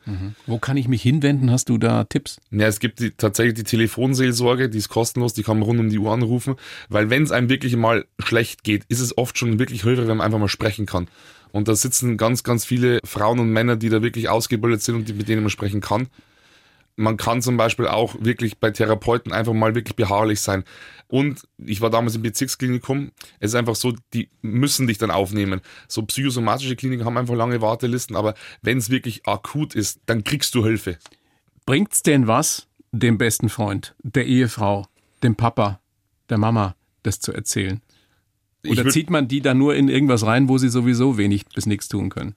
Wo 0.47 0.57
kann 0.57 0.77
ich 0.77 0.87
mich 0.87 1.03
hinwenden? 1.03 1.51
Hast 1.51 1.69
du 1.69 1.77
da 1.77 2.05
Tipps? 2.05 2.39
Ja, 2.49 2.65
es 2.65 2.79
gibt 2.79 2.99
die, 3.01 3.11
tatsächlich 3.11 3.53
die 3.53 3.63
Telefonseelsorge, 3.65 4.67
die 4.69 4.79
ist 4.79 4.89
kostenlos, 4.89 5.33
die 5.33 5.43
kann 5.43 5.59
man 5.59 5.67
rund 5.67 5.79
um 5.79 5.89
die 5.89 5.99
Uhr 5.99 6.11
anrufen, 6.11 6.55
weil 6.89 7.11
wenn 7.11 7.21
es 7.21 7.31
einem 7.31 7.49
wirklich 7.49 7.75
mal 7.75 8.05
schlecht 8.17 8.63
geht, 8.63 8.85
ist 8.87 8.99
es 8.99 9.15
oft 9.15 9.37
schon 9.37 9.59
wirklich 9.59 9.83
hilfreich, 9.83 10.07
wenn 10.07 10.17
man 10.17 10.25
einfach 10.25 10.39
mal 10.39 10.47
sprechen 10.47 10.87
kann. 10.87 11.07
Und 11.53 11.67
da 11.67 11.75
sitzen 11.75 12.17
ganz, 12.17 12.43
ganz 12.43 12.65
viele 12.65 12.99
Frauen 13.05 13.39
und 13.39 13.51
Männer, 13.51 13.75
die 13.75 13.89
da 13.89 14.01
wirklich 14.01 14.27
ausgebildet 14.27 14.81
sind 14.81 14.95
und 14.95 15.07
die, 15.07 15.13
mit 15.13 15.29
denen 15.29 15.43
man 15.43 15.51
sprechen 15.51 15.81
kann. 15.81 16.07
Man 16.95 17.15
kann 17.15 17.43
zum 17.43 17.57
Beispiel 17.57 17.87
auch 17.87 18.15
wirklich 18.19 18.57
bei 18.57 18.71
Therapeuten 18.71 19.31
einfach 19.31 19.53
mal 19.53 19.75
wirklich 19.75 19.95
beharrlich 19.95 20.41
sein. 20.41 20.63
Und 21.07 21.47
ich 21.57 21.79
war 21.79 21.91
damals 21.91 22.15
im 22.15 22.23
Bezirksklinikum. 22.23 23.11
Es 23.39 23.51
ist 23.51 23.55
einfach 23.55 23.75
so, 23.75 23.93
die 24.15 24.29
müssen 24.41 24.87
dich 24.87 24.97
dann 24.97 25.11
aufnehmen. 25.11 25.61
So 25.87 26.01
psychosomatische 26.01 26.75
Kliniken 26.75 27.05
haben 27.05 27.17
einfach 27.19 27.35
lange 27.35 27.61
Wartelisten, 27.61 28.15
aber 28.15 28.33
wenn 28.63 28.79
es 28.79 28.89
wirklich 28.89 29.27
akut 29.27 29.75
ist, 29.75 30.01
dann 30.07 30.23
kriegst 30.23 30.55
du 30.55 30.65
Hilfe. 30.65 30.97
Bringt's 31.67 32.01
denn 32.01 32.25
was, 32.25 32.67
dem 32.91 33.19
besten 33.19 33.49
Freund, 33.49 33.95
der 34.01 34.25
Ehefrau, 34.25 34.87
dem 35.21 35.35
Papa, 35.35 35.79
der 36.29 36.39
Mama 36.39 36.75
das 37.03 37.19
zu 37.19 37.31
erzählen? 37.31 37.79
Oder 38.67 38.89
zieht 38.89 39.09
man 39.09 39.27
die 39.27 39.41
dann 39.41 39.57
nur 39.57 39.75
in 39.75 39.89
irgendwas 39.89 40.25
rein, 40.25 40.47
wo 40.47 40.57
sie 40.57 40.69
sowieso 40.69 41.17
wenig 41.17 41.45
bis 41.53 41.65
nichts 41.65 41.87
tun 41.87 42.09
können? 42.09 42.35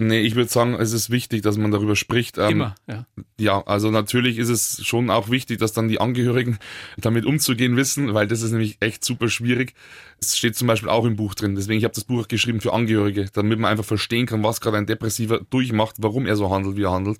Nee, 0.00 0.20
ich 0.20 0.36
würde 0.36 0.48
sagen, 0.48 0.74
es 0.74 0.92
ist 0.92 1.10
wichtig, 1.10 1.42
dass 1.42 1.58
man 1.58 1.72
darüber 1.72 1.96
spricht. 1.96 2.38
Ähm, 2.38 2.50
Immer, 2.50 2.74
ja. 2.86 3.04
Ja, 3.36 3.66
also 3.66 3.90
natürlich 3.90 4.38
ist 4.38 4.48
es 4.48 4.86
schon 4.86 5.10
auch 5.10 5.28
wichtig, 5.28 5.58
dass 5.58 5.72
dann 5.72 5.88
die 5.88 6.00
Angehörigen 6.00 6.58
damit 6.98 7.26
umzugehen 7.26 7.76
wissen, 7.76 8.14
weil 8.14 8.28
das 8.28 8.42
ist 8.42 8.52
nämlich 8.52 8.76
echt 8.78 9.04
super 9.04 9.28
schwierig. 9.28 9.74
Es 10.20 10.38
steht 10.38 10.54
zum 10.54 10.68
Beispiel 10.68 10.88
auch 10.88 11.04
im 11.04 11.16
Buch 11.16 11.34
drin. 11.34 11.56
Deswegen, 11.56 11.78
ich 11.78 11.84
habe 11.84 11.94
das 11.94 12.04
Buch 12.04 12.28
geschrieben 12.28 12.60
für 12.60 12.72
Angehörige, 12.72 13.28
damit 13.32 13.58
man 13.58 13.72
einfach 13.72 13.84
verstehen 13.84 14.26
kann, 14.26 14.44
was 14.44 14.60
gerade 14.60 14.76
ein 14.76 14.86
Depressiver 14.86 15.40
durchmacht, 15.50 15.96
warum 15.98 16.26
er 16.26 16.36
so 16.36 16.48
handelt, 16.48 16.76
wie 16.76 16.84
er 16.84 16.92
handelt. 16.92 17.18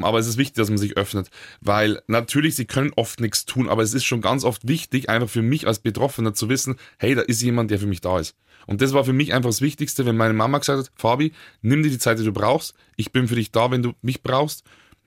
Aber 0.00 0.18
es 0.18 0.26
ist 0.26 0.38
wichtig, 0.38 0.56
dass 0.56 0.68
man 0.68 0.78
sich 0.78 0.96
öffnet, 0.96 1.28
weil 1.60 2.00
natürlich, 2.06 2.54
sie 2.54 2.66
können 2.66 2.92
oft 2.94 3.20
nichts 3.20 3.46
tun, 3.46 3.68
aber 3.68 3.82
es 3.82 3.94
ist 3.94 4.04
schon 4.04 4.20
ganz 4.20 4.44
oft 4.44 4.68
wichtig, 4.68 5.10
einfach 5.10 5.28
für 5.28 5.42
mich 5.42 5.66
als 5.66 5.80
Betroffener 5.80 6.34
zu 6.34 6.48
wissen, 6.48 6.76
hey, 6.98 7.14
da 7.14 7.22
ist 7.22 7.42
jemand, 7.42 7.70
der 7.70 7.80
für 7.80 7.86
mich 7.86 8.00
da 8.00 8.20
ist. 8.20 8.36
Und 8.66 8.80
das 8.80 8.92
war 8.92 9.04
für 9.04 9.12
mich 9.12 9.32
einfach 9.32 9.48
das 9.48 9.60
Wichtigste, 9.60 10.06
wenn 10.06 10.16
meine 10.16 10.34
Mama 10.34 10.58
gesagt 10.58 10.78
hat, 10.78 10.92
Fabi, 10.94 11.32
nimm 11.62 11.82
dir 11.82 11.90
die 11.90 11.98
Zeit, 11.98 12.18
die 12.18 12.24
du 12.24 12.32
brauchst. 12.32 12.74
Ich 12.96 13.12
bin 13.12 13.26
für 13.26 13.34
dich 13.34 13.50
da, 13.50 13.70
wenn 13.70 13.82
du 13.82 13.94
mich 14.02 14.22
brauchst. 14.22 14.62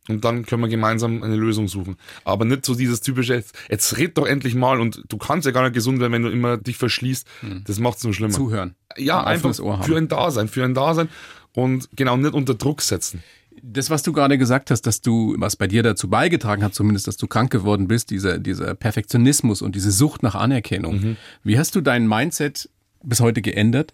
Und 0.10 0.26
dann 0.26 0.46
können 0.46 0.64
wir 0.64 0.68
gemeinsam 0.68 1.22
eine 1.22 1.36
Lösung 1.36 1.68
suchen. 1.68 1.96
Aber 2.24 2.44
nicht 2.44 2.66
so 2.66 2.74
dieses 2.74 3.02
typische, 3.02 3.36
jetzt, 3.36 3.56
jetzt 3.70 3.98
red 3.98 4.18
doch 4.18 4.26
endlich 4.26 4.56
mal 4.56 4.82
und 4.82 5.04
du 5.08 5.18
kannst 5.18 5.46
ja 5.46 5.52
gar 5.52 5.62
nicht 5.62 5.74
gesund 5.74 6.00
werden, 6.00 6.12
wenn 6.12 6.24
du 6.24 6.30
immer 6.32 6.58
dich 6.58 6.78
verschließt. 6.78 7.28
Hm. 7.42 7.64
Das 7.66 7.80
macht 7.80 8.00
es 8.00 8.04
nur 8.04 8.14
schlimmer. 8.14 8.34
Zuhören. 8.34 8.76
Ja, 8.98 9.24
ein 9.24 9.36
einfach 9.36 9.54
für 9.84 9.96
ein 9.96 10.08
Dasein, 10.08 10.48
für 10.48 10.66
ein 10.66 10.74
Dasein 10.74 11.08
und 11.54 11.88
genau 11.96 12.18
nicht 12.18 12.34
unter 12.34 12.56
Druck 12.56 12.82
setzen. 12.82 13.24
Das, 13.64 13.90
was 13.90 14.04
du 14.04 14.12
gerade 14.12 14.38
gesagt 14.38 14.72
hast, 14.72 14.84
dass 14.84 15.02
du, 15.02 15.36
was 15.38 15.56
bei 15.56 15.68
dir 15.68 15.84
dazu 15.84 16.10
beigetragen 16.10 16.64
hat, 16.64 16.74
zumindest, 16.74 17.08
dass 17.08 17.18
du 17.18 17.28
krank 17.28 17.52
geworden 17.52 17.88
bist, 17.88 18.10
dieser, 18.10 18.40
dieser 18.40 18.76
Perfektionismus 18.76 19.62
und 19.62 19.76
diese 19.76 19.92
Sucht 19.92 20.24
nach 20.24 20.36
Anerkennung. 20.36 21.00
Mhm. 21.00 21.18
Wie 21.44 21.60
hast 21.60 21.76
du 21.76 21.82
dein 21.82 22.08
Mindset 22.08 22.70
bis 23.04 23.20
heute 23.20 23.42
geändert, 23.42 23.94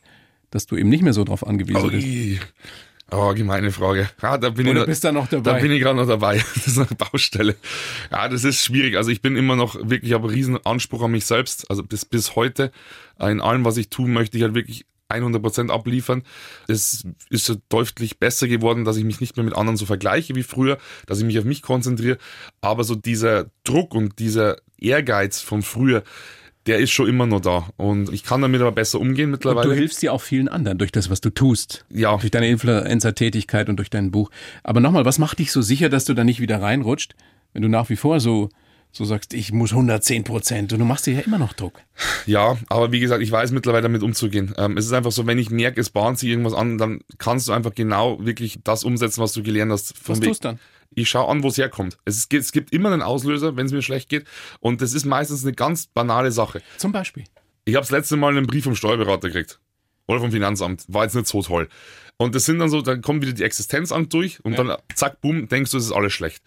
dass 0.52 0.66
du 0.66 0.78
eben 0.78 0.90
nicht 0.90 1.04
mehr 1.04 1.14
so 1.14 1.24
drauf 1.24 1.46
angewiesen 1.46 1.84
oh, 1.86 1.90
bist? 1.90 2.08
Oh, 3.10 3.34
gemeine 3.34 3.72
Frage. 3.72 4.10
Ja, 4.22 4.38
da 4.38 4.50
bin 4.50 4.68
Oder 4.68 4.82
ich 4.82 4.88
bist 4.88 5.04
da 5.04 5.14
noch 5.14 5.28
dabei? 5.28 5.54
Da 5.54 5.60
bin 5.60 5.72
ich 5.72 5.82
gerade 5.82 5.98
noch 5.98 6.08
dabei. 6.08 6.44
Das 6.56 6.68
ist 6.68 6.78
eine 6.78 6.88
Baustelle. 6.88 7.56
Ja, 8.12 8.28
das 8.28 8.44
ist 8.44 8.64
schwierig. 8.64 8.98
Also 8.98 9.12
ich 9.12 9.22
bin 9.22 9.38
immer 9.38 9.56
noch 9.56 9.76
wirklich, 9.76 10.12
ich 10.12 10.14
habe 10.14 10.28
einen 10.28 10.36
riesen 10.36 10.66
Anspruch 10.66 11.04
an 11.04 11.12
mich 11.12 11.26
selbst. 11.26 11.70
Also 11.70 11.84
bis, 11.84 12.04
bis 12.04 12.36
heute. 12.36 12.72
In 13.20 13.40
allem, 13.40 13.64
was 13.64 13.78
ich 13.78 13.90
tue, 13.90 14.10
möchte 14.10 14.38
ich 14.38 14.44
halt 14.44 14.56
wirklich 14.56 14.86
100% 15.10 15.70
abliefern. 15.70 16.24
Es 16.68 17.06
ist 17.30 17.60
deutlich 17.70 18.20
besser 18.20 18.48
geworden, 18.48 18.86
dass 18.86 18.98
ich 18.98 19.04
mich 19.04 19.22
nicht 19.22 19.38
mehr 19.38 19.44
mit 19.44 19.56
anderen 19.56 19.78
so 19.78 19.86
vergleiche 19.86 20.36
wie 20.36 20.44
früher, 20.44 20.78
dass 21.06 21.20
ich 21.20 21.26
mich 21.26 21.40
auf 21.40 21.46
mich 21.46 21.62
konzentriere. 21.62 22.18
Aber 22.62 22.84
so 22.84 22.96
dieser 22.96 23.48
Druck 23.64 23.94
und 23.94 24.20
dieser 24.20 24.58
Ehrgeiz 24.78 25.42
von 25.42 25.62
früher, 25.62 26.04
der 26.68 26.80
ist 26.80 26.92
schon 26.92 27.08
immer 27.08 27.26
noch 27.26 27.40
da. 27.40 27.70
Und 27.78 28.12
ich 28.12 28.24
kann 28.24 28.42
damit 28.42 28.62
aber 28.62 28.74
besser 28.74 29.00
umgehen 29.00 29.32
mittlerweile. 29.32 29.70
Und 29.70 29.76
du 29.76 29.80
hilfst 29.80 30.04
ja 30.04 30.12
auch 30.12 30.22
vielen 30.22 30.50
anderen 30.50 30.78
durch 30.78 30.92
das, 30.92 31.10
was 31.10 31.22
du 31.22 31.30
tust. 31.30 31.86
Ja. 31.90 32.16
Durch 32.18 32.32
deine 32.32 32.50
Influencer-Tätigkeit 32.50 33.70
und 33.70 33.78
durch 33.78 33.90
dein 33.90 34.12
Buch. 34.12 34.30
Aber 34.64 34.82
nochmal, 34.82 35.06
was 35.06 35.18
macht 35.18 35.40
dich 35.40 35.52
so 35.52 35.62
sicher, 35.62 35.90
dass 35.90 36.06
du 36.06 36.14
da 36.14 36.24
nicht 36.24 36.42
wieder 36.42 36.62
reinrutscht, 36.62 37.16
wenn 37.54 37.62
du 37.62 37.70
nach 37.70 37.90
wie 37.90 37.96
vor 37.96 38.20
so 38.20 38.50
so 38.98 39.06
sagst, 39.06 39.34
ich 39.34 39.52
muss 39.52 39.72
110 39.72 40.24
Prozent 40.24 40.74
und 40.74 40.80
du 40.80 40.86
machst 40.86 41.06
dir 41.06 41.14
ja 41.14 41.20
immer 41.22 41.38
noch 41.38 41.54
Druck. 41.54 41.82
Ja, 42.26 42.58
aber 42.68 42.92
wie 42.92 43.00
gesagt, 43.00 43.22
ich 43.22 43.32
weiß 43.32 43.52
mittlerweile 43.52 43.84
damit 43.84 44.04
umzugehen. 44.04 44.54
Ähm, 44.58 44.76
es 44.76 44.86
ist 44.86 44.94
einfach 44.94 45.12
so, 45.12 45.26
wenn 45.28 45.38
ich 45.38 45.50
merke, 45.50 45.80
es 45.80 45.90
bahnt 45.90 46.20
sich 46.20 46.30
irgendwas 46.30 46.54
an, 46.54 46.78
dann 46.78 47.02
kannst 47.18 47.48
du 47.48 47.54
einfach 47.54 47.74
genau 47.76 48.24
wirklich 48.26 48.60
das 48.64 48.84
umsetzen, 48.84 49.22
was 49.22 49.34
du 49.34 49.44
gelernt 49.44 49.72
hast. 49.72 49.94
was 50.08 50.20
Weg. 50.20 50.30
tust 50.30 50.44
du 50.44 50.50
dann? 50.50 50.60
Ich 50.96 51.10
schaue 51.10 51.30
an, 51.30 51.44
wo 51.44 51.50
es 51.50 51.58
herkommt. 51.58 51.98
Es, 52.06 52.28
gibt, 52.28 52.44
es 52.44 52.52
gibt 52.52 52.74
immer 52.74 52.92
einen 52.92 53.02
Auslöser, 53.02 53.56
wenn 53.56 53.68
es 53.68 53.72
mir 53.72 53.82
schlecht 53.82 54.10
geht. 54.10 54.26
Und 54.60 54.82
das 54.82 54.94
ist 54.94 55.06
meistens 55.06 55.44
eine 55.44 55.54
ganz 55.54 55.88
banale 55.88 56.32
Sache. 56.32 56.62
Zum 56.78 56.92
Beispiel? 56.92 57.26
Ich 57.66 57.76
habe 57.76 57.84
das 57.84 57.92
letzte 57.92 58.18
Mal 58.18 58.36
einen 58.36 58.48
Brief 58.48 58.64
vom 58.64 58.76
Steuerberater 58.76 59.28
gekriegt. 59.28 59.60
Oder 60.08 60.22
vom 60.22 60.32
Finanzamt. 60.32 60.86
War 60.88 61.04
jetzt 61.04 61.16
nicht 61.16 61.28
so 61.28 61.42
toll. 61.44 61.68
Und 62.18 62.34
das 62.34 62.46
sind 62.46 62.60
dann 62.60 62.70
so, 62.70 62.82
dann 62.82 63.02
kommt 63.02 63.22
wieder 63.22 63.34
die 63.34 63.44
Existenzamt 63.44 64.12
durch 64.14 64.44
und 64.44 64.54
ja. 64.54 64.64
dann 64.64 64.78
zack, 64.96 65.22
bumm, 65.22 65.48
denkst 65.48 65.72
du, 65.72 65.78
es 65.78 65.86
ist 65.86 65.92
alles 65.92 66.14
schlecht. 66.14 66.42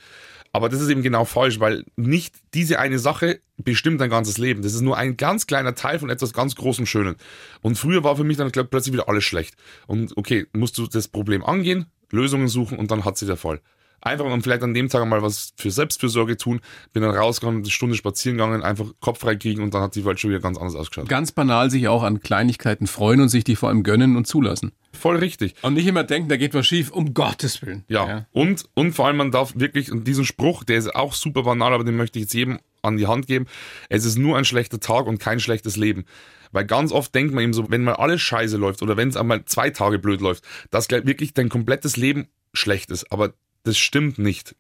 Aber 0.53 0.69
das 0.69 0.81
ist 0.81 0.89
eben 0.89 1.03
genau 1.03 1.25
falsch, 1.25 1.61
weil 1.61 1.85
nicht 1.97 2.35
diese 2.55 2.81
eine 2.81 2.99
Sache 2.99 3.41
bestimmt 3.57 4.01
dein 4.01 4.11
ganzes 4.11 4.37
Leben. 4.39 4.63
Das 4.63 4.75
ist 4.75 4.81
nur 4.81 4.97
ein 4.97 5.17
ganz 5.17 5.47
kleiner 5.47 5.75
Teil 5.75 5.99
von 5.99 6.11
etwas 6.11 6.33
ganz 6.33 6.57
Großem 6.57 6.87
Schönen. 6.87 7.17
Und 7.61 7.77
früher 7.77 8.03
war 8.03 8.17
für 8.17 8.25
mich 8.25 8.37
dann 8.37 8.51
glaub, 8.51 8.71
plötzlich 8.71 8.93
wieder 8.93 9.09
alles 9.09 9.25
schlecht. 9.25 9.55
Und 9.87 10.17
okay, 10.17 10.47
musst 10.53 10.77
du 10.79 10.87
das 10.87 11.07
Problem 11.09 11.45
angehen, 11.45 11.87
Lösungen 12.11 12.49
suchen 12.49 12.79
und 12.79 12.91
dann 12.91 13.05
hat 13.05 13.17
sie 13.17 13.27
der 13.27 13.37
Fall. 13.37 13.61
Einfach 14.01 14.25
mal 14.27 14.41
vielleicht 14.41 14.63
an 14.63 14.75
dem 14.75 14.89
Tag 14.89 15.07
mal 15.07 15.23
was 15.23 15.53
für 15.57 15.71
Selbstfürsorge 15.71 16.37
tun. 16.37 16.61
Bin 16.93 17.03
dann 17.03 17.15
rausgegangen, 17.15 17.63
eine 17.63 17.71
Stunde 17.71 17.97
spazieren 17.97 18.39
gegangen, 18.39 18.63
einfach 18.63 18.87
Kopf 19.01 19.21
frei 19.21 19.37
kriegen 19.37 19.63
und 19.63 19.75
dann 19.75 19.83
hat 19.83 19.95
die 19.95 20.05
Welt 20.05 20.19
schon 20.19 20.31
wieder 20.31 20.41
ganz 20.41 20.59
anders 20.59 20.75
ausgeschaut. 20.75 21.09
Ganz 21.09 21.33
banal 21.33 21.71
sich 21.71 21.89
auch 21.89 22.03
an 22.03 22.21
Kleinigkeiten 22.21 22.87
freuen 22.87 23.21
und 23.21 23.29
sich 23.29 23.45
die 23.45 23.57
vor 23.57 23.69
allem 23.69 23.83
gönnen 23.83 24.17
und 24.17 24.27
zulassen. 24.27 24.73
Voll 24.93 25.17
richtig. 25.17 25.55
Und 25.63 25.75
nicht 25.75 25.87
immer 25.87 26.05
denken, 26.05 26.29
da 26.29 26.37
geht 26.37 26.55
was 26.55 26.67
schief, 26.67 26.91
um 26.91 27.15
Gottes 27.15 27.63
Willen. 27.63 27.85
Ja. 27.89 28.09
ja. 28.09 28.27
Und, 28.33 28.65
und 28.75 28.93
vor 28.93 29.07
allem, 29.07 29.19
man 29.19 29.31
darf 29.31 29.53
wirklich, 29.57 29.93
und 29.93 30.07
diesen 30.07 30.25
Spruch, 30.25 30.65
der 30.65 30.79
ist 30.79 30.95
auch 30.95 31.15
super 31.15 31.43
banal, 31.43 31.73
aber 31.73 31.85
den 31.85 31.97
möchte 31.97 32.19
ich 32.19 32.25
jetzt 32.25 32.35
jedem 32.35 32.59
an 32.83 32.97
die 32.97 33.07
Hand 33.07 33.27
geben. 33.27 33.47
Es 33.89 34.05
ist 34.05 34.19
nur 34.19 34.37
ein 34.37 34.45
schlechter 34.45 34.81
Tag 34.81 35.07
und 35.07 35.19
kein 35.19 35.41
schlechtes 35.41 35.77
Leben. 35.77 36.05
Weil 36.53 36.65
ganz 36.65 36.93
oft 36.93 37.15
denkt 37.15 37.33
man 37.35 37.45
eben 37.45 37.53
so, 37.53 37.71
wenn 37.71 37.85
mal 37.85 37.95
alles 37.95 38.21
scheiße 38.21 38.57
läuft 38.57 38.83
oder 38.83 38.97
wenn 38.97 39.09
es 39.09 39.17
einmal 39.17 39.45
zwei 39.45 39.71
Tage 39.71 39.99
blöd 39.99 40.21
läuft, 40.21 40.45
dass 40.71 40.91
wirklich 40.91 41.35
dein 41.35 41.49
komplettes 41.49 41.97
Leben 41.97 42.29
schlecht 42.53 42.91
ist. 42.91 43.13
Aber 43.13 43.35
das 43.65 43.79
stimmt 43.79 44.19
nicht. 44.19 44.55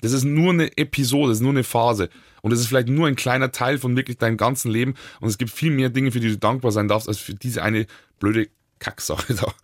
Das 0.00 0.12
ist 0.12 0.24
nur 0.24 0.52
eine 0.52 0.76
Episode, 0.76 1.28
das 1.28 1.38
ist 1.38 1.42
nur 1.42 1.52
eine 1.52 1.64
Phase. 1.64 2.10
Und 2.42 2.52
es 2.52 2.60
ist 2.60 2.66
vielleicht 2.66 2.88
nur 2.88 3.06
ein 3.06 3.16
kleiner 3.16 3.52
Teil 3.52 3.78
von 3.78 3.96
wirklich 3.96 4.18
deinem 4.18 4.36
ganzen 4.36 4.70
Leben. 4.70 4.94
Und 5.20 5.28
es 5.30 5.38
gibt 5.38 5.50
viel 5.50 5.70
mehr 5.70 5.88
Dinge, 5.88 6.12
für 6.12 6.20
die 6.20 6.28
du 6.28 6.36
dankbar 6.36 6.72
sein 6.72 6.88
darfst, 6.88 7.08
als 7.08 7.18
für 7.18 7.34
diese 7.34 7.62
eine 7.62 7.86
blöde 8.18 8.48
Kacksache 8.80 9.34
da. 9.34 9.54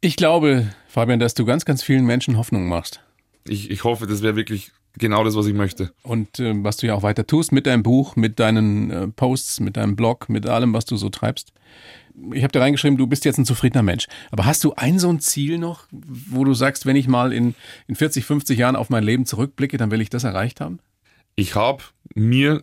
Ich 0.00 0.16
glaube, 0.16 0.74
Fabian, 0.88 1.20
dass 1.20 1.34
du 1.34 1.44
ganz, 1.44 1.64
ganz 1.64 1.84
vielen 1.84 2.04
Menschen 2.04 2.36
Hoffnung 2.36 2.66
machst. 2.66 3.00
Ich, 3.44 3.70
ich 3.70 3.84
hoffe, 3.84 4.08
das 4.08 4.22
wäre 4.22 4.34
wirklich 4.34 4.72
genau 4.98 5.22
das, 5.22 5.36
was 5.36 5.46
ich 5.46 5.54
möchte. 5.54 5.92
Und 6.02 6.40
äh, 6.40 6.52
was 6.56 6.78
du 6.78 6.88
ja 6.88 6.94
auch 6.94 7.04
weiter 7.04 7.24
tust 7.24 7.52
mit 7.52 7.66
deinem 7.66 7.84
Buch, 7.84 8.16
mit 8.16 8.40
deinen 8.40 8.90
äh, 8.90 9.06
Posts, 9.06 9.60
mit 9.60 9.76
deinem 9.76 9.94
Blog, 9.94 10.28
mit 10.28 10.48
allem, 10.48 10.74
was 10.74 10.84
du 10.84 10.96
so 10.96 11.10
treibst 11.10 11.52
ich 12.32 12.42
habe 12.42 12.52
dir 12.52 12.60
reingeschrieben, 12.60 12.98
du 12.98 13.06
bist 13.06 13.24
jetzt 13.24 13.38
ein 13.38 13.44
zufriedener 13.44 13.82
Mensch. 13.82 14.06
Aber 14.30 14.44
hast 14.44 14.64
du 14.64 14.74
ein 14.74 14.98
so 14.98 15.08
ein 15.08 15.20
Ziel 15.20 15.58
noch, 15.58 15.86
wo 15.90 16.44
du 16.44 16.54
sagst, 16.54 16.86
wenn 16.86 16.96
ich 16.96 17.08
mal 17.08 17.32
in, 17.32 17.54
in 17.86 17.94
40, 17.94 18.24
50 18.24 18.58
Jahren 18.58 18.76
auf 18.76 18.90
mein 18.90 19.04
Leben 19.04 19.26
zurückblicke, 19.26 19.76
dann 19.76 19.90
will 19.90 20.00
ich 20.00 20.10
das 20.10 20.24
erreicht 20.24 20.60
haben? 20.60 20.78
Ich 21.36 21.54
habe 21.54 21.82
mir 22.14 22.62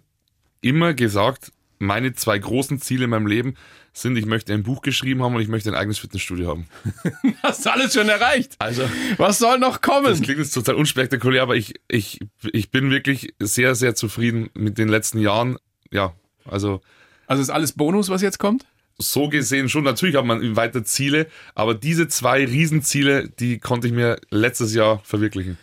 immer 0.62 0.94
gesagt, 0.94 1.52
meine 1.80 2.14
zwei 2.14 2.38
großen 2.38 2.80
Ziele 2.80 3.06
in 3.06 3.10
meinem 3.10 3.28
Leben 3.28 3.56
sind, 3.94 4.18
ich 4.18 4.26
möchte 4.26 4.54
ein 4.54 4.64
Buch 4.64 4.82
geschrieben 4.82 5.24
haben 5.24 5.36
und 5.36 5.42
ich 5.42 5.48
möchte 5.48 5.70
ein 5.70 5.76
eigenes 5.76 5.98
Fitnessstudio 5.98 6.50
haben. 6.50 6.68
Hast 7.44 7.66
du 7.66 7.72
alles 7.72 7.94
schon 7.94 8.10
erreicht? 8.10 8.56
Also, 8.60 8.84
was 9.18 9.40
soll 9.40 9.60
noch 9.60 9.82
kommen? 9.82 10.06
Das 10.06 10.22
klingt 10.22 10.40
jetzt 10.40 10.54
total 10.54 10.76
unspektakulär, 10.76 11.42
aber 11.42 11.56
ich, 11.56 11.74
ich, 11.88 12.20
ich 12.52 12.70
bin 12.70 12.92
wirklich 12.92 13.34
sehr, 13.40 13.76
sehr 13.76 13.96
zufrieden 13.96 14.50
mit 14.54 14.78
den 14.78 14.90
letzten 14.90 15.20
Jahren. 15.20 15.58
Ja, 15.92 16.14
also. 16.46 16.82
Also 17.28 17.42
ist 17.42 17.50
alles 17.50 17.74
Bonus, 17.74 18.10
was 18.10 18.22
jetzt 18.22 18.40
kommt? 18.40 18.66
So 19.00 19.30
gesehen 19.30 19.70
schon. 19.70 19.84
Natürlich 19.84 20.16
hat 20.16 20.26
man 20.26 20.56
weiter 20.56 20.84
Ziele, 20.84 21.28
aber 21.56 21.74
diese 21.74 22.08
zwei 22.08 22.46
Riesenziele, 22.46 23.30
die 23.40 23.60
konnte 23.60 23.88
ich 23.88 23.94
mir 23.94 24.18
letztes 24.30 24.74
Jahr 24.74 25.02
verwirklichen. 25.04 25.58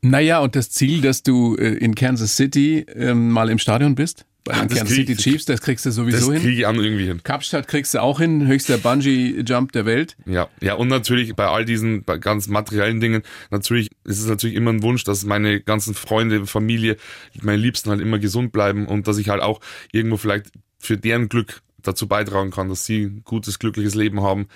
Naja, 0.00 0.38
und 0.40 0.54
das 0.54 0.70
Ziel, 0.70 1.00
dass 1.00 1.22
du 1.22 1.56
äh, 1.56 1.74
in 1.74 1.94
Kansas 1.94 2.36
City 2.36 2.86
ähm, 2.94 3.30
mal 3.30 3.50
im 3.50 3.58
Stadion 3.58 3.94
bist? 3.94 4.26
Bei 4.44 4.52
den 4.52 4.68
Kansas 4.68 4.88
City 4.88 5.16
Chiefs, 5.16 5.44
das 5.44 5.60
kriegst 5.60 5.84
du 5.84 5.90
sowieso 5.90 6.18
das 6.18 6.24
hin. 6.26 6.34
Das 6.34 6.42
kriege 6.42 6.60
ich 6.60 6.66
an 6.66 6.76
irgendwie 6.76 7.06
hin. 7.06 7.20
Kapstadt 7.22 7.66
kriegst 7.66 7.94
du 7.94 8.00
auch 8.00 8.20
hin, 8.20 8.46
höchster 8.46 8.78
Bungee-Jump 8.78 9.72
der 9.72 9.84
Welt. 9.84 10.16
Ja, 10.24 10.48
ja, 10.60 10.74
und 10.74 10.88
natürlich 10.88 11.34
bei 11.34 11.46
all 11.48 11.64
diesen 11.64 12.04
bei 12.04 12.16
ganz 12.16 12.46
materiellen 12.46 13.00
Dingen, 13.00 13.22
natürlich 13.50 13.90
ist 14.04 14.20
es 14.20 14.26
natürlich 14.26 14.56
immer 14.56 14.72
ein 14.72 14.82
Wunsch, 14.82 15.04
dass 15.04 15.24
meine 15.24 15.60
ganzen 15.60 15.94
Freunde, 15.94 16.46
Familie, 16.46 16.96
meine 17.42 17.60
Liebsten 17.60 17.90
halt 17.90 18.00
immer 18.00 18.18
gesund 18.18 18.52
bleiben 18.52 18.86
und 18.86 19.08
dass 19.08 19.18
ich 19.18 19.28
halt 19.28 19.42
auch 19.42 19.60
irgendwo 19.92 20.16
vielleicht 20.16 20.52
für 20.78 20.96
deren 20.96 21.28
Glück 21.28 21.60
dazu 21.82 22.08
beitragen 22.08 22.50
kann, 22.50 22.68
dass 22.68 22.84
sie 22.84 23.04
ein 23.04 23.22
gutes, 23.24 23.58
glückliches 23.58 23.94
Leben 23.94 24.22
haben. 24.22 24.48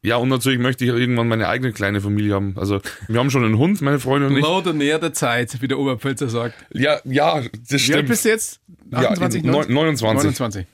Ja, 0.00 0.16
und 0.16 0.28
natürlich 0.28 0.60
möchte 0.60 0.84
ich 0.84 0.90
irgendwann 0.90 1.26
meine 1.26 1.48
eigene 1.48 1.72
kleine 1.72 2.00
Familie 2.00 2.34
haben. 2.34 2.54
Also, 2.56 2.80
wir 3.08 3.18
haben 3.18 3.30
schon 3.30 3.44
einen 3.44 3.58
Hund, 3.58 3.80
meine 3.82 3.98
Freundin 3.98 4.30
und 4.30 4.36
ich. 4.36 4.74
Näher 4.74 5.00
der 5.00 5.12
Zeit, 5.12 5.60
wie 5.60 5.66
der 5.66 5.78
Oberpfälzer 5.78 6.28
sagt. 6.28 6.54
Ja, 6.72 7.00
ja, 7.04 7.42
das 7.68 7.80
stimmt. 7.80 7.88
Wie 7.88 7.94
alt 7.94 8.08
bist 8.08 8.24
du 8.24 8.28
jetzt? 8.28 8.60
28, 8.92 9.44
ja, 9.44 9.50
29. 9.50 10.06
29. 10.06 10.66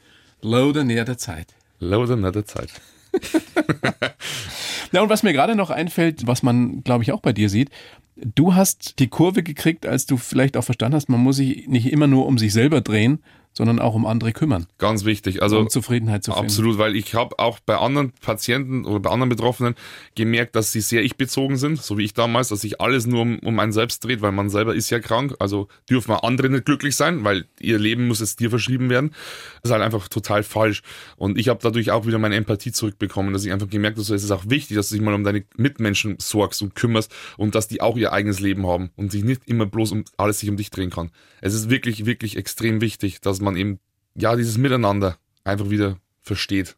Low 0.42 0.72
näher 0.72 1.06
der 1.06 1.16
Zeit. 1.16 1.54
Näher 1.80 2.32
der 2.32 2.44
Zeit. 2.44 2.68
ja, 4.92 5.02
und 5.02 5.08
was 5.08 5.22
mir 5.22 5.32
gerade 5.32 5.54
noch 5.56 5.70
einfällt, 5.70 6.26
was 6.26 6.42
man, 6.42 6.82
glaube 6.84 7.02
ich, 7.02 7.12
auch 7.12 7.20
bei 7.20 7.32
dir 7.32 7.48
sieht, 7.48 7.70
du 8.16 8.54
hast 8.54 8.98
die 8.98 9.08
Kurve 9.08 9.42
gekriegt, 9.42 9.86
als 9.86 10.04
du 10.06 10.18
vielleicht 10.18 10.56
auch 10.56 10.64
verstanden 10.64 10.96
hast, 10.96 11.08
man 11.08 11.20
muss 11.20 11.36
sich 11.36 11.66
nicht 11.66 11.90
immer 11.90 12.06
nur 12.06 12.26
um 12.26 12.36
sich 12.36 12.52
selber 12.52 12.82
drehen, 12.82 13.22
sondern 13.56 13.78
auch 13.78 13.94
um 13.94 14.04
andere 14.06 14.32
kümmern. 14.32 14.66
Ganz 14.78 15.04
wichtig. 15.04 15.42
Also 15.42 15.58
um 15.58 15.68
Zufriedenheit 15.68 16.24
zu 16.24 16.32
finden. 16.32 16.46
Absolut, 16.46 16.78
weil 16.78 16.96
ich 16.96 17.14
habe 17.14 17.38
auch 17.38 17.60
bei 17.60 17.76
anderen 17.76 18.12
Patienten 18.20 18.84
oder 18.84 19.00
bei 19.00 19.10
anderen 19.10 19.28
Betroffenen 19.28 19.74
gemerkt, 20.14 20.56
dass 20.56 20.72
sie 20.72 20.80
sehr 20.80 21.02
ich-bezogen 21.02 21.56
sind, 21.56 21.80
so 21.80 21.96
wie 21.98 22.04
ich 22.04 22.14
damals, 22.14 22.48
dass 22.48 22.62
sich 22.62 22.80
alles 22.80 23.06
nur 23.06 23.22
um, 23.22 23.38
um 23.40 23.58
einen 23.58 23.72
selbst 23.72 24.04
dreht, 24.04 24.22
weil 24.22 24.32
man 24.32 24.50
selber 24.50 24.74
ist 24.74 24.90
ja 24.90 24.98
krank. 24.98 25.34
Also 25.38 25.68
dürfen 25.88 26.10
wir 26.10 26.24
andere 26.24 26.48
nicht 26.50 26.64
glücklich 26.64 26.96
sein, 26.96 27.24
weil 27.24 27.46
ihr 27.60 27.78
Leben 27.78 28.08
muss 28.08 28.20
jetzt 28.20 28.40
dir 28.40 28.50
verschrieben 28.50 28.90
werden. 28.90 29.10
Das 29.62 29.70
ist 29.70 29.72
halt 29.72 29.82
einfach 29.82 30.08
total 30.08 30.42
falsch. 30.42 30.82
Und 31.16 31.38
ich 31.38 31.48
habe 31.48 31.60
dadurch 31.62 31.92
auch 31.92 32.06
wieder 32.06 32.18
meine 32.18 32.34
Empathie 32.34 32.72
zurückbekommen, 32.72 33.32
dass 33.32 33.44
ich 33.44 33.52
einfach 33.52 33.70
gemerkt 33.70 33.96
habe, 33.98 34.04
so, 34.04 34.14
es 34.14 34.24
ist 34.24 34.30
auch 34.32 34.44
wichtig, 34.48 34.76
dass 34.76 34.88
du 34.88 34.96
dich 34.96 35.04
mal 35.04 35.14
um 35.14 35.24
deine 35.24 35.44
Mitmenschen 35.56 36.16
sorgst 36.18 36.60
und 36.62 36.74
kümmerst 36.74 37.14
und 37.36 37.54
dass 37.54 37.68
die 37.68 37.80
auch 37.80 37.96
ihr 37.96 38.12
eigenes 38.12 38.40
Leben 38.40 38.66
haben 38.66 38.90
und 38.96 39.12
sich 39.12 39.22
nicht 39.22 39.42
immer 39.46 39.66
bloß 39.66 39.92
um 39.92 40.04
alles 40.16 40.40
sich 40.40 40.50
um 40.50 40.56
dich 40.56 40.70
drehen 40.70 40.90
kann. 40.90 41.10
Es 41.40 41.54
ist 41.54 41.70
wirklich, 41.70 42.06
wirklich 42.06 42.36
extrem 42.36 42.80
wichtig, 42.80 43.20
dass 43.20 43.40
man 43.44 43.56
eben 43.56 43.78
ja 44.14 44.36
dieses 44.36 44.58
Miteinander 44.58 45.16
einfach 45.44 45.70
wieder 45.70 45.98
versteht. 46.22 46.76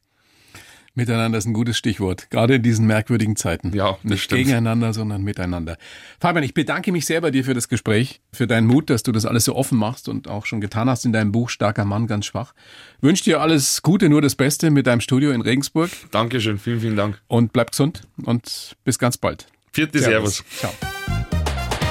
Miteinander 0.98 1.36
ist 1.36 1.44
ein 1.44 1.52
gutes 1.52 1.76
Stichwort, 1.76 2.30
gerade 2.30 2.54
in 2.54 2.62
diesen 2.62 2.86
merkwürdigen 2.86 3.36
Zeiten. 3.36 3.70
Ja, 3.74 3.98
nicht 4.02 4.22
stimmt. 4.22 4.44
gegeneinander, 4.44 4.94
sondern 4.94 5.22
miteinander. 5.22 5.76
Fabian, 6.18 6.42
ich 6.42 6.54
bedanke 6.54 6.90
mich 6.90 7.04
sehr 7.04 7.20
bei 7.20 7.30
dir 7.30 7.44
für 7.44 7.52
das 7.52 7.68
Gespräch, 7.68 8.22
für 8.32 8.46
deinen 8.46 8.66
Mut, 8.66 8.88
dass 8.88 9.02
du 9.02 9.12
das 9.12 9.26
alles 9.26 9.44
so 9.44 9.54
offen 9.54 9.76
machst 9.76 10.08
und 10.08 10.26
auch 10.26 10.46
schon 10.46 10.62
getan 10.62 10.88
hast 10.88 11.04
in 11.04 11.12
deinem 11.12 11.32
Buch 11.32 11.50
Starker 11.50 11.84
Mann, 11.84 12.06
ganz 12.06 12.24
schwach. 12.24 12.54
Wünsche 13.02 13.24
dir 13.24 13.42
alles 13.42 13.82
Gute, 13.82 14.08
nur 14.08 14.22
das 14.22 14.36
Beste 14.36 14.70
mit 14.70 14.86
deinem 14.86 15.02
Studio 15.02 15.32
in 15.32 15.42
Regensburg. 15.42 15.90
Dankeschön, 16.12 16.58
vielen, 16.58 16.80
vielen 16.80 16.96
Dank. 16.96 17.20
Und 17.28 17.52
bleib 17.52 17.72
gesund 17.72 18.08
und 18.24 18.74
bis 18.84 18.98
ganz 18.98 19.18
bald. 19.18 19.48
Vierte 19.72 19.98
Servus. 19.98 20.36
Servus. 20.36 20.76
Ciao. 20.80 21.36